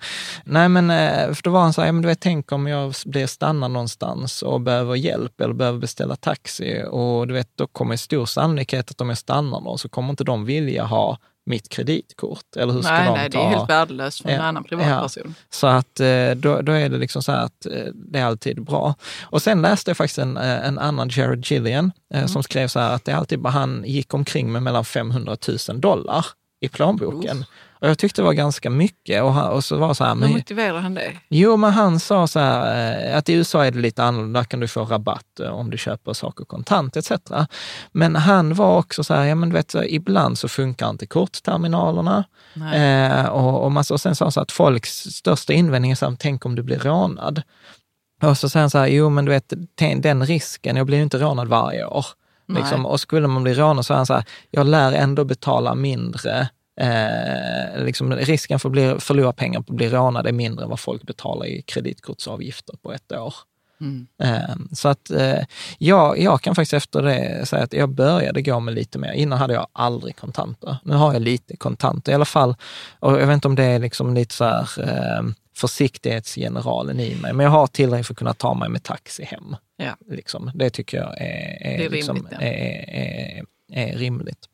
Nej 0.43 0.69
men 0.69 0.89
eh, 0.91 1.33
för 1.33 1.43
då 1.43 1.49
var 1.49 1.61
han 1.61 1.73
så 1.73 1.81
här, 1.81 1.87
ja, 1.87 1.91
men 1.91 2.01
du 2.01 2.07
vet, 2.07 2.19
tänk 2.19 2.51
om 2.51 2.67
jag 2.67 2.93
blir 3.05 3.27
stannad 3.27 3.71
någonstans 3.71 4.41
och 4.41 4.61
behöver 4.61 4.95
hjälp 4.95 5.41
eller 5.41 5.53
behöver 5.53 5.79
beställa 5.79 6.15
taxi 6.15 6.83
och 6.89 7.27
du 7.27 7.33
vet, 7.33 7.49
då 7.55 7.67
kommer 7.67 7.93
i 7.93 7.97
stor 7.97 8.25
sannolikhet 8.25 8.91
att 8.91 9.01
om 9.01 9.09
jag 9.09 9.17
stannar 9.17 9.61
någon 9.61 9.77
så 9.77 9.89
kommer 9.89 10.09
inte 10.09 10.23
de 10.23 10.45
vilja 10.45 10.83
ha 10.83 11.17
mitt 11.47 11.69
kreditkort. 11.69 12.55
Eller 12.57 12.73
hur 12.73 12.81
ska 12.81 12.91
nej, 12.93 13.05
de 13.07 13.13
nej, 13.13 13.29
det 13.29 13.37
ta? 13.37 13.43
är 13.43 13.49
helt 13.49 13.69
värdelöst 13.69 14.21
för 14.21 14.29
en 14.29 14.35
Ja, 14.35 14.41
annan 14.41 14.65
ja. 14.69 14.77
privatperson. 14.77 15.35
Så 15.49 15.67
att 15.67 15.99
eh, 15.99 16.31
då, 16.35 16.61
då 16.61 16.71
är 16.71 16.89
det 16.89 16.97
liksom 16.97 17.23
så 17.23 17.31
här 17.31 17.45
att 17.45 17.65
eh, 17.65 17.85
det 17.93 18.19
är 18.19 18.25
alltid 18.25 18.61
bra. 18.63 18.95
Och 19.23 19.41
sen 19.41 19.61
läste 19.61 19.89
jag 19.89 19.97
faktiskt 19.97 20.19
en, 20.19 20.37
eh, 20.37 20.67
en 20.67 20.79
annan 20.79 21.09
Jared 21.11 21.45
Gillian 21.51 21.91
Mm. 22.13 22.27
som 22.27 22.43
skrev 22.43 22.67
så 22.67 22.79
här 22.79 22.91
att 22.93 23.05
det 23.05 23.11
är 23.11 23.15
alltid 23.15 23.39
bara 23.39 23.49
han 23.53 23.83
gick 23.87 24.13
omkring 24.13 24.51
med 24.51 24.63
mellan 24.63 24.85
500 24.85 25.37
000 25.69 25.81
dollar 25.81 26.25
i 26.59 26.69
plånboken. 26.69 27.45
Och 27.79 27.89
jag 27.89 27.97
tyckte 27.97 28.21
det 28.21 28.25
var 28.25 28.33
ganska 28.33 28.69
mycket. 28.69 29.23
Och, 29.23 29.33
han, 29.33 29.51
och 29.51 29.63
så 29.63 29.77
var 29.77 29.93
så 29.93 30.03
här, 30.03 30.13
Hur 30.13 30.19
men, 30.19 30.31
motiverar 30.31 30.79
han 30.79 30.93
det? 30.93 31.13
jo, 31.29 31.57
men 31.57 31.71
han 31.71 31.99
sa 31.99 32.27
så 32.27 32.39
här, 32.39 33.09
eh, 33.11 33.17
att 33.17 33.29
i 33.29 33.33
USA 33.33 33.65
är 33.65 33.71
det 33.71 33.79
lite 33.79 34.03
annorlunda, 34.03 34.39
där 34.39 34.45
kan 34.45 34.59
du 34.59 34.67
få 34.67 34.85
rabatt 34.85 35.39
eh, 35.39 35.49
om 35.49 35.69
du 35.69 35.77
köper 35.77 36.13
saker 36.13 36.45
kontant 36.45 36.97
etc. 36.97 37.11
Men 37.91 38.15
han 38.15 38.53
var 38.53 38.77
också 38.77 39.03
så 39.03 39.13
här, 39.13 39.25
ja 39.25 39.35
men 39.35 39.49
du 39.49 39.53
vet, 39.53 39.71
så, 39.71 39.83
ibland 39.83 40.37
så 40.37 40.47
funkar 40.47 40.89
inte 40.89 41.05
kortterminalerna. 41.05 42.23
Eh, 42.73 43.25
och, 43.25 43.63
och, 43.63 43.71
massa, 43.71 43.93
och 43.93 44.01
sen 44.01 44.15
sa 44.15 44.25
han 44.25 44.31
så 44.31 44.41
att 44.41 44.51
folks 44.51 44.91
största 44.91 45.53
invändning 45.53 45.91
är 45.91 45.95
så 45.95 46.09
här, 46.09 46.17
tänk 46.19 46.45
om 46.45 46.55
du 46.55 46.63
blir 46.63 46.79
rånad. 46.79 47.41
Och 48.23 48.37
så 48.37 48.49
säger 48.49 48.61
han 48.61 48.69
så 48.69 48.77
här, 48.77 48.87
jo 48.87 49.09
men 49.09 49.25
du 49.25 49.31
vet, 49.31 49.53
den 49.97 50.25
risken, 50.25 50.75
jag 50.75 50.85
blir 50.85 50.97
ju 50.97 51.03
inte 51.03 51.17
rånad 51.17 51.47
varje 51.47 51.85
år. 51.85 52.05
Liksom, 52.47 52.85
och 52.85 52.99
skulle 52.99 53.27
man 53.27 53.43
bli 53.43 53.53
rånad 53.53 53.85
så 53.85 53.93
är 53.93 53.97
han 53.97 54.05
så 54.05 54.13
här, 54.13 54.23
jag 54.51 54.67
lär 54.67 54.91
ändå 54.91 55.25
betala 55.25 55.75
mindre. 55.75 56.49
Eh, 56.77 57.83
liksom, 57.83 58.15
risken 58.15 58.59
för 58.59 58.69
att 58.69 58.73
bli, 58.73 58.95
förlora 58.99 59.33
pengar 59.33 59.61
på 59.61 59.73
att 59.73 59.77
bli 59.77 59.89
rånad 59.89 60.27
är 60.27 60.31
mindre 60.31 60.63
än 60.63 60.69
vad 60.69 60.79
folk 60.79 61.03
betalar 61.03 61.45
i 61.45 61.61
kreditkortsavgifter 61.61 62.75
på 62.81 62.93
ett 62.93 63.11
år. 63.11 63.33
Mm. 63.81 64.07
Eh, 64.23 64.55
så 64.73 64.87
att 64.87 65.11
eh, 65.11 65.39
jag, 65.77 66.19
jag 66.19 66.41
kan 66.41 66.55
faktiskt 66.55 66.73
efter 66.73 67.01
det 67.01 67.45
säga 67.45 67.63
att 67.63 67.73
jag 67.73 67.89
började 67.89 68.41
gå 68.41 68.59
med 68.59 68.73
lite 68.73 68.99
mer. 68.99 69.11
Innan 69.11 69.39
hade 69.39 69.53
jag 69.53 69.67
aldrig 69.73 70.15
kontanter. 70.15 70.77
Nu 70.83 70.95
har 70.95 71.13
jag 71.13 71.21
lite 71.21 71.57
kontanter 71.57 72.11
i 72.11 72.15
alla 72.15 72.25
fall. 72.25 72.55
Och 72.99 73.11
jag 73.11 73.27
vet 73.27 73.33
inte 73.33 73.47
om 73.47 73.55
det 73.55 73.63
är 73.63 73.79
liksom 73.79 74.13
lite 74.13 74.35
så 74.35 74.43
här 74.43 74.67
eh, 74.79 75.23
försiktighetsgeneralen 75.57 76.99
i 76.99 77.15
mig, 77.15 77.33
men 77.33 77.43
jag 77.43 77.51
har 77.51 77.67
tillräckligt 77.67 78.07
för 78.07 78.13
att 78.13 78.17
kunna 78.17 78.33
ta 78.33 78.53
mig 78.53 78.69
med 78.69 78.83
taxi 78.83 79.23
hem. 79.23 79.55
Ja. 79.77 79.97
Liksom. 80.09 80.51
Det 80.55 80.69
tycker 80.69 80.97
jag 80.97 81.21
är, 81.21 81.67
är, 81.67 81.85
är 81.85 81.89
liksom, 81.89 82.15
rimligt, 82.15 82.33
ja. 82.39 82.41
är, 82.41 82.89
är, 82.89 83.43
är 83.71 83.97
rimligt. 83.97 84.47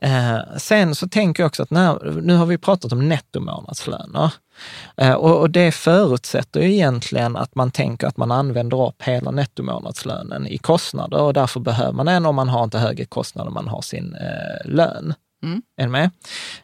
Eh, 0.00 0.38
sen 0.58 0.94
så 0.94 1.08
tänker 1.08 1.42
jag 1.42 1.48
också 1.48 1.62
att 1.62 1.70
när, 1.70 2.20
nu 2.20 2.36
har 2.36 2.46
vi 2.46 2.58
pratat 2.58 2.92
om 2.92 3.08
nettomånadslöner. 3.08 4.32
Eh, 4.96 5.12
och, 5.12 5.40
och 5.40 5.50
det 5.50 5.72
förutsätter 5.72 6.60
ju 6.60 6.72
egentligen 6.72 7.36
att 7.36 7.54
man 7.54 7.70
tänker 7.70 8.06
att 8.06 8.16
man 8.16 8.32
använder 8.32 8.88
upp 8.88 9.02
hela 9.02 9.30
nettomånadslönen 9.30 10.46
i 10.46 10.58
kostnader 10.58 11.20
och 11.20 11.32
därför 11.32 11.60
behöver 11.60 11.92
man 11.92 12.08
en 12.08 12.26
om 12.26 12.34
man 12.34 12.48
har 12.48 12.64
inte 12.64 12.78
högre 12.78 13.04
kostnader 13.04 13.48
än 13.48 13.54
man 13.54 13.68
har 13.68 13.82
sin 13.82 14.14
eh, 14.14 14.70
lön. 14.70 15.14
Mm. 15.42 15.62
Är 15.76 15.88
med? 15.88 16.10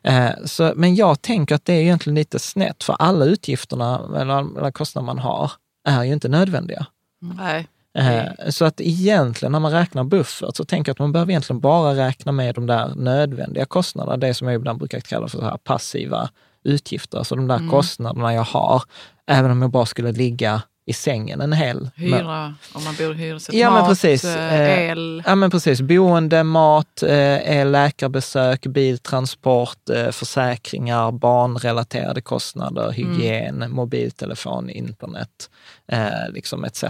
Eh, 0.03 0.31
så, 0.45 0.73
men 0.77 0.95
jag 0.95 1.23
tänker 1.23 1.55
att 1.55 1.65
det 1.65 1.73
är 1.73 1.81
egentligen 1.81 2.15
lite 2.15 2.39
snett, 2.39 2.85
för 2.85 2.97
alla 2.99 3.25
utgifterna 3.25 4.01
eller 4.17 4.35
alla 4.35 4.73
kostnader 4.73 5.07
man 5.07 5.19
har 5.19 5.53
är 5.89 6.05
ju 6.05 6.13
inte 6.13 6.29
nödvändiga. 6.29 6.87
Nej. 7.37 7.69
Eh, 7.99 8.49
Så 8.49 8.65
att 8.65 8.81
egentligen 8.81 9.53
när 9.53 9.61
man 9.61 9.73
räknar 9.73 10.05
buffert 10.05 10.57
så 10.57 10.65
tänker 10.65 10.91
jag 10.91 10.95
att 10.95 10.99
man 10.99 11.13
behöver 11.13 11.33
egentligen 11.33 11.61
bara 11.61 11.95
räkna 11.95 12.33
med 12.33 12.55
de 12.55 12.67
där 12.67 12.95
nödvändiga 12.95 13.65
kostnaderna, 13.65 14.17
det 14.17 14.35
som 14.35 14.47
jag 14.49 14.55
ibland 14.55 14.79
brukar 14.79 15.01
kalla 15.01 15.29
för 15.29 15.39
så 15.39 15.45
här 15.45 15.57
passiva 15.57 16.31
utgifter, 16.65 17.19
alltså 17.19 17.35
de 17.37 17.49
där 17.49 17.57
Mm. 17.57 17.71
kostnaderna 17.71 18.35
jag 18.35 18.43
har, 18.45 18.83
även 19.27 19.51
om 19.51 19.63
jag 19.63 19.71
bara 19.71 19.87
skulle 19.87 20.13
ligga 20.13 20.63
i 20.87 20.93
sängen 20.93 21.41
en 21.41 21.53
hel 21.53 21.91
Hyra, 21.95 22.55
om 22.73 22.85
man 22.85 22.95
bor 22.99 23.13
i 23.13 23.15
hyresrätt. 23.19 23.57
Ja, 23.57 23.71
men 23.71 23.81
Mat, 23.81 23.89
precis. 23.89 24.25
eh, 24.25 24.55
Eh, 24.61 24.91
el. 24.91 25.23
Ja 25.27 25.35
men 25.35 25.51
precis, 25.51 25.81
boende, 25.81 26.45
mat, 26.45 27.03
är 27.03 27.65
läkarbesök, 27.65 28.67
biltransport, 28.67 29.79
försäkringar, 30.13 31.13
barnrelaterade 31.13 32.21
kostnader, 32.21 32.91
hygien, 32.91 33.65
mobiltelefon, 33.71 34.71
internet, 34.71 35.51
liksom 36.33 36.65
etc. 36.65 36.85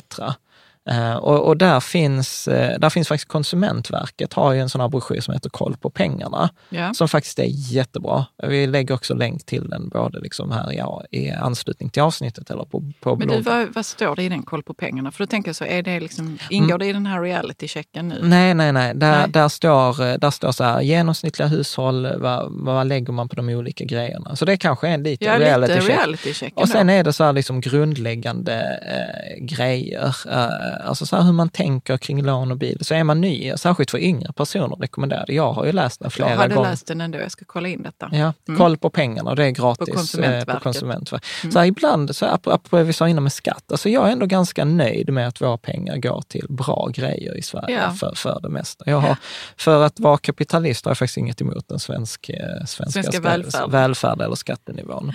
Eh, 0.90 1.14
och, 1.16 1.46
och 1.46 1.56
där, 1.56 1.80
finns, 1.80 2.48
eh, 2.48 2.78
där 2.78 2.90
finns 2.90 3.08
faktiskt 3.08 3.28
Konsumentverket, 3.28 4.32
har 4.32 4.52
ju 4.52 4.60
en 4.60 4.68
sån 4.68 4.80
här 4.80 4.88
broschyr 4.88 5.20
som 5.20 5.34
heter 5.34 5.50
Koll 5.50 5.76
på 5.76 5.90
pengarna, 5.90 6.50
Ja. 6.68 6.94
som 6.94 7.08
faktiskt 7.08 7.38
är 7.38 7.46
jättebra. 7.48 8.26
Vi 8.42 8.66
lägger 8.66 8.94
också 8.94 9.14
länk 9.14 9.46
till 9.46 9.68
den 9.70 9.88
både 9.88 10.20
liksom 10.20 10.50
här 10.50 10.72
ja, 10.72 11.02
i 11.10 11.30
anslutning 11.30 11.90
till 11.90 12.02
avsnittet 12.02 12.50
eller 12.50 12.64
på, 12.64 12.92
på 13.00 13.16
Men 13.16 13.28
du, 13.28 13.40
vad, 13.40 13.68
vad 13.74 13.86
står 13.86 14.16
det 14.16 14.22
i 14.22 14.28
den 14.28 14.42
koll 14.42 14.62
på 14.62 14.74
pengarna? 14.74 15.12
För 15.12 15.24
då 15.24 15.26
tänker 15.26 15.48
jag 15.48 15.56
så, 15.56 15.64
är 15.64 15.82
det 15.82 16.00
liksom, 16.00 16.38
ingår 16.50 16.78
det 16.78 16.86
i 16.86 16.92
den 16.92 17.06
här 17.06 17.22
reality-checken 17.22 18.08
nu? 18.08 18.18
Nej, 18.22 18.54
nej, 18.54 18.72
nej. 18.72 18.94
Där, 18.94 19.18
Nej. 19.18 19.30
Där, 19.30 19.48
står, 19.48 20.06
eh, 20.06 20.14
där 20.14 20.30
står 20.30 20.52
så 20.52 20.64
här, 20.64 20.80
genomsnittliga 20.80 21.48
hushåll, 21.48 22.08
vad, 22.20 22.46
vad 22.52 22.86
lägger 22.86 23.12
man 23.12 23.28
på 23.28 23.36
de 23.36 23.48
olika 23.48 23.84
grejerna? 23.84 24.36
Så 24.36 24.44
det 24.44 24.56
kanske 24.56 24.88
är 24.88 24.92
en 24.94 25.02
lite 25.02 25.24
Ja, 25.24 25.56
lite 25.56 25.80
reality 25.80 26.50
Och 26.54 26.68
sen 26.68 26.86
då. 26.86 26.92
är 26.92 27.04
det 27.04 27.12
så 27.12 27.24
här 27.24 27.32
liksom 27.32 27.60
grundläggande 27.60 28.78
eh, 28.92 29.44
grejer, 29.44 30.14
eh, 30.30 30.69
alltså 30.70 31.06
så 31.06 31.16
här 31.16 31.22
hur 31.22 31.32
man 31.32 31.48
tänker 31.48 31.96
kring 31.96 32.22
lån 32.22 32.50
och 32.50 32.56
bil. 32.56 32.78
Så 32.80 32.94
är 32.94 33.04
man 33.04 33.20
ny, 33.20 33.52
särskilt 33.56 33.90
för 33.90 33.98
yngre 33.98 34.32
personer, 34.32 34.76
rekommenderar 34.76 35.24
det. 35.26 35.34
Jag 35.34 35.52
har 35.52 35.64
ju 35.66 35.72
läst 35.72 36.00
den 36.00 36.10
flera 36.10 36.30
Jag 36.30 36.36
hade 36.36 36.54
gånger. 36.54 36.70
läst 36.70 36.86
den 36.86 37.00
ändå, 37.00 37.18
jag 37.18 37.32
ska 37.32 37.44
kolla 37.44 37.68
in 37.68 37.82
detta. 37.82 38.08
Ja, 38.12 38.32
koll 38.56 38.76
på 38.76 38.90
pengarna 38.90 39.34
det 39.34 39.44
är 39.46 39.50
gratis 39.50 39.88
På 39.88 39.94
Konsumentverket. 39.94 40.48
eh, 40.48 40.54
på 40.54 40.60
Konsumentverket. 40.60 41.52
Så 41.52 41.58
här, 41.58 41.66
ibland, 41.66 42.16
så 42.16 42.26
här, 42.70 42.82
vi 42.82 42.92
sa 42.92 43.08
innan 43.08 43.22
med 43.22 43.32
skatt, 43.32 43.64
alltså 43.72 43.88
jag 43.88 44.08
är 44.08 44.12
ändå 44.12 44.26
ganska 44.26 44.64
nöjd 44.64 45.12
med 45.12 45.28
att 45.28 45.40
våra 45.40 45.56
pengar 45.58 45.96
går 45.96 46.22
till 46.28 46.46
bra 46.48 46.88
grejer 46.94 47.36
i 47.38 47.42
Sverige 47.42 47.80
Ja. 47.86 47.90
för, 47.92 48.12
för 48.16 48.40
det 48.42 48.48
mesta. 48.48 48.84
Jag 48.90 48.98
har, 48.98 49.16
För 49.56 49.82
att 49.84 50.00
vara 50.00 50.18
kapitalist 50.18 50.84
har 50.84 50.90
jag 50.90 50.98
faktiskt 50.98 51.16
inget 51.16 51.40
emot 51.40 51.68
den 51.68 51.78
svensk, 51.78 52.28
eh, 52.28 52.36
svenska, 52.66 52.90
Svenska 53.02 53.12
ska- 53.12 53.20
välfärd. 53.20 53.70
välfärd 53.70 54.20
eller 54.20 54.34
skattenivån. 54.34 55.12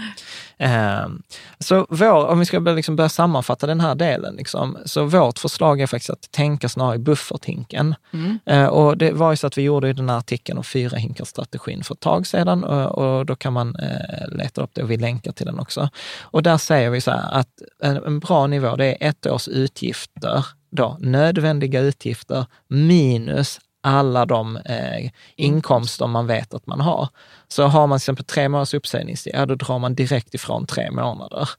Ehm, 0.58 1.22
så 1.60 1.88
vår, 1.90 2.26
om 2.28 2.40
vi 2.40 2.46
ska 2.46 2.60
börja, 2.60 2.76
liksom 2.76 2.96
börja 2.96 3.10
sammanfatta 3.10 3.68
den 3.68 3.80
här 3.82 3.96
delen, 3.96 4.36
liksom, 4.36 4.78
så 4.86 5.04
vårt 5.06 5.38
förslag 5.50 5.82
är 5.82 5.88
faktiskt 5.88 6.10
att 6.10 6.32
tänka 6.32 6.70
snarare 6.70 6.96
i 6.96 7.00
bufferthinken. 7.00 7.96
Mm. 8.14 8.40
Eh, 8.46 8.66
och 8.66 8.98
det 8.98 9.12
var 9.12 9.32
ju 9.32 9.38
så 9.38 9.48
att 9.48 9.58
vi 9.58 9.62
gjorde 9.62 9.94
den 9.94 10.10
här 10.10 10.18
artikeln 10.18 10.58
om 10.58 10.64
fyra 10.64 10.98
hinkar-strategin 10.98 11.84
för 11.84 11.94
ett 11.94 12.00
tag 12.00 12.28
sedan 12.28 12.64
och, 12.64 12.98
och 12.98 13.26
då 13.26 13.36
kan 13.36 13.54
man 13.54 13.76
eh, 13.76 14.38
leta 14.38 14.62
upp 14.62 14.72
det 14.74 14.84
och 14.84 14.92
vi 14.92 14.98
länkar 14.98 15.32
till 15.32 15.46
den 15.46 15.60
också. 15.60 15.90
Och 16.22 16.44
där 16.44 16.58
säger 16.58 16.90
vi 16.90 17.02
så 17.02 17.12
här 17.12 17.40
att 17.40 17.50
en, 17.84 17.98
en 17.98 18.20
bra 18.20 18.48
nivå, 18.48 18.76
det 18.76 18.86
är 18.86 19.10
ett 19.10 19.26
års 19.26 19.48
utgifter, 19.48 20.46
då, 20.72 20.98
nödvändiga 21.00 21.80
utgifter 21.80 22.46
minus 22.68 23.60
alla 23.86 24.26
de 24.26 24.58
eh, 24.58 25.12
inkomster 25.36 26.08
man 26.08 26.28
vet 26.28 26.54
att 26.54 26.68
man 26.68 26.82
har. 26.82 27.10
Så 27.48 27.64
har 27.64 27.88
man 27.88 28.00
till 28.00 28.04
exempel 28.04 28.26
tre 28.26 28.50
månaders 28.50 28.74
uppsägningstid, 28.74 29.34
ja 29.36 29.46
då 29.46 29.56
drar 29.56 29.80
man 29.80 29.96
direkt 29.96 30.34
ifrån 30.34 30.66
tre 30.66 30.92
månader. 30.92 31.50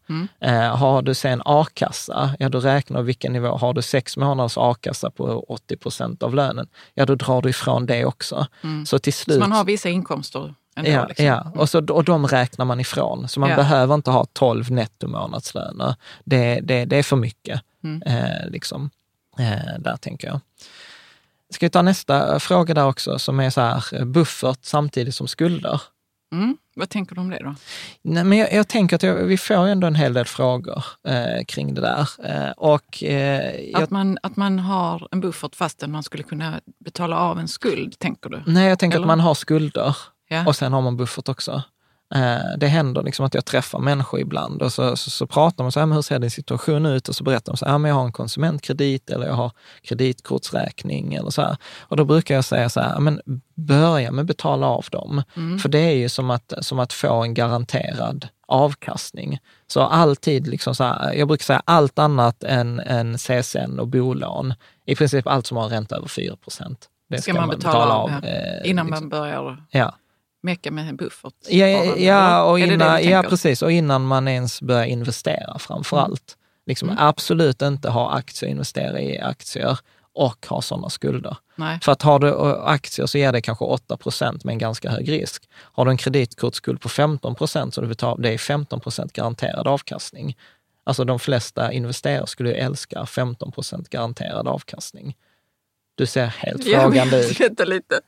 Eh, 0.41 0.77
har 0.77 1.03
du 1.03 1.15
sen 1.15 1.43
a-kassa, 1.45 2.31
ja 2.39 2.49
då 2.49 2.61
räknar 2.61 2.99
du 3.01 3.05
vilken 3.07 3.33
nivå. 3.33 3.57
Har 3.57 3.73
du 3.75 3.83
sex 3.83 4.17
månaders 4.17 4.59
a-kassa 4.59 5.11
på 5.11 5.45
80 5.49 5.77
procent 5.77 6.23
av 6.23 6.35
lönen, 6.35 6.67
ja 6.95 7.07
då 7.07 7.15
drar 7.15 7.43
du 7.43 7.49
ifrån 7.51 7.87
det 7.87 8.05
också. 8.05 8.47
Så 8.87 8.99
till 8.99 9.15
slut... 9.15 9.35
Så 9.35 9.41
man 9.41 9.53
har 9.53 9.65
vissa 9.65 9.89
inkomster 9.89 10.55
ändå? 10.77 10.91
Ja, 10.91 11.07
liksom. 11.07 11.27
ja. 11.27 11.53
Och, 11.55 11.69
så, 11.69 11.79
och 11.93 12.05
de 12.05 12.27
räknar 12.27 12.65
man 12.65 12.81
ifrån. 12.81 13.29
Så 13.29 13.41
man 13.41 13.51
Ja. 13.51 13.57
behöver 13.57 13.95
inte 13.95 14.11
ha 14.11 14.27
12 14.33 14.71
nettomånadslöner. 14.71 15.95
Det, 16.25 16.61
det, 16.63 16.85
det 16.85 16.97
är 16.97 17.03
för 17.03 17.17
mycket. 17.17 17.61
Mm. 17.85 18.03
Eh, 18.03 18.49
liksom. 18.51 18.91
eh, 19.39 19.79
där 19.79 19.97
tänker 19.97 20.29
jag. 20.29 20.41
Ska 21.55 21.67
vi 21.67 21.71
ta 21.71 21.83
nästa 21.83 22.41
fråga 22.41 22.75
där 22.75 22.87
också, 22.87 23.19
som 23.19 23.41
är 23.41 23.51
så 23.51 23.61
här, 23.61 23.85
eh, 23.95 24.05
buffert 24.05 24.59
samtidigt 24.63 25.15
som 25.15 25.29
skulder. 25.29 25.81
Mm. 26.33 26.57
Vad 26.77 26.89
tänker 26.89 27.15
du 27.15 27.21
om 27.21 27.31
det 27.31 27.39
då? 27.45 27.55
Nej, 28.03 28.25
men 28.25 28.39
jag, 28.39 28.53
jag 28.53 28.69
tänker 28.69 28.97
att 28.97 29.03
jag, 29.03 29.15
vi 29.15 29.39
får 29.39 29.55
ändå 29.55 29.87
en 29.87 29.95
hel 29.95 30.15
del 30.15 30.25
frågor 30.25 30.85
eh, 31.09 31.45
kring 31.49 31.75
det 31.75 31.81
där. 31.81 32.09
Eh, 32.25 32.51
och, 32.51 33.03
eh, 33.03 33.61
jag, 33.71 33.83
Att 33.83 33.91
man, 33.91 34.19
att 34.23 34.37
man 34.37 34.59
har 34.59 35.09
en 35.11 35.21
buffert 35.21 35.55
fastän 35.57 35.91
man 35.93 36.03
skulle 36.03 36.23
kunna 36.23 36.61
betala 36.85 37.19
av 37.19 37.39
en 37.39 37.49
skuld, 37.49 37.99
tänker 37.99 38.31
du? 38.31 38.43
nej, 38.47 38.69
jag 38.69 38.79
tänker 38.79 38.97
Eller? 38.97 39.05
att 39.05 39.09
man 39.09 39.21
har 39.21 39.35
skulder 39.35 39.97
Ja. 40.29 40.47
och 40.47 40.57
sen 40.57 40.73
har 40.73 40.81
man 40.83 40.97
buffert 40.97 41.29
också. 41.29 41.63
Eh, 42.15 42.39
Det 42.59 42.67
händer 42.67 43.03
liksom 43.03 43.27
att 43.27 43.35
jag 43.35 43.45
träffar 43.45 43.79
människor 43.79 44.21
ibland 44.21 44.63
och 44.63 44.73
så, 44.73 44.97
så, 44.97 45.11
så 45.11 45.27
pratar 45.27 45.65
man 45.65 45.73
så 45.73 45.81
här, 45.81 45.87
men 45.87 45.95
hur 45.97 46.03
ser 46.03 46.19
din 46.19 46.31
situation 46.31 46.87
ut? 46.87 47.09
Och 47.09 47.15
så 47.17 47.25
berättar 47.25 47.53
de 47.53 47.57
så 47.57 47.67
här, 47.67 47.79
men 47.79 47.89
jag 47.89 47.97
har 47.97 48.05
en 48.05 48.13
konsumentkredit 48.13 49.11
eller 49.11 49.27
jag 49.27 49.35
har 49.35 49.51
kreditkortsräkning 49.83 51.15
eller 51.15 51.31
så 51.31 51.43
här. 51.43 51.57
Och 51.81 51.97
då 51.97 52.05
brukar 52.05 52.35
jag 52.35 52.45
säga 52.45 52.69
så 52.69 52.81
här, 52.81 53.01
men 53.01 53.21
börja 53.55 54.11
med 54.13 54.21
att 54.23 54.27
betala 54.27 54.67
av 54.67 54.85
dem. 54.91 55.23
För 55.63 55.69
det 55.69 55.79
är 55.79 55.95
ju 55.95 56.09
som 56.09 56.31
att, 56.31 56.53
som 56.61 56.79
att 56.79 56.93
få 56.93 57.23
en 57.23 57.35
garanterad 57.35 58.29
avkastning. 58.49 59.39
Så 59.67 59.81
alltid, 59.81 60.47
liksom 60.47 60.75
så 60.75 60.85
här, 60.85 61.13
jag 61.13 61.29
brukar 61.29 61.45
säga 61.45 61.63
allt 61.65 61.99
annat 61.99 62.45
än, 62.45 62.81
än 62.81 63.19
CSN 63.19 63.79
och 63.81 63.89
bolån, 63.89 64.55
i 64.87 64.95
princip 64.97 65.27
allt 65.27 65.47
som 65.47 65.57
har 65.57 65.65
en 65.65 65.71
ränta 65.71 65.97
över 65.97 66.09
4 66.09 66.37
procent. 66.37 66.89
Det 67.09 67.23
Ska 67.23 67.35
man 67.35 67.49
betala 67.49 67.95
av, 67.95 68.11
ja. 68.11 68.29
eh, 68.29 68.71
Innan 68.71 68.87
liksom. 68.87 69.05
man 69.05 69.09
börjar 69.09 69.65
Ja. 69.71 69.95
Mecka 70.47 70.71
med 70.71 70.89
en 70.89 70.97
buffert? 70.97 71.35
Ja, 71.49 71.67
ja, 71.97 72.43
och 72.43 72.59
innan, 72.59 73.05
ja, 73.05 73.23
precis. 73.23 73.63
Och 73.63 73.73
innan 73.73 74.07
man 74.07 74.29
ens 74.29 74.63
börjar 74.63 74.85
investera 74.85 75.59
framför 75.59 75.97
allt. 75.97 76.37
Liksom 76.67 76.97
Absolut 76.99 77.63
inte 77.63 77.89
ha 77.89 78.13
aktier, 78.13 78.51
investera 78.51 79.01
i 79.01 79.21
aktier 79.21 79.79
och 80.13 80.47
ha 80.49 80.63
sådana 80.63 80.91
skulder. 80.91 81.37
Nej. 81.57 81.79
För 81.83 81.93
att 81.93 82.03
har 82.03 82.19
du 82.19 82.35
aktier 82.63 83.07
så 83.07 83.19
ger 83.19 83.33
det 83.33 83.41
kanske 83.41 83.65
8 83.65 83.97
procent 83.97 84.45
med 84.45 84.53
en 84.53 84.59
ganska 84.59 84.91
hög 84.91 85.11
risk. 85.11 85.49
Har 85.55 85.85
du 85.85 85.91
en 85.91 85.97
kreditkortsskuld 85.97 86.81
på 86.81 86.89
15 86.89 87.35
procent 87.35 87.75
så 87.75 87.81
du 87.81 87.87
betalar, 87.87 88.23
det 88.23 88.35
är 88.35 88.39
15 88.39 88.81
procent 88.81 89.13
garanterad 89.13 89.67
avkastning. 89.67 90.37
Alltså 90.85 91.05
de 91.05 91.19
flesta 91.19 91.73
investerare 91.73 92.27
skulle 92.27 92.53
älska 92.53 93.07
15 93.07 93.53
procent 93.53 93.89
garanterad 93.89 94.49
avkastning. 94.49 95.17
Du 95.95 96.07
ser 96.07 96.27
helt 96.27 96.65
frågande 96.65 97.27
ut. 97.27 97.41
Vänta 97.41 97.65
lite. 97.65 98.01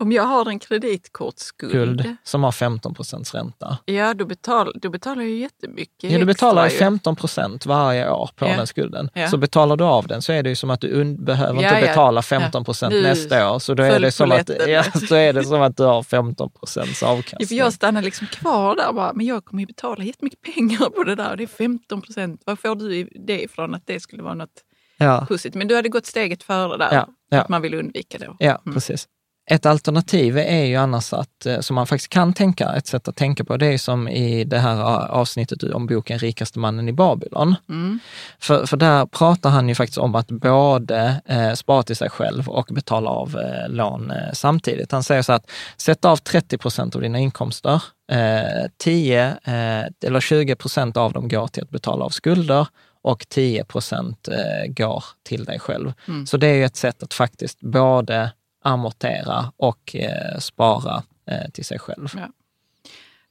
Om 0.00 0.12
jag 0.12 0.22
har 0.22 0.48
en 0.48 0.58
kreditkortsskuld, 0.58 1.72
Guld, 1.72 2.16
som 2.24 2.44
har 2.44 2.52
15 2.52 2.94
procents 2.94 3.34
ränta. 3.34 3.78
ja 3.84 4.14
då, 4.14 4.24
betal, 4.26 4.72
då 4.82 4.90
betalar 4.90 5.22
jag 5.22 5.30
jättemycket 5.30 6.10
Ja, 6.12 6.18
du 6.18 6.24
betalar 6.24 6.64
extra 6.66 6.74
ju. 6.76 6.78
15 6.90 7.16
procent 7.16 7.66
varje 7.66 8.10
år 8.10 8.30
på 8.36 8.46
Ja. 8.46 8.56
den 8.56 8.66
skulden. 8.66 9.10
Ja. 9.14 9.28
Så 9.28 9.36
betalar 9.36 9.76
du 9.76 9.84
av 9.84 10.06
den 10.06 10.22
så 10.22 10.32
är 10.32 10.42
det 10.42 10.48
ju 10.48 10.56
som 10.56 10.70
att 10.70 10.80
du 10.80 11.16
behöver 11.18 11.62
Ja, 11.62 11.68
inte 11.74 11.80
ja. 11.80 11.86
betala 11.86 12.22
15 12.22 12.64
procent 12.64 12.94
nästa 13.02 13.54
år. 13.54 13.58
Så 13.58 13.74
då 13.74 13.82
är 13.82 14.00
det, 14.00 14.10
som 14.12 14.32
att, 14.32 14.50
ja, 14.68 14.82
så 15.08 15.14
är 15.14 15.32
det 15.32 15.44
som 15.44 15.62
att 15.62 15.76
du 15.76 15.82
har 15.82 16.02
15 16.02 16.50
procents 16.50 17.02
Ja, 17.02 17.08
avkastning. 17.08 17.48
för 17.48 17.54
jag 17.54 17.72
stannar 17.72 18.02
liksom 18.02 18.26
kvar 18.26 18.76
där 18.76 18.92
bara, 18.92 19.12
men 19.12 19.26
jag 19.26 19.44
kommer 19.44 19.60
ju 19.62 19.66
betala 19.66 20.04
jättemycket 20.04 20.40
pengar 20.54 20.90
på 20.90 21.04
det 21.04 21.14
där. 21.14 21.36
Det 21.36 21.42
är 21.42 21.46
15 21.46 22.02
procent. 22.02 22.42
Var 22.44 22.56
får 22.56 22.74
du 22.76 23.04
det 23.26 23.42
ifrån 23.42 23.74
att 23.74 23.82
det 23.86 24.00
skulle 24.00 24.22
vara 24.22 24.34
något 24.34 24.64
Ja, 25.00 25.26
positivt? 25.28 25.54
Men 25.54 25.68
du 25.68 25.76
hade 25.76 25.88
gått 25.88 26.06
steget 26.06 26.42
före 26.42 26.76
där. 26.76 26.88
Ja, 26.92 27.06
ja. 27.28 27.40
Att 27.40 27.48
man 27.48 27.62
vill 27.62 27.74
undvika 27.74 28.18
det. 28.18 28.30
ja 28.38 28.60
precis. 28.64 29.08
Ett 29.50 29.66
alternativ 29.66 30.38
är 30.38 30.64
ju 30.64 30.76
annars 30.76 31.12
att, 31.12 31.46
eh, 31.46 31.60
som 31.60 31.74
man 31.74 31.86
faktiskt 31.86 32.12
kan 32.12 32.32
tänka, 32.32 32.72
ett 32.76 32.86
sätt 32.86 33.08
att 33.08 33.16
tänka 33.16 33.44
på, 33.44 33.56
det 33.56 33.66
är 33.66 33.78
som 33.78 34.08
i 34.08 34.44
det 34.44 34.58
här 34.58 34.82
avsnittet 35.10 35.62
om 35.62 35.86
boken 35.86 36.18
Rikaste 36.18 36.58
mannen 36.58 36.88
i 36.88 36.92
Babylon. 36.92 37.54
Mm. 37.68 37.98
För, 38.38 38.66
för 38.66 38.76
där 38.76 39.06
pratar 39.06 39.50
han 39.50 39.68
ju 39.68 39.74
faktiskt 39.74 39.98
om 39.98 40.14
att 40.14 40.28
både 40.28 41.20
eh, 41.26 41.52
spara 41.52 41.82
till 41.82 41.96
sig 41.96 42.10
själv 42.10 42.48
och 42.48 42.68
betala 42.70 43.10
av 43.10 43.38
eh, 43.38 43.68
lån 43.68 44.10
eh, 44.10 44.32
samtidigt. 44.32 44.92
Han 44.92 45.02
säger 45.02 45.22
så 45.22 45.32
att 45.32 45.50
sätt 45.76 46.04
av 46.04 46.16
30 46.16 46.58
procent 46.58 46.94
av 46.94 47.02
dina 47.02 47.18
inkomster, 47.18 47.82
eh, 48.12 48.70
10 48.78 49.26
eh, 49.44 50.06
eller 50.06 50.20
20 50.20 50.56
procent 50.56 50.96
av 50.96 51.12
dem 51.12 51.28
går 51.28 51.46
till 51.46 51.62
att 51.62 51.70
betala 51.70 52.04
av 52.04 52.10
skulder 52.10 52.66
och 53.02 53.26
10 53.28 53.64
procent 53.64 54.28
eh, 54.28 54.72
går 54.72 55.04
till 55.22 55.44
dig 55.44 55.58
själv. 55.58 55.92
Mm. 56.08 56.26
Så 56.26 56.36
det 56.36 56.46
är 56.46 56.54
ju 56.54 56.64
ett 56.64 56.76
sätt 56.76 57.02
att 57.02 57.14
faktiskt 57.14 57.60
både 57.60 58.30
amortera 58.68 59.52
och 59.56 59.96
eh, 59.96 60.38
spara 60.38 61.02
eh, 61.30 61.50
till 61.52 61.64
sig 61.64 61.78
själv. 61.78 62.08
Ja. 62.16 62.28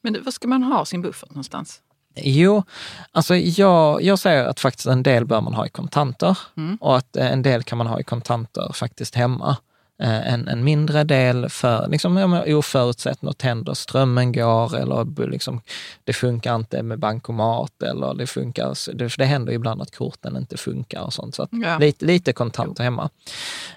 Men 0.04 0.14
du, 0.14 0.20
var 0.22 0.32
ska 0.32 0.48
man 0.48 0.64
ha 0.64 0.86
sin 0.86 1.02
buffert 1.02 1.30
någonstans? 1.30 1.82
Jo, 2.16 2.64
alltså 3.12 3.36
jag, 3.36 4.02
jag 4.02 4.20
säger 4.20 4.46
att 4.46 4.60
faktiskt 4.60 4.88
en 4.88 5.04
del 5.04 5.26
bör 5.26 5.42
man 5.42 5.54
ha 5.54 5.66
i 5.66 5.70
kontanter 5.70 6.38
Mm. 6.58 6.78
och 6.82 6.98
att 6.98 7.16
eh, 7.16 7.32
en 7.32 7.42
del 7.42 7.64
kan 7.64 7.78
man 7.78 7.88
ha 7.88 8.00
i 8.00 8.04
kontanter 8.04 8.72
faktiskt 8.74 9.16
hemma. 9.16 9.58
Eh, 10.04 10.34
En, 10.34 10.48
en 10.48 10.64
mindre 10.64 11.04
del 11.04 11.50
för 11.50 11.88
liksom, 11.88 12.18
ja, 12.18 12.56
oförutsett 12.56 13.22
något 13.22 13.42
händer, 13.42 13.74
strömmen 13.74 14.32
går 14.32 14.76
eller 14.78 15.28
liksom, 15.30 15.62
det 16.04 16.14
funkar 16.14 16.56
inte 16.56 16.84
med 16.84 17.00
bankomat 17.00 17.84
eller 17.84 18.14
det 18.14 18.28
funkar, 18.28 18.94
det, 18.98 19.10
för 19.10 19.18
det 19.18 19.26
händer 19.26 19.54
ibland 19.54 19.82
att 19.82 19.96
korten 19.96 20.38
inte 20.38 20.58
funkar 20.58 21.02
och 21.02 21.14
sånt. 21.14 21.36
Så 21.36 21.44
att 21.44 21.50
Ja. 21.52 21.78
lite, 21.78 22.06
lite 22.06 22.34
kontanter 22.34 22.84
hemma. 22.84 23.10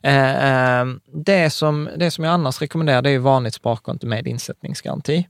Eh, 0.02 0.80
eh, 0.80 0.86
det, 1.14 1.50
som, 1.50 1.88
det 1.96 2.10
som 2.10 2.24
jag 2.24 2.34
annars 2.34 2.60
rekommenderar 2.60 3.02
det 3.02 3.10
är 3.10 3.18
vanligt 3.18 3.54
sparkonto 3.54 4.06
med 4.06 4.26
insättningsgaranti. 4.26 5.28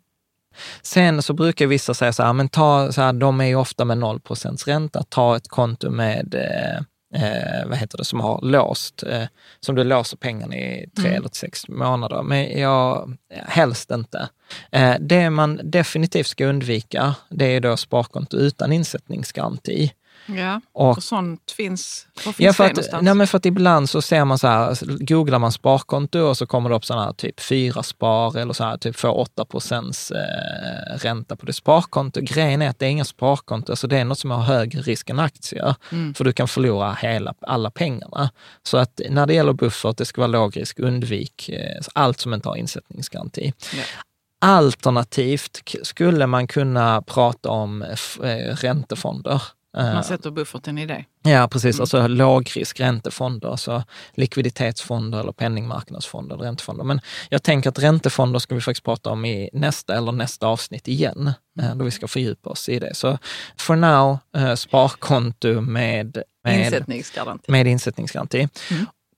Sen 0.83 1.23
så 1.23 1.33
brukar 1.33 1.67
vissa 1.67 1.95
säga 1.95 2.13
så 2.13 2.23
här, 2.23 2.33
men 2.33 2.49
ta, 2.49 2.93
så 2.93 3.01
här, 3.03 3.13
de 3.13 3.41
är 3.41 3.45
ju 3.45 3.55
ofta 3.57 3.85
med 3.85 3.99
0% 3.99 4.67
ränta, 4.67 5.03
ta 5.09 5.37
ett 5.37 5.49
konto 5.49 5.91
med 5.91 6.35
eh, 6.35 6.83
Eh, 7.15 7.67
vad 7.69 7.79
heter 7.79 7.99
det, 7.99 8.05
som 8.05 8.21
har 8.21 8.41
låst, 8.43 9.03
eh, 9.03 9.25
som 9.61 9.75
du 9.75 9.85
låser 9.85 10.17
pengarna 10.17 10.57
i 10.57 10.87
tre 10.97 11.07
Mm. 11.07 11.17
eller 11.17 11.29
sex 11.33 11.69
månader. 11.69 12.23
Men 12.23 12.61
jag, 12.61 13.17
helst 13.31 13.91
inte. 13.91 14.29
Eh, 14.73 14.95
det 15.01 15.31
man 15.31 15.61
definitivt 15.65 16.27
ska 16.27 16.47
undvika, 16.47 17.15
det 17.31 17.45
är 17.45 17.61
då 17.61 17.77
sparkonto 17.77 18.37
utan 18.37 18.73
insättningsgaranti. 18.73 19.93
Ja, 20.27 20.61
Och- 20.73 20.91
och, 20.97 21.03
sånt 21.03 21.51
finns. 21.57 22.07
Var 22.27 22.33
finns 22.33 22.47
Ja, 22.47 22.53
för 22.53 22.65
det 22.65 22.71
att, 22.71 22.77
någonstans? 22.77 23.03
nej, 23.05 23.15
men 23.15 23.27
för 23.27 23.39
att 23.39 23.47
ibland 23.47 23.91
så 23.91 24.03
ser 24.03 24.25
man 24.25 24.39
så 24.39 24.47
här, 24.47 24.77
googlar 25.07 25.39
man 25.39 25.53
sparkonto 25.53 26.19
och 26.21 26.37
så 26.37 26.47
kommer 26.47 26.71
det 26.71 26.77
upp 26.77 26.85
sådana 26.85 27.05
här 27.05 27.13
typ 27.13 27.41
fyra 27.41 27.83
spar 27.83 28.39
eller 28.39 28.53
så 28.53 28.65
här 28.65 28.77
typ 28.77 28.97
få 28.97 29.09
8 29.11 29.45
procents 29.45 30.11
eh, 30.11 30.97
ränta 30.99 31.37
på 31.37 31.47
det 31.47 31.53
sparkonto. 31.53 32.21
Grejen 32.23 32.63
är 32.63 32.69
att 32.71 32.79
det 32.79 32.87
är 32.87 32.91
inga 32.91 33.05
sparkonto, 33.05 33.73
alltså 33.73 33.87
det 33.87 33.99
är 33.99 34.05
något 34.05 34.19
som 34.19 34.31
har 34.31 34.41
högre 34.43 34.81
risk 34.81 35.11
än 35.11 35.19
aktier. 35.19 35.75
Mm. 35.93 36.15
För 36.15 36.25
du 36.25 36.33
kan 36.33 36.49
förlora 36.49 36.93
hela, 36.93 37.35
alla 37.41 37.71
pengarna. 37.71 38.31
Så 38.63 38.77
att 38.79 39.01
när 39.09 39.27
det 39.27 39.35
gäller 39.35 39.53
buffert, 39.53 39.97
det 39.97 40.05
ska 40.05 40.21
vara 40.21 40.27
låg 40.29 40.57
risk, 40.57 40.79
undvik 40.79 41.49
eh, 41.49 41.81
allt 41.95 42.21
som 42.21 42.35
inte 42.35 42.49
har 42.49 42.57
insättningsgaranti. 42.57 43.53
Ja. 43.77 43.83
Alternativt 44.43 45.63
skulle 45.83 46.27
man 46.27 46.47
kunna 46.47 47.03
prata 47.03 47.49
om 47.51 47.83
f- 47.83 48.19
eh, 48.23 48.55
räntefonder. 48.57 49.43
Eh, 49.79 49.95
Man 49.95 50.05
sätter 50.05 50.31
bufferten 50.31 50.79
i 50.79 50.87
det. 50.87 51.05
Ja, 51.23 51.49
precis. 51.49 51.77
Mm. 51.77 51.83
Alltså 51.83 52.07
lågrisk 52.07 52.81
räntefonder, 52.81 53.49
alltså 53.49 53.85
likviditetsfonder 54.15 55.21
eller 55.21 55.33
penningmarknadsfonder 55.33 56.35
eller 56.35 56.45
räntefonder. 56.45 56.85
Men 56.85 57.01
jag 57.29 57.43
tänker 57.43 57.71
att 57.71 57.79
räntefonder 57.79 58.39
ska 58.39 58.55
vi 58.55 58.61
faktiskt 58.61 58.85
prata 58.85 59.11
om 59.11 59.25
i 59.25 59.51
nästa 59.53 59.97
eller 59.97 60.13
nästa 60.13 60.47
avsnitt 60.47 60.89
igen, 60.89 61.33
Mm. 61.59 61.71
eh, 61.71 61.77
då 61.77 61.85
vi 61.85 61.91
ska 61.91 62.09
fördjupa 62.09 62.51
oss 62.51 62.69
i 62.69 62.79
det. 62.79 62.95
Så 62.95 63.19
for 63.59 63.77
now, 63.77 64.19
eh, 64.37 64.55
sparkonto 64.55 65.61
med, 65.61 66.23
med, 66.45 66.65
Insättningsgaranti. 66.65 67.51
med 67.53 67.67
insättningsgaranti. 67.67 68.49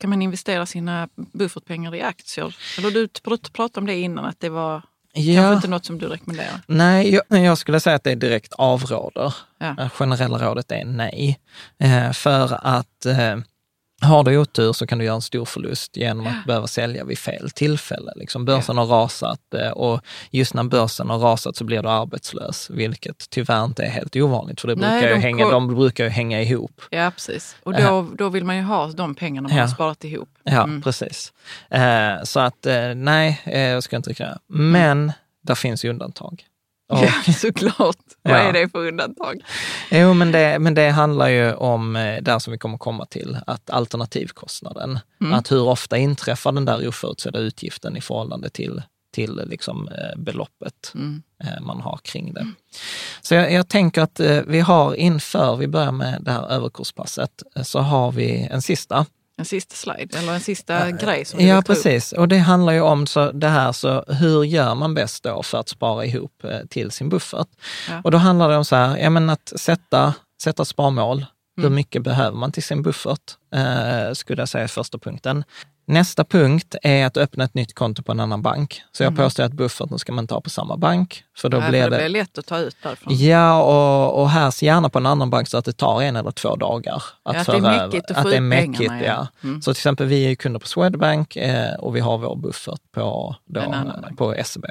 Kan 0.01 0.11
man 0.11 0.23
investera 0.23 0.67
sina 0.67 1.09
buffertpengar 1.33 1.95
i 1.95 2.03
aktier? 2.03 2.57
Eller 2.79 2.91
du 2.91 3.07
pr- 3.07 3.53
pratade 3.53 3.81
om 3.81 3.87
det 3.87 3.95
innan, 3.97 4.25
att 4.25 4.41
det 4.41 4.49
var 4.49 4.83
kanske 5.15 5.33
Ja, 5.33 5.53
inte 5.55 5.69
något 5.69 5.85
som 5.85 5.99
du 5.99 6.07
rekommenderar. 6.09 6.61
nej, 6.67 7.21
jag, 7.29 7.45
jag 7.45 7.59
skulle 7.59 7.81
säga 7.81 7.97
att 7.97 8.05
det 8.05 8.11
är 8.13 8.17
direkt 8.17 8.53
avråder. 8.53 9.35
Ja. 9.59 9.89
Generella 9.95 10.39
rådet 10.39 10.73
är 10.73 10.85
nej. 10.85 11.39
Eh, 11.79 12.13
för 12.13 12.59
att 12.67 13.07
eh, 13.07 13.37
har 14.03 14.25
du 14.25 14.39
otur 14.39 14.73
så 14.73 14.87
kan 14.87 14.99
du 14.99 15.05
göra 15.05 15.15
en 15.15 15.23
stor 15.23 15.45
förlust 15.45 15.97
genom 15.97 16.27
att 16.27 16.45
behöva 16.47 16.67
sälja 16.67 17.05
vid 17.05 17.19
fel 17.19 17.51
tillfälle. 17.51 18.13
Liksom 18.17 18.45
börsen 18.45 18.79
har 18.79 18.87
rasat 18.87 19.55
eh, 19.55 19.69
och 19.71 20.01
just 20.31 20.55
när 20.55 20.63
börsen 20.65 21.11
har 21.11 21.19
rasat 21.19 21.57
så 21.57 21.65
blir 21.65 21.83
du 21.83 21.89
arbetslös, 21.89 22.71
vilket 22.71 23.31
tyvärr 23.31 23.65
inte 23.65 23.83
är 23.85 23.91
helt 23.91 24.17
ovanligt 24.17 24.61
för 24.61 24.69
det 24.69 24.75
Nej, 24.75 24.91
brukar 24.91 25.09
ju 25.09 25.15
de 25.15 25.21
hänga, 25.21 25.45
ko- 25.45 25.51
de 25.51 25.69
brukar 25.75 26.05
ju 26.05 26.11
hänga 26.11 26.43
ihop. 26.43 26.81
Ja, 26.91 27.11
precis. 27.11 27.57
Och 27.63 27.75
då, 27.75 28.09
då 28.19 28.29
vill 28.29 28.45
man 28.45 28.57
ju 28.57 28.63
ha 28.63 28.87
de 28.87 29.15
pengarna 29.15 29.49
man 29.49 29.57
Ja. 29.57 29.63
har 29.63 29.69
sparat 29.69 30.05
ihop. 30.05 30.29
Ja, 30.45 30.63
Mm. 30.65 30.83
precis. 30.83 31.33
Eh, 31.71 32.23
så 32.25 32.41
att 32.41 32.67
eh, 32.67 32.95
nej, 32.95 33.41
eh, 33.45 33.61
jag 33.61 33.83
ska 33.83 33.97
inte 33.97 34.11
rekommendera. 34.11 34.39
Men 34.47 35.13
där 35.43 35.55
finns 35.55 35.85
ju 35.85 35.91
undantag. 35.91 36.45
Och- 36.93 36.99
Ja, 37.27 37.33
såklart. 37.33 37.97
Vad 38.23 38.37
är 38.37 38.53
det 38.53 38.69
för 38.69 38.87
undantag? 38.89 39.43
Jo, 39.91 40.15
men 40.15 40.33
det, 40.33 40.59
men 40.59 40.75
det 40.75 40.91
handlar 40.91 41.29
ju 41.29 41.53
om, 41.55 41.97
eh, 41.97 42.23
där 42.23 42.39
som 42.39 42.51
vi 42.53 42.59
kommer 42.59 42.79
komma 42.79 43.07
till, 43.07 43.39
att 43.47 43.71
alternativkostnaden, 43.71 44.99
Mm. 45.21 45.33
att 45.35 45.53
hur 45.53 45.63
ofta 45.63 45.97
inträffar 45.99 46.53
den 46.53 46.65
där 46.65 46.89
oförutsedda 46.89 47.39
utgiften 47.39 47.97
i 47.97 48.01
förhållande 48.01 48.51
till, 48.51 48.83
till 49.15 49.41
liksom, 49.47 49.89
eh, 49.89 50.19
beloppet 50.23 50.93
Mm. 50.95 51.23
eh, 51.45 51.61
man 51.61 51.81
har 51.81 51.99
kring 52.05 52.35
det. 52.35 52.47
Så 53.23 53.35
jag, 53.35 53.53
jag 53.53 53.69
tänker 53.69 54.03
att 54.03 54.21
vi 54.47 54.61
har 54.61 54.95
inför 54.95 55.57
vi 55.57 55.67
börjar 55.69 55.93
med 55.93 56.19
det 56.21 56.31
här 56.33 56.49
överkurspasset, 56.51 57.43
så 57.63 57.79
har 57.79 58.13
vi 58.13 58.49
en 58.51 58.63
sista. 58.63 59.07
En 59.43 59.47
sista 59.47 59.75
slide, 59.75 60.19
eller 60.19 60.33
en 60.35 60.41
sista 60.41 60.91
grej 60.91 61.25
som 61.25 61.39
du 61.39 61.45
Ja, 61.47 61.55
ta 61.55 61.59
upp. 61.61 61.67
precis. 61.67 62.13
Och 62.13 62.29
det 62.29 62.39
handlar 62.39 62.73
ju 62.73 62.81
om 62.81 63.07
så 63.07 63.33
det 63.33 63.49
här, 63.49 63.73
så 63.73 64.05
hur 64.09 64.45
gör 64.45 64.75
man 64.75 64.95
bäst 64.95 65.23
då 65.23 65.43
för 65.43 65.59
att 65.59 65.69
spara 65.69 66.05
ihop 66.05 66.45
eh, 66.45 66.59
till 66.71 66.91
sin 66.91 67.09
buffert? 67.09 67.49
Ja. 67.89 68.01
Och 68.05 68.11
då 68.11 68.19
handlar 68.19 68.49
det 68.49 68.57
om 68.57 68.65
så 68.65 68.77
här, 68.77 68.97
ja, 68.97 69.11
men 69.11 69.31
att 69.31 69.53
sätta, 69.57 70.15
sätta 70.43 70.65
sparmål. 70.65 71.27
Hur 71.57 71.65
Mm. 71.65 71.75
mycket 71.75 72.03
behöver 72.03 72.37
man 72.37 72.53
till 72.53 72.63
sin 72.63 72.83
buffert? 72.83 73.21
Eh, 73.55 74.13
skulle 74.13 74.43
jag 74.43 74.49
säga 74.49 74.65
är 74.65 74.69
första 74.69 74.99
punkten. 74.99 75.45
Nästa 75.85 76.25
punkt 76.25 76.75
är 76.83 77.07
att 77.07 77.17
öppna 77.17 77.45
ett 77.45 77.55
nytt 77.55 77.75
konto 77.75 78.03
på 78.03 78.13
en 78.13 78.21
annan 78.21 78.43
bank. 78.43 78.83
Så 78.93 79.03
jag 79.03 79.17
påstår 79.17 79.43
att 79.45 79.53
bufferten 79.53 79.99
ska 79.99 80.13
man 80.13 80.27
ta 80.27 80.41
på 80.41 80.51
samma 80.51 80.77
bank. 80.77 81.25
För 81.37 81.49
då 81.49 81.57
Mm. 81.57 81.71
Nej, 81.71 81.81
blir 81.81 81.91
det 81.91 81.97
det... 81.97 82.09
blir 82.11 82.21
lätt 82.21 82.39
att 82.39 82.47
ta 82.47 82.59
ut 82.59 82.77
därifrån. 82.83 83.17
Ja, 83.17 83.63
och, 83.63 84.21
och 84.23 84.31
här 84.31 84.65
gärna 84.65 84.89
på 84.89 84.99
en 84.99 85.07
annan 85.07 85.31
bank 85.31 85.49
så 85.49 85.59
att 85.59 85.65
det 85.65 85.73
tar 85.73 86.03
en 86.03 86.17
eller 86.17 86.31
två 86.31 86.57
dagar 86.57 86.95
att 87.23 87.35
Ja, 87.35 87.41
att 87.41 87.47
det 87.47 87.57
är 87.57 87.61
mäckigt 87.61 88.11
att 88.11 88.17
Att 88.17 88.23
få 88.23 88.33
ut 88.33 88.43
mäckigt, 88.43 88.79
pengarna, 88.79 89.03
ja. 89.05 89.27
ja. 89.43 89.49
Mm. 89.49 89.63
Så 89.63 89.75
till 89.75 89.79
exempel, 89.79 90.07
vi 90.07 90.31
är 90.31 90.35
kunder 90.35 90.61
på 90.61 90.67
Swedbank 90.67 91.37
eh, 91.37 91.75
och 91.75 91.97
vi 91.97 92.01
har 92.01 92.19
vår 92.19 92.37
buffert 92.37 92.81
på, 92.95 93.37
då, 93.45 93.75
på 94.17 94.35
SEB. 94.45 94.67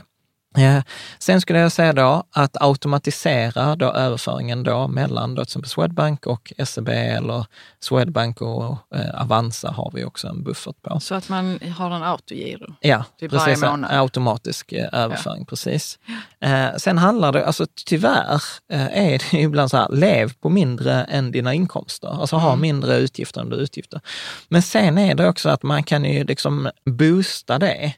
Sen 1.20 1.42
skulle 1.42 1.60
jag 1.60 1.72
säga 1.72 1.94
då 1.94 2.24
att 2.32 2.58
automatisera 2.62 3.76
då 3.76 3.86
överföringen 3.86 4.64
då 4.64 4.88
mellan 4.88 5.36
då 5.36 5.46
till 5.46 5.50
exempel 5.50 5.70
Swedbank 5.70 6.26
och 6.26 6.54
SEB 6.66 6.90
eller 6.90 7.46
Swedbank 7.80 8.42
och 8.42 8.78
eh, 8.96 9.22
Avanza 9.22 9.72
har 9.72 9.92
vi 9.94 10.04
också 10.06 10.28
en 10.28 10.44
buffert 10.44 10.82
på. 10.82 11.00
Så 11.00 11.16
att 11.16 11.30
man 11.30 11.60
har 11.78 11.92
en 11.92 12.04
autogiro. 12.04 12.74
Ja, 12.82 13.04
Typ 13.20 13.32
precis. 13.32 13.64
En 13.64 13.86
automatisk 13.86 14.72
eh, 14.72 14.90
överföring, 14.92 15.46
precis. 15.46 16.00
Eh, 16.42 16.68
sen 16.78 16.98
handlar 16.98 17.32
det, 17.32 17.46
alltså 17.46 17.66
tyvärr 17.86 18.42
eh, 18.72 18.98
är 18.98 19.18
det 19.20 19.38
ju 19.38 19.40
ibland 19.44 19.70
så 19.72 19.78
här, 19.78 19.90
lev 19.90 20.34
på 20.34 20.50
mindre 20.50 21.04
än 21.04 21.32
dina 21.32 21.54
inkomster. 21.54 22.08
Alltså 22.22 22.36
ha 22.36 22.50
Mm. 22.52 22.62
mindre 22.62 22.98
utgifter 22.98 23.42
än 23.42 23.50
du 23.50 23.56
utgifter. 23.56 24.02
Men 24.48 24.62
sen 24.62 24.98
är 24.98 25.16
det 25.16 25.28
också 25.30 25.50
att 25.50 25.64
man 25.64 25.84
kan 25.84 26.06
ju 26.06 26.24
liksom 26.24 26.70
boosta 26.86 27.60
det. 27.60 27.94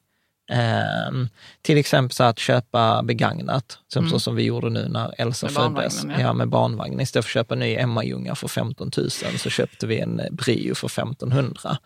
Ehm, 0.51 1.29
till 1.61 1.77
exempel 1.77 2.15
så 2.15 2.23
att 2.23 2.39
köpa 2.39 3.03
begagnat, 3.03 3.77
som, 3.87 4.09
så 4.09 4.19
som 4.19 4.35
vi 4.35 4.43
gjorde 4.43 4.69
nu 4.69 4.87
när 4.89 5.13
Elsa 5.17 5.47
Mm. 5.47 5.73
Med 5.73 5.81
föddes. 5.91 6.03
ja. 6.03 6.21
Ja, 6.21 6.33
med 6.33 6.49
barnvagn. 6.49 6.99
Istället 6.99 7.25
för 7.25 7.29
att 7.29 7.33
köpa 7.33 7.53
en 7.53 7.59
ny 7.59 7.75
Emma-Ljunga 7.75 8.35
för 8.35 8.47
15 8.47 8.91
000 8.97 9.09
så 9.11 9.49
köpte 9.49 9.87
vi 9.87 9.99
en 9.99 10.21
Brio 10.31 10.75
för 10.75 10.87
1500 10.87 11.77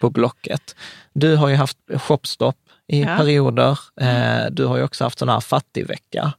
på 0.00 0.10
Blocket. 0.10 0.76
Du 1.12 1.36
har 1.36 1.48
ju 1.48 1.54
haft 1.54 1.78
shopstopp, 1.96 2.56
i 2.88 3.00
Ja. 3.02 3.16
perioder. 3.16 3.78
Eh, 4.00 4.46
du 4.50 4.64
har 4.64 4.76
ju 4.76 4.82
också 4.82 5.04
haft 5.04 5.18
sån 5.18 5.28
här 5.28 5.40
fattigvecka. 5.40 6.32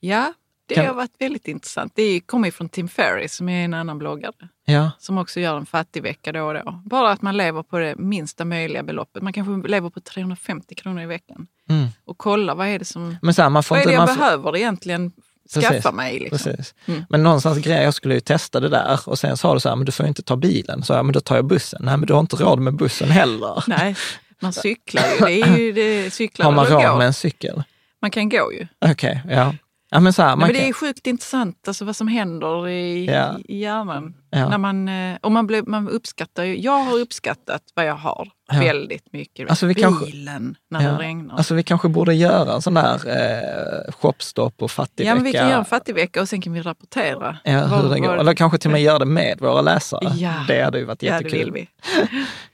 Ja, 0.00 0.32
det 0.74 0.80
Kan- 0.80 0.86
har 0.86 0.94
varit 0.94 1.14
väldigt 1.18 1.48
intressant. 1.48 1.92
Det 1.94 2.20
kommer 2.20 2.48
ju 2.48 2.52
från 2.52 2.68
Tim 2.68 2.88
Ferriss 2.88 3.34
som 3.34 3.48
är 3.48 3.64
en 3.64 3.74
annan 3.74 3.98
bloggare. 3.98 4.32
Ja, 4.64 4.90
som 4.98 5.18
också 5.18 5.40
gör 5.40 5.56
en 5.56 5.66
fattigvecka 5.66 6.32
då 6.32 6.42
och 6.42 6.54
då. 6.54 6.82
Bara 6.84 7.10
att 7.10 7.22
man 7.22 7.36
lever 7.36 7.62
på 7.62 7.78
det 7.78 7.96
minsta 7.96 8.44
möjliga 8.44 8.82
beloppet. 8.82 9.22
Man 9.22 9.32
kanske 9.32 9.68
lever 9.68 9.90
på 9.90 10.00
350 10.00 10.74
kronor 10.74 11.02
i 11.02 11.06
veckan. 11.06 11.46
Mm. 11.68 11.88
Och 12.04 12.18
kolla 12.18 12.54
vad 12.54 12.66
är 12.66 12.78
det 12.78 12.84
som... 12.84 13.16
men 13.22 13.34
så 13.34 13.42
här, 13.42 13.50
man 13.50 13.62
får 13.62 13.74
Vad 13.74 13.78
är 13.78 13.82
inte... 13.82 13.90
det 13.90 13.94
jag 13.94 14.08
man 14.08 14.16
får, 14.16 14.24
behöver 14.24 14.56
egentligen 14.56 15.12
skaffa 15.54 15.68
Precis, 15.68 15.92
mig? 15.92 16.18
Liksom. 16.18 16.38
Precis. 16.38 16.74
Mm. 16.86 17.04
Men 17.08 17.22
någonstans 17.22 17.58
grejer, 17.58 17.82
jag 17.82 17.94
skulle 17.94 18.14
ju 18.14 18.20
testa 18.20 18.60
det 18.60 18.68
där 18.68 19.00
och 19.06 19.18
sen 19.18 19.36
sa 19.36 19.54
du 19.54 19.60
så 19.60 19.68
här, 19.68 19.76
men 19.76 19.84
du 19.84 19.92
får 19.92 20.06
ju 20.06 20.08
inte 20.08 20.22
ta 20.22 20.36
bilen. 20.36 20.82
Så 20.82 20.92
jag, 20.92 21.04
men 21.04 21.12
då 21.12 21.20
tar 21.20 21.36
jag 21.36 21.44
bussen. 21.44 21.80
Nej, 21.84 21.96
men 21.96 22.06
du 22.06 22.12
har 22.12 22.20
inte 22.20 22.36
råd 22.36 22.58
med 22.58 22.74
bussen 22.74 23.10
heller. 23.10 23.64
Nej, 23.66 23.96
man 24.40 24.52
cyklar 24.62 25.02
ju. 25.02 25.26
Det 25.26 25.42
är 25.42 25.56
ju 25.58 25.72
det, 25.72 26.10
cyklar 26.10 26.44
Har 26.44 26.52
man 26.52 26.66
råd 26.66 26.98
med 26.98 27.06
en 27.06 27.14
cykel? 27.14 27.62
Man 28.00 28.10
kan 28.10 28.28
gå 28.28 28.52
ju. 28.52 28.66
Okej, 28.90 29.22
ja. 29.30 29.54
Ja, 29.94 30.00
men 30.00 30.12
så 30.12 30.22
här, 30.22 30.28
man 30.36 30.38
men 30.38 30.52
det 30.52 30.68
är 30.68 30.72
sjukt 30.72 31.06
intressant 31.06 31.68
alltså, 31.68 31.84
vad 31.84 31.96
som 31.96 32.08
händer 32.08 32.68
i, 32.68 33.06
Ja. 33.06 33.38
i 33.44 33.58
hjärnan. 33.60 34.14
Ja. 34.30 34.48
När 34.48 34.58
man, 34.58 34.88
eh, 34.88 35.16
och 35.20 35.32
man, 35.32 35.46
blir, 35.46 35.62
man 35.66 35.88
uppskattar 35.88 36.44
ju, 36.44 36.60
jag 36.60 36.78
har 36.78 36.98
uppskattat 36.98 37.62
vad 37.74 37.84
jag 37.86 37.94
har 37.94 38.28
Ja. 38.52 38.58
väldigt 38.60 39.12
mycket. 39.12 39.50
Alltså, 39.50 39.66
vi 39.66 39.74
kanske- 39.74 40.06
Bilen 40.06 40.56
när 40.70 40.82
ja. 40.82 40.90
det 40.90 40.98
regnar. 40.98 41.36
Alltså 41.36 41.54
vi 41.54 41.62
kanske 41.62 41.88
borde 41.88 42.14
göra 42.14 42.52
en 42.54 42.62
sån 42.62 42.74
där 42.74 42.94
eh, 42.94 43.92
shopstopp 43.92 44.62
och 44.62 44.70
fattigvecka. 44.70 45.08
ja, 45.08 45.14
men 45.14 45.24
vi 45.24 45.32
kan 45.32 45.48
göra 45.48 45.58
en 45.58 45.64
fattigvecka 45.64 46.20
och 46.20 46.28
sen 46.28 46.40
kan 46.40 46.52
vi 46.52 46.62
rapportera. 46.62 47.36
Ja, 47.44 47.66
hur 47.66 47.88
den 47.88 48.02
går. 48.02 48.08
vad- 48.08 48.20
Eller 48.20 48.34
kanske 48.34 48.58
till 48.58 48.68
och 48.68 48.72
med 48.72 48.82
göra 48.82 48.98
det 48.98 49.04
med 49.06 49.38
våra 49.40 49.60
läsare. 49.60 50.12
Ja. 50.16 50.32
Det 50.48 50.62
hade 50.62 50.78
ju 50.78 50.84
varit 50.84 51.02
Ja, 51.02 51.12
det 51.12 51.16
jättekul. 51.24 51.52
vill 51.52 51.52
vi. 51.52 51.68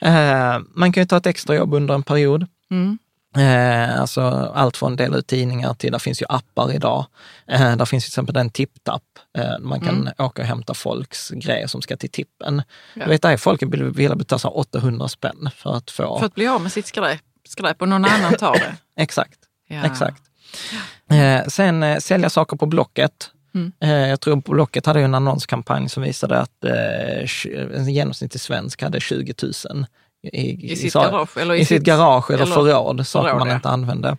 Eh, 0.08 0.58
man 0.74 0.92
kan 0.92 1.02
ju 1.02 1.06
ta 1.06 1.16
ett 1.16 1.26
extra 1.26 1.54
jobb 1.56 1.74
under 1.74 1.94
en 1.94 2.02
period. 2.02 2.46
Mm. 2.70 2.98
Eh, 3.38 4.00
alltså 4.00 4.20
allt 4.54 4.76
från 4.76 4.96
dela 4.96 5.16
ut 5.16 5.26
tidningar 5.26 5.74
till, 5.74 5.92
där 5.92 5.98
finns 5.98 6.22
ju 6.22 6.26
appar 6.28 6.72
idag. 6.72 7.06
Eh, 7.48 7.76
där 7.76 7.84
finns 7.84 8.04
till 8.04 8.10
exempel 8.10 8.36
en 8.36 8.50
tipptapp. 8.50 9.02
Eh, 9.38 9.58
man 9.60 9.80
kan 9.80 9.96
Mm. 9.96 10.12
åka 10.18 10.42
och 10.42 10.48
hämta 10.48 10.74
folks 10.74 11.30
grejer 11.30 11.66
som 11.66 11.82
ska 11.82 11.96
till 11.96 12.10
tippen. 12.10 12.62
Ja. 12.94 13.04
Du 13.04 13.10
vet, 13.10 13.22
där 13.22 13.30
är 13.30 13.36
folk 13.36 13.62
vill 13.62 13.84
vilja 13.84 14.14
betala 14.16 14.38
så 14.38 14.48
här 14.48 14.58
800 14.58 15.08
spänn 15.08 15.50
för 15.56 15.76
att 15.76 15.90
få... 15.90 16.18
För 16.18 16.26
att 16.26 16.34
bli 16.34 16.46
av 16.48 16.60
med 16.60 16.72
sitt 16.72 16.86
skräp, 16.86 17.20
skräp 17.48 17.82
och 17.82 17.88
någon 17.88 18.04
annan 18.04 18.34
tar 18.34 18.52
det. 18.52 18.76
Exakt. 19.02 19.38
Ja. 19.68 19.84
Exakt. 19.86 20.22
Eh, 21.10 21.46
sen 21.48 21.82
eh, 21.82 21.98
sälja 21.98 22.30
saker 22.30 22.56
på 22.56 22.66
Blocket. 22.66 23.30
Mm. 23.54 23.72
Eh, 23.80 24.08
jag 24.08 24.20
tror 24.20 24.36
Blocket 24.36 24.86
hade 24.86 25.00
en 25.00 25.14
annonskampanj 25.14 25.88
som 25.88 26.02
visade 26.02 26.38
att 26.40 26.64
en 27.74 27.92
genomsnittlig 27.92 28.40
svensk 28.40 28.82
hade 28.82 29.00
20 29.00 29.34
000 29.70 29.86
i, 30.22 30.72
I 30.72 30.76
sitt 30.76 30.92
sa- 30.92 31.02
garage. 31.10 31.36
Eller 31.36 31.54
i 31.54 31.64
sitt 31.64 31.82
garage 31.82 32.30
eller, 32.30 32.42
eller 32.42 32.54
förråd, 32.54 33.06
saker 33.06 33.28
förråd, 33.28 33.38
man 33.38 33.48
ja. 33.48 33.54
inte 33.54 33.68
använde. 33.68 34.16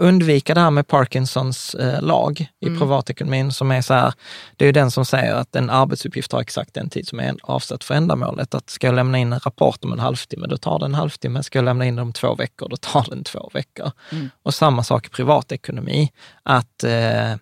Undvika 0.00 0.54
det 0.54 0.60
här 0.60 0.70
med 0.70 0.86
Parkinsons 0.86 1.74
eh, 1.74 2.02
lag 2.02 2.46
i 2.60 2.66
Mm. 2.66 2.78
privatekonomin 2.78 3.52
som 3.52 3.70
är 3.70 3.82
så 3.82 3.94
här, 3.94 4.12
det 4.56 4.64
är 4.64 4.66
ju 4.66 4.72
den 4.72 4.90
som 4.90 5.04
säger 5.04 5.34
att 5.34 5.56
en 5.56 5.70
arbetsuppgift 5.70 6.32
har 6.32 6.40
exakt 6.40 6.74
den 6.74 6.90
tid 6.90 7.08
som 7.08 7.20
är 7.20 7.34
avsatt 7.42 7.84
för 7.84 7.94
ändamålet. 7.94 8.54
Att 8.54 8.70
ska 8.70 8.86
jag 8.86 8.94
lämna 8.94 9.18
in 9.18 9.32
en 9.32 9.38
rapport 9.40 9.84
om 9.84 9.92
en 9.92 9.98
halvtimme, 9.98 10.46
då 10.46 10.56
tar 10.56 10.78
det 10.78 10.84
en 10.84 10.94
halvtimme. 10.94 11.42
Ska 11.42 11.58
jag 11.58 11.64
lämna 11.64 11.86
in 11.86 11.96
den 11.96 12.02
om 12.06 12.12
två 12.12 12.34
veckor, 12.34 12.68
då 12.68 12.76
tar 12.76 13.06
den 13.10 13.24
två 13.24 13.50
veckor. 13.54 13.90
Mm. 14.12 14.30
Och 14.42 14.54
samma 14.54 14.82
sak 14.84 15.06
i 15.06 15.10
privatekonomi, 15.10 16.12
att 16.42 16.84
eh, 16.84 17.32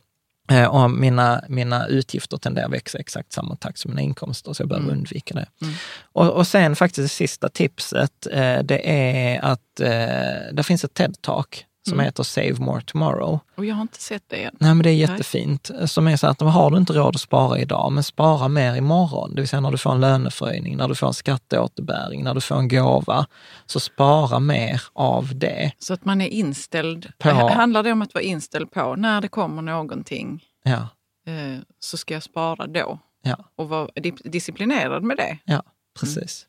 eh, 0.50 0.74
om 0.74 1.00
mina, 1.00 1.44
mina 1.48 1.86
utgifter 1.86 2.36
tenderar 2.36 2.66
att 2.66 2.72
växa 2.72 2.98
exakt 2.98 3.32
samma 3.32 3.56
takt 3.56 3.78
som 3.78 3.90
mina 3.90 4.00
inkomster, 4.02 4.52
så 4.52 4.62
jag 4.62 4.68
behöver 4.68 4.86
Mm. 4.88 4.98
undvika 4.98 5.34
det. 5.34 5.46
Mm. 5.62 5.74
Och, 6.12 6.30
och 6.30 6.46
sen 6.46 6.76
faktiskt 6.76 7.04
det 7.04 7.08
sista 7.08 7.48
tipset, 7.48 8.26
eh, 8.32 8.58
det 8.62 8.90
är 8.90 9.44
att 9.44 9.80
eh, 9.80 10.52
det 10.52 10.62
finns 10.64 10.84
ett 10.84 10.94
TED-talk 11.00 11.64
som 11.86 11.92
Mm. 11.92 12.04
heter 12.04 12.22
Save 12.22 12.54
More 12.58 12.80
Tomorrow. 12.82 13.40
Och 13.54 13.64
jag 13.64 13.74
har 13.74 13.82
inte 13.82 14.00
sett 14.02 14.22
det 14.28 14.36
än. 14.44 14.56
Nej, 14.60 14.74
men 14.74 14.82
det 14.82 14.90
är 14.90 14.94
jättefint. 14.94 15.70
Som 15.86 16.08
är 16.08 16.16
så 16.16 16.26
att 16.26 16.40
har 16.40 16.70
du 16.70 16.76
inte 16.76 16.92
råd 16.92 17.14
att 17.14 17.20
spara 17.20 17.58
idag, 17.58 17.92
men 17.92 18.02
spara 18.04 18.48
mer 18.48 18.74
imorgon. 18.76 19.34
Det 19.34 19.40
vill 19.40 19.48
säga 19.48 19.60
när 19.60 19.70
du 19.70 19.78
får 19.78 19.92
en 19.92 20.00
löneförhöjning, 20.00 20.76
när 20.76 20.88
du 20.88 20.94
får 20.94 21.06
en 21.06 21.14
skatteåterbäring, 21.14 22.24
när 22.24 22.34
du 22.34 22.40
får 22.40 22.56
en 22.58 22.68
gåva. 22.68 23.26
Så 23.66 23.80
spara 23.80 24.38
mer 24.40 24.82
av 24.92 25.38
det. 25.38 25.72
Så 25.78 25.94
att 25.94 26.04
man 26.04 26.20
är 26.20 26.28
inställd. 26.28 27.12
På- 27.18 27.28
Det 27.28 27.34
handlar 27.52 27.82
det 27.82 27.92
om 27.92 28.02
att 28.02 28.14
vara 28.14 28.24
inställd 28.24 28.70
på 28.70 28.96
när 28.96 29.20
det 29.20 29.28
kommer 29.28 29.62
någonting 29.62 30.44
Ja, 30.64 30.88
eh, 31.32 31.58
så 31.80 31.96
ska 31.96 32.14
jag 32.14 32.22
spara 32.22 32.66
då. 32.66 32.98
ja, 33.22 33.36
Och 33.56 33.68
vara 33.68 33.88
di- 33.94 34.10
disciplinerad 34.24 35.02
med 35.02 35.16
det. 35.16 35.38
ja, 35.44 35.62
precis. 36.00 36.46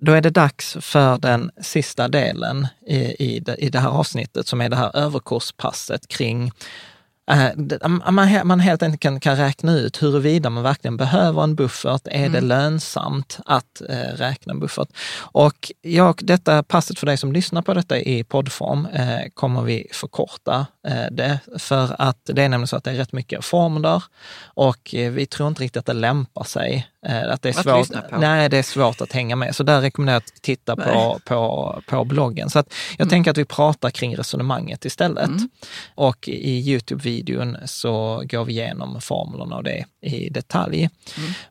Då 0.00 0.12
är 0.12 0.20
det 0.20 0.30
dags 0.30 0.76
för 0.80 1.18
den 1.18 1.50
sista 1.60 2.08
delen 2.08 2.66
i, 2.86 2.96
i, 2.96 3.40
det, 3.40 3.56
i 3.56 3.70
det 3.70 3.78
här 3.78 3.88
avsnittet 3.88 4.46
som 4.46 4.60
är 4.60 4.68
det 4.68 4.76
här 4.76 4.96
överkurspasset 4.96 6.08
kring 6.08 6.52
eh, 7.30 7.88
man, 8.10 8.46
man 8.46 8.60
helt 8.60 8.82
enkelt 8.82 9.00
kan, 9.00 9.20
kan 9.20 9.36
räkna 9.36 9.72
ut 9.72 10.02
huruvida 10.02 10.50
man 10.50 10.62
verkligen 10.62 10.96
behöver 10.96 11.42
en 11.42 11.54
buffert. 11.54 12.02
Är 12.04 12.28
det 12.28 12.40
lönsamt 12.40 13.38
att 13.46 13.82
eh, 13.88 14.16
räkna 14.16 14.52
en 14.52 14.60
buffert? 14.60 14.88
Och 15.18 15.72
jag, 15.82 16.20
detta 16.22 16.62
passet 16.62 16.98
för 16.98 17.06
dig 17.06 17.16
som 17.16 17.32
lyssnar 17.32 17.62
på 17.62 17.74
detta 17.74 17.98
i 17.98 18.24
poddform 18.24 18.86
eh, 18.86 19.20
kommer 19.34 19.62
vi 19.62 19.86
förkorta 19.92 20.66
eh, 20.86 21.06
det. 21.10 21.38
För 21.58 21.96
att 21.98 22.20
det 22.24 22.42
är 22.42 22.48
nämligen 22.48 22.68
så 22.68 22.76
att 22.76 22.84
det 22.84 22.90
är 22.90 22.94
rätt 22.94 23.12
mycket 23.12 23.44
formler 23.44 24.02
och 24.44 24.94
eh, 24.94 25.12
vi 25.12 25.26
tror 25.26 25.48
inte 25.48 25.62
riktigt 25.62 25.80
att 25.80 25.86
det 25.86 25.92
lämpar 25.92 26.44
sig. 26.44 26.86
Eh, 27.06 27.32
att 27.32 27.42
det 27.42 27.48
är 27.48 27.78
Att 27.78 27.88
svårt. 27.88 28.02
Nej, 28.18 28.48
det 28.48 28.58
är 28.58 28.62
svårt 28.62 29.00
att 29.00 29.12
hänga 29.12 29.36
med. 29.36 29.56
Så 29.56 29.62
där 29.62 29.80
rekommenderar 29.80 30.14
jag 30.14 30.22
att 30.22 30.42
titta 30.42 30.76
på, 30.76 30.82
Nej. 30.82 31.20
på, 31.24 31.82
på 31.86 32.04
bloggen. 32.04 32.50
Så 32.50 32.58
att 32.58 32.74
jag 32.98 33.10
tänker 33.10 33.30
att 33.30 33.38
vi 33.38 33.44
pratar 33.44 33.90
kring 33.90 34.16
resonemanget 34.16 34.84
istället. 34.84 35.30
Och 35.94 36.28
i 36.28 36.60
Youtube-videon 36.60 37.56
så 37.64 38.22
går 38.24 38.44
vi 38.44 38.52
igenom 38.52 39.00
formlerna 39.00 39.56
och 39.56 39.64
det 39.64 39.84
i 40.02 40.28
detalj. 40.30 40.88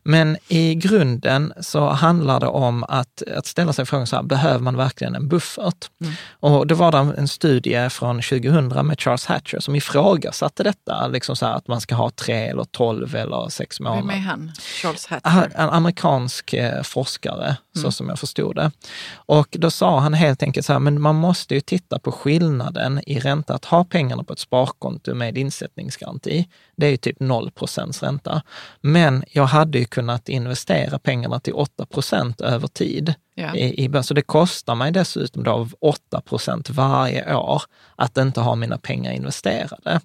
Men 0.02 0.36
i 0.48 0.74
grunden 0.74 1.52
så 1.60 1.88
handlar 1.88 2.40
det 2.40 2.46
om 2.46 2.84
att, 2.84 3.22
att 3.36 3.46
ställa 3.46 3.72
sig 3.72 3.86
frågan 3.86 4.06
så 4.06 4.16
här, 4.16 4.22
behöver 4.22 4.58
man 4.58 4.76
verkligen 4.76 5.14
en 5.14 5.28
buffert? 5.28 5.90
Och 6.30 6.66
det 6.66 6.74
var 6.74 6.92
det 6.92 6.98
en 6.98 7.28
studie 7.28 7.90
från 7.90 8.22
2000 8.22 8.86
med 8.86 9.00
Charles 9.00 9.26
Hatcher 9.26 9.60
som 9.60 9.74
ifrågasatte 9.74 10.62
detta, 10.62 11.06
liksom 11.06 11.36
så 11.36 11.46
här 11.46 11.54
att 11.54 11.68
man 11.68 11.80
ska 11.80 11.94
ha 11.94 12.10
tre 12.10 12.48
eller 12.48 12.64
tolv 12.64 13.16
eller 13.16 13.48
sex 13.48 13.80
månader. 13.80 14.02
Vem 14.02 14.10
är 14.10 14.18
han? 14.18 14.52
Charles 14.82 15.06
Hatcher? 15.06 15.52
En 15.54 15.68
amerikansk 15.68 16.52
eh, 16.52 16.82
forskare, 16.82 17.56
så 17.76 17.92
som 17.92 18.08
jag 18.08 18.18
förstod 18.18 18.56
det. 18.56 18.70
Och 19.12 19.48
då 19.50 19.70
sa 19.70 20.00
han 20.00 20.14
helt 20.14 20.42
enkelt 20.42 20.66
så 20.66 20.72
här, 20.72 20.80
men 20.80 21.00
man 21.00 21.16
måste 21.16 21.54
ju 21.54 21.60
titta 21.60 21.98
på 21.98 22.12
skillnaden 22.12 23.00
i 23.06 23.18
ränta. 23.18 23.54
Att 23.54 23.64
ha 23.64 23.84
pengarna 23.84 24.24
på 24.24 24.32
ett 24.32 24.38
sparkonto 24.38 25.14
med 25.14 25.38
insättningsgaranti, 25.38 26.48
det 26.80 26.86
är 26.86 26.90
ju 26.90 26.96
typ 26.96 27.20
0 27.20 27.50
procents 27.50 28.02
ränta. 28.02 28.42
Men 28.80 29.24
jag 29.30 29.44
hade 29.44 29.78
ju 29.78 29.84
kunnat 29.84 30.28
investera 30.28 30.98
pengarna 30.98 31.40
till 31.40 31.54
8 31.54 31.86
procent 31.86 32.40
över 32.40 32.68
tid. 32.68 33.14
Ja. 33.34 33.54
I, 33.54 33.84
i, 33.84 34.02
så 34.02 34.14
det 34.14 34.22
kostar 34.22 34.74
mig 34.74 34.92
dessutom 34.92 35.44
då 35.44 35.68
8 35.80 36.20
procent 36.20 36.70
varje 36.70 37.34
år 37.34 37.62
att 37.96 38.18
inte 38.18 38.40
ha 38.40 38.54
mina 38.54 38.78
pengar 38.78 39.12
investerade. 39.12 40.00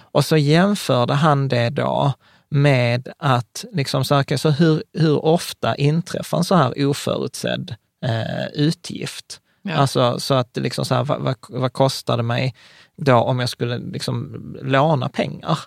Och 0.00 0.24
så 0.24 0.36
jämförde 0.36 1.14
han 1.14 1.48
det 1.48 1.70
då 1.70 2.12
med 2.48 3.08
att, 3.18 3.64
liksom, 3.72 4.04
okej, 4.10 4.38
så 4.38 4.50
hur, 4.50 4.82
hur 4.92 5.24
ofta 5.24 5.76
inträffar 5.76 6.38
en 6.38 6.44
så 6.44 6.54
här 6.54 6.86
oförutsedd 6.86 7.74
eh, 8.04 8.46
utgift? 8.54 9.40
Ja. 9.62 9.74
Alltså 9.74 10.20
så 10.20 10.34
att 10.34 10.56
liksom 10.56 10.84
så 10.84 10.94
här, 10.94 11.04
vad, 11.04 11.20
vad, 11.20 11.36
vad 11.48 11.72
kostar 11.72 12.16
det 12.16 12.22
mig 12.22 12.54
då 12.96 13.14
om 13.14 13.40
jag 13.40 13.48
skulle 13.48 13.78
liksom 13.78 14.40
låna 14.62 15.08
pengar? 15.08 15.58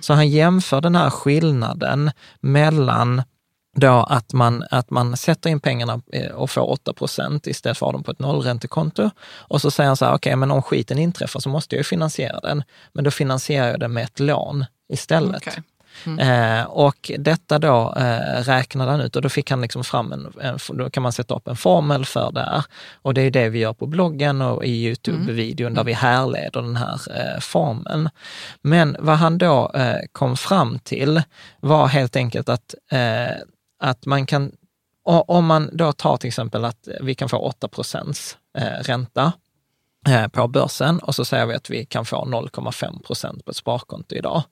Så 0.00 0.14
han 0.14 0.28
jämför 0.28 0.80
den 0.80 0.94
här 0.94 1.10
skillnaden 1.10 2.10
mellan 2.40 3.22
då 3.76 4.06
att 4.08 4.32
man, 4.32 4.64
att 4.70 4.90
man 4.90 5.16
sätter 5.16 5.50
in 5.50 5.60
pengarna 5.60 6.00
eh, 6.12 6.30
och 6.30 6.50
får 6.50 6.70
8 6.70 6.92
procent 6.92 7.46
istället 7.46 7.78
för 7.78 7.86
att 7.86 7.88
ha 7.88 7.92
dem 7.92 8.02
på 8.02 8.10
ett 8.10 8.18
nollräntekonto. 8.18 9.10
Och 9.28 9.60
så 9.60 9.70
säger 9.70 9.88
han 9.88 9.96
så 9.96 10.04
här, 10.04 10.14
okej, 10.14 10.36
men 10.36 10.50
om 10.50 10.62
skiten 10.62 10.98
inträffar 10.98 11.40
så 11.40 11.48
måste 11.48 11.74
jag 11.74 11.80
ju 11.80 11.84
finansiera 11.84 12.40
den. 12.40 12.62
Men 12.92 13.04
då 13.04 13.10
finansierar 13.10 13.68
jag 13.68 13.80
den 13.80 13.92
med 13.92 14.04
ett 14.04 14.20
lån 14.20 14.64
istället. 14.92 15.44
Okej. 16.06 16.28
Eh, 16.28 16.64
och 16.64 17.10
detta 17.18 17.58
då 17.58 17.94
eh, 17.96 18.42
räknade 18.42 18.90
han 18.90 19.00
ut 19.00 19.16
och 19.16 19.22
då 19.22 19.28
fick 19.28 19.50
han 19.50 19.60
liksom 19.60 19.84
fram 19.84 20.12
en, 20.12 20.32
en, 20.40 20.58
då 20.68 20.90
kan 20.90 21.02
man 21.02 21.12
sätta 21.12 21.34
upp 21.34 21.48
en 21.48 21.56
formel 21.56 22.04
för 22.04 22.32
det 22.32 22.40
här. 22.40 22.64
Och 23.02 23.14
det 23.14 23.22
är 23.22 23.30
det 23.30 23.48
vi 23.48 23.58
gör 23.58 23.72
på 23.72 23.86
bloggen 23.86 24.42
och 24.42 24.64
i 24.64 24.84
Youtube-videon 24.88 25.74
där 25.74 25.84
vi 25.84 25.92
härleder 25.92 26.62
den 26.62 26.76
här 26.76 27.00
eh, 27.10 27.40
formeln. 27.40 28.10
Men 28.62 28.96
vad 28.98 29.16
han 29.16 29.38
då 29.38 29.70
eh, 29.74 29.96
kom 30.12 30.36
fram 30.36 30.78
till 30.78 31.22
var 31.60 31.86
helt 31.86 32.16
enkelt 32.16 32.48
att, 32.48 32.74
eh, 32.92 33.36
att 33.82 34.06
man 34.06 34.26
kan, 34.26 34.52
om 35.04 35.46
man 35.46 35.70
då 35.72 35.92
tar 35.92 36.16
till 36.16 36.28
exempel 36.28 36.64
att 36.64 36.88
vi 37.00 37.14
kan 37.14 37.28
få 37.28 37.38
8 37.38 37.68
procents 37.68 38.36
eh, 38.58 38.82
ränta 38.82 39.32
eh, 40.08 40.28
på 40.28 40.48
börsen 40.48 40.98
och 40.98 41.14
så 41.14 41.24
säger 41.24 41.46
vi 41.46 41.54
att 41.54 41.70
vi 41.70 41.86
kan 41.86 42.04
få 42.04 42.24
0,5 42.24 43.02
procent 43.02 43.44
på 43.44 43.50
ett 43.50 43.56
sparkonto 43.56 44.14
idag. 44.14 44.42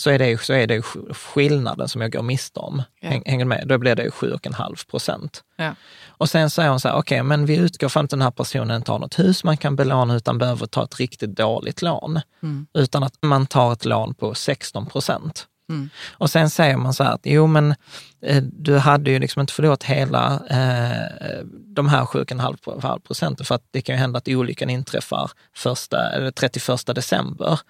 Så, 0.00 0.10
är 0.10 0.18
det, 0.18 0.40
så 0.40 0.52
är 0.52 0.66
det 0.66 0.82
skillnaden 1.12 1.88
som 1.88 2.00
jag 2.00 2.12
går 2.12 2.22
miste 2.22 2.60
om. 2.60 2.82
Ja. 3.00 3.08
Häng, 3.08 3.22
hänger 3.26 3.44
med? 3.44 3.68
Då 3.68 3.78
blir 3.78 3.94
det 3.94 4.08
7,5 4.08 4.90
procent. 4.90 5.42
Ja. 5.56 5.74
Och 6.08 6.28
sen 6.28 6.50
säger 6.50 6.70
hon 6.70 6.80
så 6.80 6.88
här, 6.88 6.94
okej, 6.94 7.16
okay, 7.16 7.22
men 7.22 7.46
vi 7.46 7.56
utgår 7.56 7.88
från 7.88 8.04
att 8.04 8.10
den 8.10 8.22
här 8.22 8.30
personen 8.30 8.76
inte 8.76 8.92
har 8.92 8.98
något 8.98 9.18
hus 9.18 9.44
man 9.44 9.56
kan 9.56 9.76
belåna 9.76 10.16
utan 10.16 10.38
behöver 10.38 10.66
ta 10.66 10.84
ett 10.84 11.00
riktigt 11.00 11.36
dåligt 11.36 11.82
lån. 11.82 12.20
Mm. 12.42 12.66
Utan 12.74 13.02
att 13.02 13.14
man 13.22 13.46
tar 13.46 13.72
ett 13.72 13.84
lån 13.84 14.14
på 14.14 14.34
16 14.34 14.86
procent. 14.86 15.46
Mm. 15.70 15.90
Och 16.10 16.30
sen 16.30 16.50
säger 16.50 16.76
man 16.76 16.94
så 16.94 17.04
här 17.04 17.14
att 17.14 17.20
jo 17.24 17.46
men 17.46 17.74
eh, 18.22 18.42
du 18.42 18.78
hade 18.78 19.10
ju 19.10 19.18
liksom 19.18 19.40
inte 19.40 19.52
förlorat 19.52 19.84
hela 19.84 20.32
eh, 20.50 21.44
de 21.66 21.88
här 21.88 22.04
7,5 22.04 22.98
procenten 22.98 23.46
för 23.46 23.54
att 23.54 23.64
det 23.70 23.82
kan 23.82 23.94
ju 23.94 23.98
hända 23.98 24.18
att 24.18 24.28
olyckan 24.28 24.70
inträffar 24.70 25.30
första, 25.56 26.10
eller 26.12 26.30
31 26.30 26.86
december. 26.86 27.60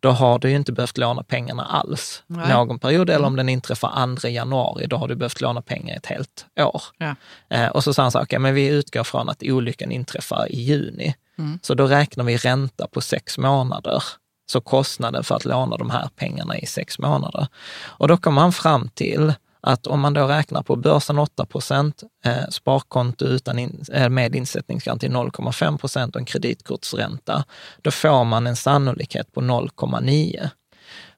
Då 0.00 0.10
har 0.10 0.38
du 0.38 0.50
inte 0.50 0.72
behövt 0.72 0.98
låna 0.98 1.22
pengarna 1.22 1.64
alls 1.64 2.22
Nej. 2.26 2.48
någon 2.48 2.78
period. 2.78 3.10
Eller 3.10 3.26
om 3.26 3.32
Mm. 3.34 3.36
den 3.36 3.48
inträffar 3.48 4.16
2 4.16 4.28
januari, 4.28 4.86
då 4.86 4.96
har 4.96 5.08
du 5.08 5.14
behövt 5.14 5.40
låna 5.40 5.62
pengar 5.62 5.96
ett 5.96 6.06
helt 6.06 6.46
år. 6.60 6.82
Ja. 6.98 7.14
Eh, 7.50 7.66
och 7.68 7.84
så 7.84 7.94
sa 7.94 8.02
han 8.02 8.10
så 8.12 8.22
okej, 8.22 8.38
men 8.38 8.54
vi 8.54 8.66
utgår 8.66 9.04
från 9.04 9.28
att 9.28 9.42
olyckan 9.42 9.92
inträffar 9.92 10.52
i 10.52 10.60
juni. 10.60 11.14
Mm. 11.38 11.58
Så 11.62 11.74
då 11.74 11.86
räknar 11.86 12.24
vi 12.24 12.36
ränta 12.36 12.86
på 12.86 13.00
sex 13.00 13.38
månader. 13.38 14.02
Så 14.46 14.60
kostnaden 14.60 15.24
för 15.24 15.34
att 15.34 15.44
låna 15.44 15.76
de 15.76 15.90
här 15.90 16.08
pengarna 16.16 16.58
i 16.58 16.66
sex 16.66 16.98
månader. 16.98 17.46
Och 17.84 18.08
då 18.08 18.16
kommer 18.16 18.40
han 18.40 18.52
fram 18.52 18.88
till 18.88 19.32
att 19.60 19.86
om 19.86 20.00
man 20.00 20.14
då 20.14 20.26
räknar 20.26 20.62
på 20.62 20.76
börsen 20.76 21.18
8 21.18 21.46
procent, 21.46 22.02
eh, 22.24 22.48
sparkonto 22.50 23.24
utan 23.24 23.58
in, 23.58 23.84
eh, 23.92 24.08
med 24.08 24.34
insättningsgaranti 24.34 25.08
0,5 25.08 25.78
procent 25.78 26.14
och 26.14 26.20
en 26.20 26.26
kreditkortsränta, 26.26 27.44
då 27.82 27.90
får 27.90 28.24
man 28.24 28.46
en 28.46 28.56
sannolikhet 28.56 29.32
på 29.32 29.40
0,9. 29.40 30.50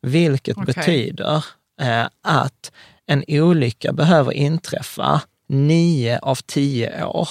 Vilket 0.00 0.56
Okej. 0.56 0.74
betyder 0.74 1.44
eh, 1.80 2.06
att 2.22 2.72
en 3.06 3.24
olycka 3.28 3.92
behöver 3.92 4.32
inträffa 4.32 5.20
nio 5.48 6.18
av 6.18 6.34
tio 6.46 7.04
år 7.04 7.28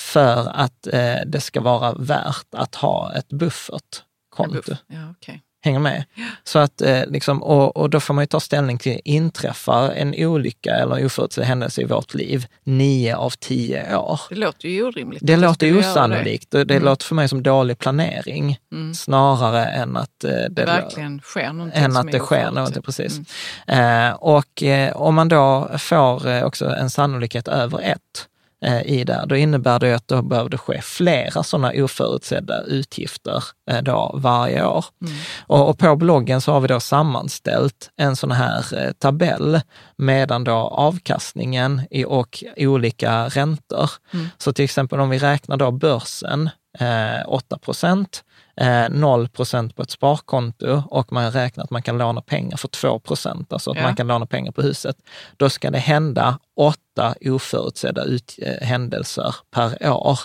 för 0.00 0.50
att 0.50 0.86
eh, 0.86 1.16
det 1.26 1.40
ska 1.40 1.60
vara 1.60 1.92
värt 1.92 2.46
att 2.50 2.74
ha 2.74 3.12
ett 3.14 3.28
buffertkonto. 3.28 4.76
Ja, 4.86 5.10
okej. 5.10 5.42
Hänger 5.64 5.78
med? 5.78 6.04
Så 6.44 6.58
att, 6.58 6.80
eh, 6.80 7.06
liksom, 7.06 7.42
och, 7.42 7.76
och 7.76 7.90
då 7.90 8.00
får 8.00 8.14
man 8.14 8.22
ju 8.22 8.26
ta 8.26 8.40
ställning 8.40 8.78
till, 8.78 9.00
inträffar 9.04 9.90
en 9.90 10.14
olycka 10.18 10.70
eller 10.74 11.04
oförutsedd 11.04 11.44
händelse 11.44 11.80
i 11.80 11.84
vårt 11.84 12.14
liv 12.14 12.46
nio 12.64 13.16
av 13.16 13.30
tio 13.30 13.96
år? 13.96 14.20
Det 14.28 14.34
låter 14.34 14.68
ju 14.68 14.82
orimligt. 14.86 15.20
Det 15.26 15.36
låter 15.36 15.78
osannolikt. 15.78 16.50
Det, 16.50 16.64
det 16.64 16.74
Mm. 16.74 16.84
låter 16.84 17.06
för 17.06 17.14
mig 17.14 17.28
som 17.28 17.42
dålig 17.42 17.78
planering 17.78 18.58
Mm. 18.72 18.94
snarare 18.94 19.64
än 19.66 19.96
att 19.96 20.24
eh, 20.24 20.30
Det 20.30 20.48
det, 20.48 20.64
verkligen 20.64 21.20
sker 21.20 21.52
någonting 21.52 21.82
än 21.82 21.96
att 21.96 22.12
det 22.12 22.18
sker 22.18 22.50
någonting, 22.50 22.82
precis. 22.82 23.20
Mm. 23.66 24.08
Eh, 24.08 24.14
och 24.14 24.62
eh, 24.62 24.96
om 24.96 25.14
man 25.14 25.28
då 25.28 25.70
får 25.78 26.28
eh, 26.28 26.44
också 26.44 26.66
en 26.66 26.90
sannolikhet 26.90 27.48
över 27.48 27.80
ett 27.80 28.28
i 28.84 29.04
det, 29.04 29.24
då 29.26 29.36
innebär 29.36 29.78
det 29.78 29.94
att 29.94 30.08
då 30.08 30.22
behöver 30.22 30.50
det 30.50 30.58
ske 30.58 30.80
flera 30.82 31.42
sådana 31.42 31.72
oförutsedda 31.76 32.62
utgifter 32.62 33.44
eh, 33.70 33.82
då 33.82 34.14
varje 34.14 34.64
år. 34.64 34.84
Mm. 35.00 35.14
Och, 35.46 35.68
och 35.68 35.78
på 35.78 35.96
bloggen 35.96 36.40
så 36.40 36.52
har 36.52 36.60
vi 36.60 36.68
då 36.68 36.80
sammanställt 36.80 37.90
en 37.96 38.16
sån 38.16 38.30
här 38.30 38.84
eh, 38.84 38.92
tabell 38.92 39.60
medan 39.96 40.44
då 40.44 40.52
avkastningen 40.52 41.82
i, 41.90 42.04
och 42.04 42.44
olika 42.56 43.28
räntor. 43.28 43.90
Mm. 44.12 44.26
Så 44.38 44.52
till 44.52 44.64
exempel 44.64 45.00
om 45.00 45.10
vi 45.10 45.18
räknar 45.18 45.56
då 45.56 45.70
börsen, 45.70 46.50
eh, 46.78 47.28
8 47.28 47.58
procent, 47.58 48.24
eh, 48.60 48.88
0 48.90 49.28
procent 49.28 49.76
på 49.76 49.82
ett 49.82 49.90
sparkonto 49.90 50.82
och 50.90 51.12
man 51.12 51.30
räknar 51.30 51.64
att 51.64 51.70
man 51.70 51.82
kan 51.82 51.98
låna 51.98 52.20
pengar 52.20 52.56
för 52.56 52.68
2 52.68 52.98
procent, 52.98 53.52
alltså 53.52 53.70
att 53.70 53.76
Ja. 53.76 53.82
man 53.82 53.96
kan 53.96 54.06
låna 54.06 54.26
pengar 54.26 54.52
på 54.52 54.62
huset. 54.62 54.96
Då 55.36 55.50
ska 55.50 55.70
det 55.70 55.78
hända 55.78 56.38
åtta 56.92 57.14
oförutsedda 57.20 58.04
ut, 58.04 58.38
eh, 58.42 58.66
händelser 58.66 59.34
per 59.50 59.88
år 59.92 60.18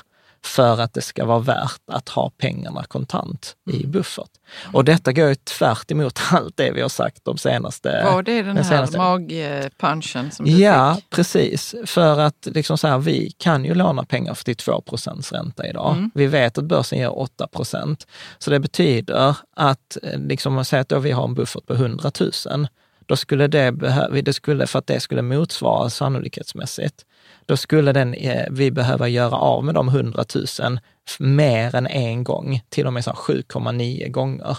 för 0.43 0.81
att 0.81 0.93
det 0.93 1.01
ska 1.01 1.25
vara 1.25 1.39
värt 1.39 1.81
att 1.91 2.09
ha 2.09 2.31
pengarna 2.37 2.83
kontant 2.83 3.55
i 3.69 3.75
Mm. 3.77 3.91
buffert. 3.91 4.29
Och 4.73 4.85
detta 4.85 5.11
går 5.13 5.29
ju 5.29 5.35
tvärt 5.35 5.91
emot 5.91 6.19
allt 6.31 6.57
det 6.57 6.71
vi 6.71 6.81
har 6.81 6.89
sagt 6.89 7.25
de 7.25 7.37
senaste... 7.37 8.03
Var 8.03 8.23
det 8.23 8.41
den, 8.43 8.55
den 8.55 8.65
här 8.65 8.97
magpunchen 8.97 10.31
som 10.31 10.45
du 10.45 10.51
Ja, 10.51 10.95
fick? 10.95 11.09
precis. 11.09 11.75
För 11.85 12.19
att 12.19 12.47
liksom 12.51 12.77
så 12.77 12.87
här, 12.87 12.97
vi 12.97 13.31
kan 13.37 13.65
ju 13.65 13.73
låna 13.73 14.03
pengar 14.03 14.33
för 14.33 14.43
till 14.43 14.55
2 14.55 14.83
ränta 15.31 15.67
idag. 15.67 15.91
Mm. 15.97 16.11
Vi 16.15 16.27
vet 16.27 16.57
att 16.57 16.63
börsen 16.63 16.99
ger 16.99 17.09
8% 17.09 18.07
Så 18.37 18.49
det 18.51 18.59
betyder 18.59 19.35
att, 19.55 19.97
eh, 20.03 20.19
liksom, 20.19 20.51
om 20.51 20.55
man 20.55 20.65
säger 20.65 20.81
att 20.97 21.03
vi 21.03 21.11
har 21.11 21.23
en 21.23 21.33
buffert 21.33 21.65
på 21.65 21.73
100 21.73 22.11
000, 22.45 22.67
då 23.07 23.15
skulle 23.15 23.47
det 23.47 23.71
behöva, 23.71 24.21
det 24.21 24.33
skulle, 24.33 24.67
för 24.67 24.79
att 24.79 24.87
det 24.87 24.99
skulle 24.99 25.21
motsvara 25.21 25.89
sannolikhetsmässigt, 25.89 27.05
då 27.45 27.57
skulle 27.57 27.91
den, 27.91 28.13
eh, 28.13 28.45
vi 28.51 28.71
behöva 28.71 29.07
göra 29.07 29.35
av 29.37 29.63
med 29.63 29.75
de 29.75 29.87
100 29.89 30.25
000 30.35 30.79
f- 31.09 31.15
mer 31.19 31.75
än 31.75 31.87
en 31.87 32.23
gång, 32.23 32.61
till 32.69 32.87
och 32.87 32.93
med 32.93 33.03
så 33.03 33.09
här 33.09 33.17
7,9 33.17 34.09
gånger 34.09 34.57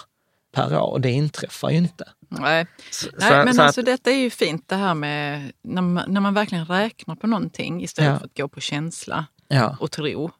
per 0.55 0.77
år. 0.81 0.91
Och 0.91 1.01
det 1.01 1.11
inträffar 1.11 1.69
ju 1.69 1.77
inte. 1.77 2.03
Nej, 2.29 2.65
Så- 2.91 3.07
Nej 3.19 3.45
men 3.45 3.53
så 3.53 3.61
att- 3.61 3.65
alltså 3.67 3.81
detta 3.81 4.11
är 4.11 4.15
ju 4.15 4.29
fint 4.29 4.63
det 4.67 4.75
här 4.75 4.93
med 4.93 5.51
när 5.63 5.81
man, 5.81 6.03
när 6.11 6.21
man 6.21 6.33
verkligen 6.33 6.65
räknar 6.65 7.15
på 7.15 7.27
någonting 7.27 7.83
istället 7.83 8.11
Ja. 8.11 8.17
för 8.19 8.25
att 8.25 8.37
gå 8.37 8.47
på 8.47 8.59
känsla 8.59 9.25
ja. 9.47 9.77
och 9.79 9.91
tro. 9.91 10.31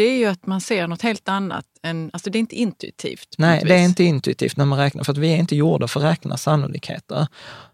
Det 0.00 0.04
är 0.04 0.18
ju 0.18 0.26
att 0.26 0.46
man 0.46 0.60
ser 0.60 0.86
något 0.86 1.02
helt 1.02 1.28
annat 1.28 1.64
än, 1.82 2.10
alltså 2.12 2.30
det 2.30 2.38
är 2.38 2.40
inte 2.40 2.56
intuitivt. 2.56 3.34
Nej, 3.38 3.62
det 3.64 3.74
är 3.74 3.84
inte 3.84 4.04
intuitivt 4.04 4.56
när 4.56 4.64
man 4.64 4.78
räknar, 4.78 5.04
för 5.04 5.12
att 5.12 5.18
vi 5.18 5.32
är 5.32 5.36
inte 5.36 5.56
gjorda 5.56 5.88
för 5.88 6.00
att 6.00 6.06
räkna 6.06 6.36
sannolikheter 6.36 7.26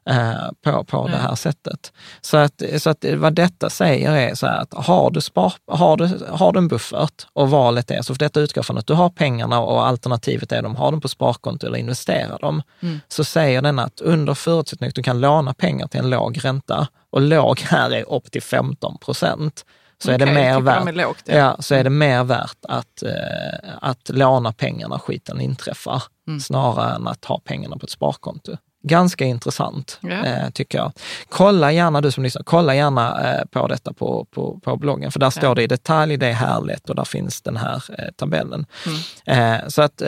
eh, 0.08 0.32
på, 0.62 0.84
på 0.84 1.08
det 1.08 1.16
här 1.16 1.34
sättet. 1.34 1.92
Så 2.20 2.36
att, 2.36 2.62
så 2.78 2.90
att 2.90 3.04
vad 3.16 3.34
detta 3.34 3.70
säger 3.70 4.12
är 4.12 4.34
så 4.34 4.46
här 4.46 4.60
att 4.60 4.74
har 4.74 5.10
du, 5.10 5.20
spar, 5.20 5.52
har, 5.66 5.96
du, 5.96 6.26
har 6.30 6.52
du 6.52 6.58
en 6.58 6.68
buffert 6.68 7.26
och 7.32 7.50
valet 7.50 7.90
är, 7.90 8.02
så 8.02 8.14
för 8.14 8.18
detta 8.18 8.40
utgår 8.40 8.62
från 8.62 8.78
att 8.78 8.86
du 8.86 8.94
har 8.94 9.10
pengarna 9.10 9.60
och 9.60 9.86
alternativet 9.86 10.52
är 10.52 10.56
att 10.56 10.62
de 10.64 10.76
har 10.76 10.90
dem 10.90 11.00
på 11.00 11.08
sparkonto 11.08 11.66
eller 11.66 11.78
investerar 11.78 12.38
dem, 12.38 12.62
Mm. 12.80 13.00
så 13.08 13.24
säger 13.24 13.62
den 13.62 13.78
att 13.78 14.00
under 14.00 14.34
förutsättning 14.34 14.88
att 14.88 14.94
du 14.94 15.02
kan 15.02 15.20
låna 15.20 15.54
pengar 15.54 15.86
till 15.86 16.00
en 16.00 16.10
låg 16.10 16.44
ränta, 16.44 16.88
och 17.10 17.20
låg 17.20 17.60
här 17.60 17.90
är 17.90 18.12
upp 18.12 18.30
till 18.30 18.42
15 18.42 18.98
procent, 18.98 19.64
så 19.98 20.10
är 20.10 20.18
det 20.18 20.26
mer 20.26 20.60
värt 20.60 20.86
de 20.86 20.92
lågt, 20.92 21.22
ja. 21.24 21.34
Ja, 21.36 21.56
så 21.60 21.74
är 21.74 21.84
det 21.84 21.90
mer 21.90 22.24
värt 22.24 22.56
att, 22.68 23.02
eh, 23.02 23.70
att 23.80 24.08
låna 24.08 24.52
pengarna 24.52 24.98
skiten 24.98 25.40
inträffar, 25.40 26.02
Mm. 26.28 26.40
snarare 26.40 26.94
än 26.94 27.06
att 27.08 27.24
ha 27.24 27.40
pengarna 27.44 27.76
på 27.76 27.84
ett 27.84 27.90
sparkonto. 27.90 28.56
Ganska 28.82 29.24
intressant, 29.24 29.98
Ja. 30.02 30.24
eh, 30.24 30.50
tycker 30.50 30.78
jag. 30.78 30.92
Kolla 31.28 31.72
gärna, 31.72 32.00
du 32.00 32.10
som 32.10 32.22
lyssnar, 32.22 32.42
kolla 32.42 32.74
gärna 32.74 33.32
eh, 33.34 33.44
på 33.50 33.66
detta 33.68 33.92
på, 33.92 34.26
på, 34.30 34.60
på 34.64 34.76
bloggen, 34.76 35.12
för 35.12 35.20
där 35.20 35.30
står 35.30 35.54
det 35.54 35.62
i 35.62 35.66
detalj, 35.66 36.16
det 36.16 36.26
är 36.26 36.32
härligt 36.32 36.90
och 36.90 36.96
där 36.96 37.04
finns 37.04 37.42
den 37.42 37.56
här 37.56 37.82
eh, 37.98 38.04
tabellen. 38.16 38.66
Mm. 39.26 39.54
Eh, 39.62 39.68
så 39.68 39.82
att 39.82 40.02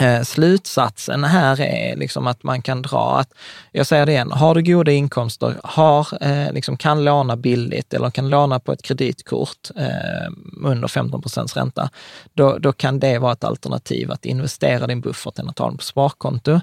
eh, 0.00 0.22
slutsatsen 0.22 1.24
här 1.24 1.60
är 1.60 1.96
liksom 1.96 2.26
att 2.26 2.42
man 2.42 2.62
kan 2.62 2.82
dra 2.82 3.18
att, 3.18 3.34
jag 3.72 3.86
säger 3.86 4.06
det 4.06 4.12
igen, 4.12 4.32
har 4.32 4.54
du 4.54 4.62
goda 4.62 4.92
inkomster, 4.92 5.54
har, 5.64 6.08
eh, 6.20 6.52
liksom 6.52 6.76
kan 6.76 7.04
låna 7.04 7.36
billigt 7.36 7.94
eller 7.94 8.10
kan 8.10 8.30
låna 8.30 8.60
på 8.60 8.72
ett 8.72 8.82
kreditkort 8.82 9.70
eh, 9.76 10.32
under 10.64 10.88
15 10.88 11.22
procents 11.22 11.56
ränta, 11.56 11.90
då, 12.34 12.58
då 12.58 12.72
kan 12.72 12.98
det 12.98 13.18
vara 13.18 13.32
ett 13.32 13.44
alternativ 13.44 14.10
att 14.10 14.24
investera 14.24 14.86
din 14.86 15.00
buffert 15.00 15.38
än 15.38 15.48
att 15.48 15.58
ha 15.58 15.66
den 15.66 15.76
på 15.76 15.84
sparkonto. 15.84 16.60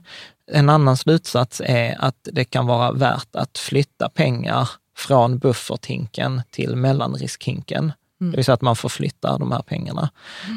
En 0.52 0.70
annan 0.70 0.98
slutsats 0.98 1.62
är 1.66 1.96
att 2.00 2.28
det 2.32 2.46
kan 2.46 2.66
vara 2.66 2.92
värt 2.92 3.36
att 3.36 3.58
flytta 3.58 4.10
pengar 4.10 4.70
från 4.98 5.38
bufferthinken 5.38 6.42
till 6.52 6.76
mellanriskhinken. 6.76 7.92
Det 8.20 8.36
vill 8.36 8.46
säga 8.46 8.54
att 8.54 8.62
man 8.62 8.76
får 8.76 8.90
flytta 8.90 9.38
de 9.38 9.52
här 9.52 9.62
pengarna. 9.62 10.10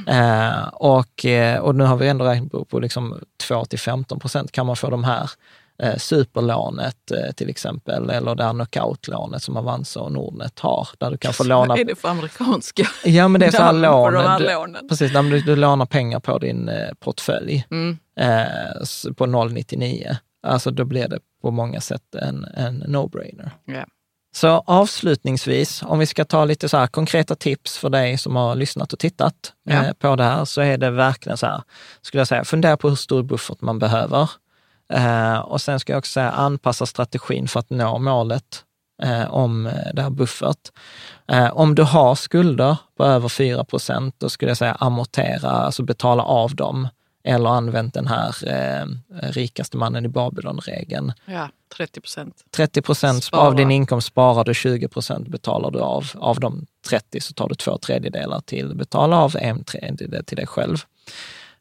Eh, 0.07 0.69
och, 0.73 1.25
eh, 1.25 1.59
och 1.59 1.75
nu 1.75 1.85
har 1.85 1.97
vi 1.97 2.09
ändå 2.09 2.25
räknat 2.25 2.51
på, 2.53 2.65
på 2.65 2.79
liksom 2.81 3.21
2 3.49 3.65
till 3.65 3.79
15 3.79 4.19
procent. 4.21 4.53
Kan 4.53 4.67
man 4.67 4.77
få 4.77 4.91
de 4.91 5.05
här 5.05 5.31
eh, 5.83 5.97
superlånet 5.97 7.11
eh, 7.11 7.33
till 7.33 7.49
exempel, 7.51 8.11
eller 8.11 8.35
det 8.35 8.45
här 8.45 8.53
knockoutlånet 8.53 9.43
som 9.43 9.57
Avanza 9.57 10.01
och 10.01 10.13
Nordnet 10.13 10.59
har, 10.61 10.89
där 10.99 11.11
du 11.11 11.17
kan 11.17 11.33
få 11.33 11.45
låna... 11.45 11.67
Vad 11.67 11.79
är 11.79 11.85
det 11.85 11.95
för 11.95 12.09
amerikanska 12.09 12.83
Ja, 13.05 13.29
men 13.29 13.41
det 13.41 13.47
är 13.47 13.51
så 13.51 13.63
här 13.63 13.73
lån. 13.73 14.17
här 14.17 14.39
du-? 14.83 14.89
Precis, 14.89 15.13
där 15.13 15.23
du, 15.23 15.41
du 15.41 15.57
lånar 15.57 15.87
pengar 15.87 16.21
på 16.21 16.39
din 16.39 16.69
eh, 16.69 16.89
portfölj 17.01 17.67
Mm. 17.71 17.99
eh, 18.21 19.13
på 19.17 19.27
0,99. 19.27 20.17
Alltså 20.47 20.71
då 20.71 20.85
blir 20.85 21.09
det 21.09 21.19
på 21.43 21.51
många 21.51 21.81
sätt 21.81 22.15
en, 22.15 22.45
en 22.45 22.83
no-brainer. 22.85 23.51
Ja. 23.65 23.85
Så 24.33 24.63
avslutningsvis, 24.67 25.83
om 25.83 25.99
vi 25.99 26.07
ska 26.07 26.25
ta 26.25 26.45
lite 26.45 26.69
så 26.69 26.87
konkreta 26.87 27.35
tips 27.35 27.79
för 27.79 27.91
dig 27.91 28.19
som 28.19 28.37
har 28.37 28.55
lyssnat 28.55 28.93
och 28.93 28.99
tittat 28.99 29.53
Ja. 29.65 29.85
eh, 29.85 29.93
på 29.93 30.17
det 30.17 30.25
här, 30.25 30.45
så 30.45 30.61
är 30.61 30.79
det 30.79 30.91
verkligen 30.91 31.37
så 31.39 31.47
här, 31.47 31.63
skulle 32.03 32.21
jag 32.21 32.29
säga, 32.29 32.45
fundera 32.45 32.77
på 32.77 32.89
hur 32.89 32.97
stor 32.97 33.23
buffert 33.23 33.61
man 33.61 33.79
behöver. 33.79 34.31
Eh, 34.93 35.39
och 35.39 35.61
sen 35.61 35.81
ska 35.81 35.93
jag 35.93 35.99
också 35.99 36.13
säga, 36.13 36.31
anpassa 36.31 36.87
strategin 36.87 37.49
för 37.49 37.61
att 37.61 37.71
nå 37.71 37.99
målet 37.99 38.65
eh, 39.03 39.31
om 39.35 39.71
det 39.95 40.03
här 40.03 40.11
buffert. 40.11 40.69
Om 41.53 41.75
du 41.75 41.83
har 41.83 42.15
skulder 42.15 42.77
på 42.97 43.05
över 43.05 43.29
4 43.29 43.65
procent, 43.65 44.15
då 44.19 44.29
skulle 44.29 44.51
jag 44.51 44.59
säga 44.59 44.77
amortera, 44.81 45.51
alltså 45.51 45.83
betala 45.83 46.23
av 46.23 46.55
dem 46.55 46.89
eller 47.25 47.51
använt 47.51 47.95
den 47.95 48.07
här 48.07 48.35
eh, 48.49 48.87
rikaste 49.31 49.77
mannen 49.77 50.05
i 50.05 50.09
Babylon-regeln. 50.09 51.13
Ja, 51.25 51.49
30 51.77 52.01
procent. 52.01 52.45
30 52.51 52.83
procent 52.83 53.29
av 53.33 53.57
din 53.57 53.71
inkomst 53.71 54.07
sparar 54.09 54.45
du, 54.45 54.55
20 54.55 54.89
procent 54.89 55.29
betalar 55.29 55.71
du 55.71 55.81
av. 55.81 56.11
Av 56.15 56.41
de 56.41 56.67
30 56.89 57.21
så 57.21 57.35
tar 57.35 57.49
du 57.49 57.55
två 57.55 57.79
tredjedelar 57.79 58.41
till 58.41 58.75
betala 58.75 59.17
av, 59.17 59.37
en 59.37 59.65
tredjedel 59.65 60.25
till 60.25 60.37
dig 60.37 60.47
själv. 60.47 60.77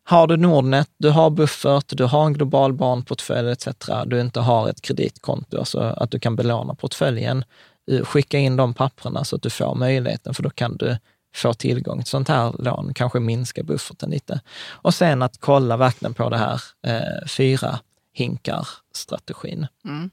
Har 0.03 0.27
du 0.27 0.37
Nordnet, 0.37 0.89
du 0.97 1.09
har 1.09 1.29
buffert, 1.29 1.85
du 1.87 2.03
har 2.03 2.25
en 2.25 2.33
global 2.33 2.73
barnportfölj 2.73 3.51
etc. 3.51 3.67
Du 4.05 4.21
inte 4.21 4.39
har 4.39 4.69
ett 4.69 4.81
kreditkonto, 4.81 5.57
alltså 5.59 5.79
att 5.79 6.11
du 6.11 6.19
kan 6.19 6.35
belåna 6.35 6.75
portföljen. 6.75 7.43
eh, 7.91 8.05
Skicka 8.05 8.37
in 8.37 8.55
de 8.55 8.73
papperna 8.73 9.23
så 9.23 9.35
att 9.35 9.41
du 9.41 9.49
får 9.49 9.75
möjligheten, 9.75 10.33
för 10.33 10.43
då 10.43 10.49
kan 10.49 10.77
du 10.77 10.97
få 11.35 11.53
tillgång 11.53 11.97
till 11.97 12.09
sånt 12.09 12.27
här 12.27 12.53
lån, 12.59 12.93
kanske 12.93 13.19
minska 13.19 13.63
bufferten 13.63 14.09
lite. 14.09 14.41
Och 14.67 14.93
sen 14.93 15.21
att 15.21 15.37
kolla 15.39 15.77
verkligen 15.77 16.13
på 16.13 16.29
det 16.29 16.37
här 16.37 16.61
eh, 16.87 17.27
fyra 17.27 17.79
hinkar-strategin. 18.13 19.67
Mm. 19.85 20.09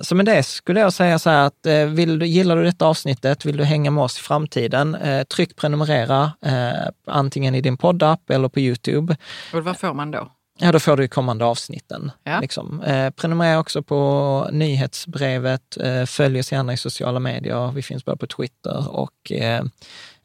Så 0.00 0.14
med 0.14 0.26
det 0.26 0.42
skulle 0.42 0.80
jag 0.80 0.92
säga 0.92 1.18
så 1.18 1.30
här 1.30 1.46
att 1.46 1.66
eh, 1.66 1.84
vill 1.84 2.18
du, 2.18 2.26
gillar 2.26 2.56
du 2.56 2.64
detta 2.64 2.86
avsnittet, 2.86 3.44
vill 3.44 3.56
du 3.56 3.64
hänga 3.64 3.90
med 3.90 4.04
oss 4.04 4.18
i 4.18 4.22
framtiden, 4.22 4.94
eh, 4.94 5.24
tryck 5.24 5.56
prenumerera 5.56 6.32
eh, 6.42 6.88
antingen 7.06 7.54
i 7.54 7.60
din 7.60 7.76
poddapp 7.76 8.30
eller 8.30 8.48
på 8.48 8.60
Youtube. 8.60 9.16
Och 9.54 9.64
vad 9.64 9.78
får 9.78 9.94
man 9.94 10.10
då? 10.10 10.30
Ja, 10.60 10.72
då 10.72 10.80
får 10.80 10.96
du 10.96 11.08
kommande 11.08 11.44
avsnitten. 11.44 12.10
Ja. 12.24 12.40
Liksom. 12.40 12.82
Eh, 12.82 13.10
prenumerera 13.10 13.58
också 13.58 13.82
på 13.82 14.48
nyhetsbrevet. 14.52 15.76
Eh, 15.80 16.04
följ 16.04 16.40
oss 16.40 16.52
gärna 16.52 16.72
i 16.72 16.76
sociala 16.76 17.20
medier. 17.20 17.72
Vi 17.72 17.82
finns 17.82 18.04
både 18.04 18.16
på 18.16 18.26
Twitter 18.26 18.88
och 18.88 19.32
eh, 19.32 19.64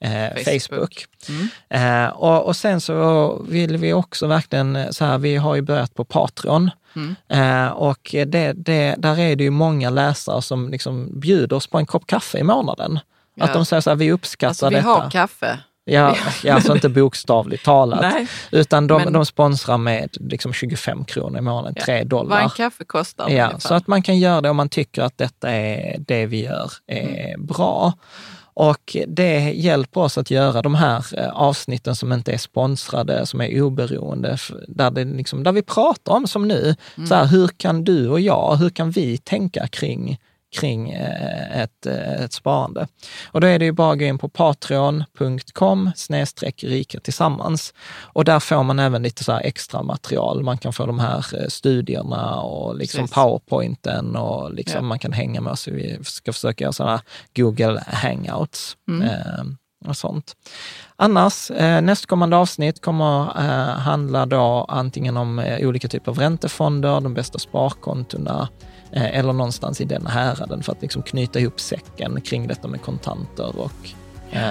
Facebook. 0.04 0.62
Facebook. 0.62 1.06
Mm. 1.30 2.06
Eh, 2.06 2.10
och, 2.10 2.46
och 2.46 2.56
sen 2.56 2.82
så 2.82 3.38
vill 3.50 3.78
vi 3.78 3.94
också 3.94 4.28
verkligen, 4.28 4.76
eh, 4.76 4.90
så 4.90 5.06
här, 5.06 5.18
vi 5.18 5.36
har 5.36 5.56
ju 5.56 5.62
börjat 5.62 5.94
på 5.94 6.06
Patreon. 6.06 6.72
Mm. 6.96 7.16
Eh, 7.30 7.72
och 7.72 8.00
det, 8.28 8.54
det, 8.54 8.96
där 8.98 9.20
är 9.20 9.36
det 9.36 9.44
ju 9.44 9.50
många 9.50 9.90
läsare 9.90 10.42
som 10.42 10.70
liksom 10.70 11.20
bjuder 11.20 11.56
oss 11.56 11.68
på 11.68 11.78
en 11.78 11.86
kopp 11.86 12.08
kaffe 12.08 12.38
i 12.38 12.44
månaden. 12.44 13.00
Ja. 13.36 13.46
Att 13.46 13.54
de 13.54 13.66
säger 13.66 13.82
så 13.82 13.90
här, 13.90 13.98
vi 13.98 14.12
uppskattar 14.12 14.48
Alltså 14.50 14.70
vi 14.70 14.76
detta. 14.76 14.88
har 14.88 15.10
kaffe. 15.12 15.60
Ja, 15.86 16.16
ja, 16.44 16.54
alltså 16.54 16.74
inte 16.76 16.90
bokstavligt 16.90 17.66
talat. 17.66 18.02
Nej, 18.14 18.28
Utan 18.52 18.88
de, 18.88 19.02
Men- 19.04 19.14
de 19.14 19.26
sponsrar 19.26 19.78
med 19.78 20.10
liksom 20.20 20.54
25 20.54 21.06
kronor 21.06 21.38
i 21.38 21.42
månaden, 21.42 21.74
Ja. 21.78 21.86
3 21.86 21.94
vad 21.94 22.02
en 22.02 22.08
dollar. 22.10 22.50
kaffe 22.50 22.84
kostar. 22.86 23.30
Ja, 23.30 23.60
så 23.60 23.74
att 23.74 23.88
man 23.88 24.02
kan 24.02 24.20
göra 24.20 24.42
det 24.42 24.50
om 24.50 24.56
man 24.58 24.70
tycker 24.70 25.02
att 25.02 25.18
detta 25.18 25.50
är 25.52 25.96
det 26.00 26.26
vi 26.26 26.44
gör 26.44 26.72
är 26.88 27.28
Mm. 27.34 27.46
bra. 27.46 27.94
Och 28.54 28.98
det 29.08 29.52
hjälper 29.52 30.02
oss 30.02 30.18
att 30.18 30.32
göra 30.32 30.62
de 30.62 30.76
här 30.76 31.06
eh, 31.20 31.30
avsnitten 31.30 31.96
som 31.96 32.14
inte 32.14 32.32
är 32.32 32.38
sponsrade, 32.38 33.26
som 33.26 33.42
är 33.42 33.62
oberoende, 33.62 34.38
där, 34.68 34.92
det 34.92 35.04
liksom, 35.06 35.44
där 35.44 35.52
vi 35.52 35.62
pratar 35.62 36.14
om 36.14 36.28
som 36.28 36.48
nu, 36.48 36.76
Mm. 36.96 37.08
så 37.08 37.16
här, 37.16 37.26
hur 37.26 37.48
kan 37.48 37.84
du 37.84 38.10
och 38.10 38.20
jag, 38.20 38.56
hur 38.56 38.70
kan 38.70 38.92
vi 38.92 39.18
tänka 39.18 39.68
kring 39.68 40.20
kring 40.54 40.92
eh, 40.92 41.62
ett, 41.62 41.86
eh, 41.86 42.14
ett 42.24 42.34
sparande. 42.34 42.88
Och 43.32 43.42
då 43.42 43.48
är 43.48 43.60
det 43.60 43.66
ju 43.66 43.72
bara 43.72 43.92
att 43.94 44.00
gå 44.00 44.06
in 44.06 44.18
på 44.18 44.30
patreon.com 44.30 45.92
snedstreck 45.96 46.64
rika 46.64 47.00
tillsammans. 47.00 47.74
Och 48.00 48.26
där 48.26 48.40
får 48.40 48.64
man 48.64 48.80
även 48.80 49.04
lite 49.04 49.24
så 49.24 49.32
extra 49.32 49.84
material. 49.84 50.44
Man 50.44 50.58
kan 50.58 50.74
få 50.74 50.86
de 50.86 51.00
här 51.00 51.26
eh, 51.42 51.48
studierna 51.48 52.42
och 52.42 52.76
liksom 52.76 53.02
Precis. 53.02 53.16
powerpointen 53.16 54.16
och 54.16 54.54
liksom 54.54 54.76
Ja. 54.78 54.82
man 54.82 55.00
kan 55.00 55.14
hänga 55.14 55.42
med 55.42 55.54
oss. 55.54 55.68
Vi 55.68 56.00
ska 56.04 56.34
försöka 56.34 56.64
göra 56.64 56.74
sådana 56.74 57.02
Google 57.36 57.84
hangouts. 57.88 58.78
Mm. 58.90 59.58
Och 59.88 59.98
sånt. 59.98 60.36
Annars, 60.96 61.52
nästkommande 61.82 62.38
avsnitt 62.38 62.82
kommer 62.82 63.24
handla 63.78 64.26
då 64.26 64.66
antingen 64.70 65.18
om 65.18 65.44
olika 65.60 65.88
typer 65.88 66.12
av 66.12 66.18
räntefonder, 66.20 67.02
de 67.02 67.14
bästa 67.14 67.40
sparkontona, 67.40 68.50
eller 68.96 69.34
någonstans 69.34 69.82
i 69.82 69.86
den 69.86 70.08
häraden 70.08 70.64
för 70.64 70.72
att 70.72 70.82
liksom 70.82 71.02
knyta 71.04 71.40
ihop 71.40 71.60
säcken 71.60 72.22
kring 72.22 72.48
detta 72.48 72.68
med 72.68 72.82
kontanter 72.82 73.60
och 73.60 73.72
eh, 74.32 74.42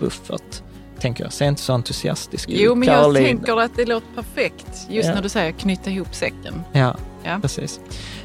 buffert. 0.00 0.62
Tänker 1.00 1.24
jag. 1.24 1.32
Se 1.32 1.44
inte 1.44 1.62
så 1.62 1.72
entusiastisk 1.72 2.48
ut, 2.48 2.56
Jo, 2.58 2.74
men 2.74 2.88
jag 2.88 3.02
Caroline. 3.02 3.24
tänker 3.24 3.60
att 3.60 3.76
det 3.76 3.84
låter 3.86 4.06
perfekt. 4.14 4.86
Just 4.88 5.08
Ja. 5.08 5.14
när 5.14 5.22
du 5.22 5.28
säger 5.28 5.52
knyta 5.52 5.90
ihop 5.90 6.14
säcken. 6.14 6.62
Ja, 6.72 6.96
Ja. 7.24 7.38
precis. 7.42 7.80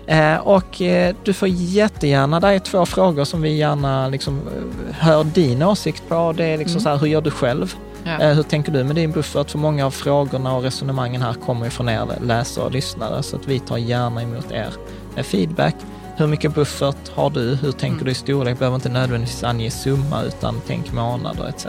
Eh, 0.07 0.35
och 0.37 0.81
eh, 0.81 1.15
du 1.23 1.33
får 1.33 1.47
jättegärna, 1.47 2.39
det 2.39 2.47
är 2.47 2.59
två 2.59 2.85
frågor 2.85 3.23
som 3.23 3.41
vi 3.41 3.57
gärna 3.57 4.07
liksom, 4.07 4.37
eh, 4.47 4.95
hör 4.95 5.23
din 5.23 5.63
åsikt 5.63 6.03
på. 6.09 6.33
Det 6.37 6.45
är 6.45 6.57
liksom 6.57 6.71
Mm. 6.73 6.83
så 6.83 6.89
här, 6.89 6.97
hur 6.97 7.07
gör 7.07 7.21
du 7.21 7.31
själv? 7.31 7.75
Ja. 8.03 8.19
Eh, 8.21 8.33
hur 8.35 8.43
tänker 8.43 8.71
du 8.71 8.83
med 8.83 8.95
din 8.95 9.11
buffert? 9.11 9.51
För 9.51 9.59
många 9.59 9.85
av 9.85 9.91
frågorna 9.91 10.55
och 10.55 10.63
resonemangen 10.63 11.21
här 11.21 11.33
kommer 11.33 11.65
ju 11.65 11.71
från 11.71 11.89
er 11.89 12.05
läsare 12.21 12.65
och 12.65 12.71
lyssnare, 12.71 13.23
så 13.23 13.35
att 13.35 13.47
vi 13.47 13.59
tar 13.59 13.77
gärna 13.77 14.21
emot 14.23 14.51
er 14.51 14.67
eh, 14.67 15.04
feedback. 15.23 15.75
Hur 16.17 16.27
mycket 16.27 16.55
buffert 16.55 17.09
har 17.15 17.29
du? 17.29 17.55
Hur 17.55 17.71
tänker 17.71 17.95
Mm. 17.95 18.05
du 18.05 18.11
i 18.11 18.13
storlek? 18.13 18.59
Behöver 18.59 18.75
inte 18.75 18.89
nödvändigtvis 18.89 19.43
ange 19.43 19.71
summa, 19.71 20.21
utan 20.23 20.61
tänk 20.67 20.93
månader 20.93 21.47
etc. 21.49 21.65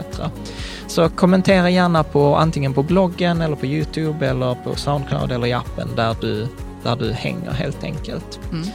Så 0.87 1.09
kommentera 1.09 1.69
gärna 1.69 2.03
på 2.03 2.35
antingen 2.35 2.73
på 2.73 2.83
bloggen 2.83 3.41
eller 3.41 3.55
på 3.55 3.65
Youtube 3.65 4.27
eller 4.27 4.55
på 4.63 4.75
Soundcloud 4.75 5.31
eller 5.31 5.47
i 5.47 5.53
appen 5.53 5.87
där 5.95 6.15
du, 6.21 6.47
där 6.83 6.95
du 6.95 7.11
hänger 7.13 7.51
helt 7.51 7.83
enkelt. 7.83 8.39
Mm. 8.51 8.67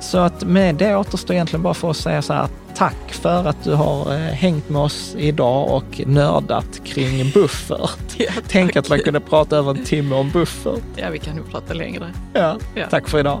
Så 0.00 0.18
att 0.18 0.44
med 0.44 0.74
det 0.74 0.96
återstår 0.96 1.34
egentligen 1.34 1.62
bara 1.62 1.74
för 1.74 1.90
att 1.90 1.96
säga 1.96 2.22
så 2.22 2.32
här, 2.32 2.48
tack 2.74 3.12
för 3.12 3.44
att 3.48 3.64
du 3.64 3.74
har 3.74 4.12
eh, 4.12 4.18
hängt 4.18 4.68
med 4.68 4.82
oss 4.82 5.14
idag 5.18 5.70
och 5.74 6.00
nördat 6.06 6.84
kring 6.84 7.30
buffert. 7.34 7.90
Ja, 8.16 8.30
Tänk 8.48 8.76
att 8.76 8.88
man 8.88 8.98
kunde 8.98 9.20
prata 9.20 9.56
över 9.56 9.70
en 9.70 9.84
timme 9.84 10.14
om 10.14 10.30
buffert. 10.30 10.82
Ja, 10.96 11.10
vi 11.10 11.18
kan 11.18 11.36
nog 11.36 11.50
prata 11.50 11.74
längre. 11.74 12.12
Ja. 12.32 12.56
Ja. 12.74 12.86
Tack 12.90 13.08
för 13.08 13.18
idag. 13.18 13.40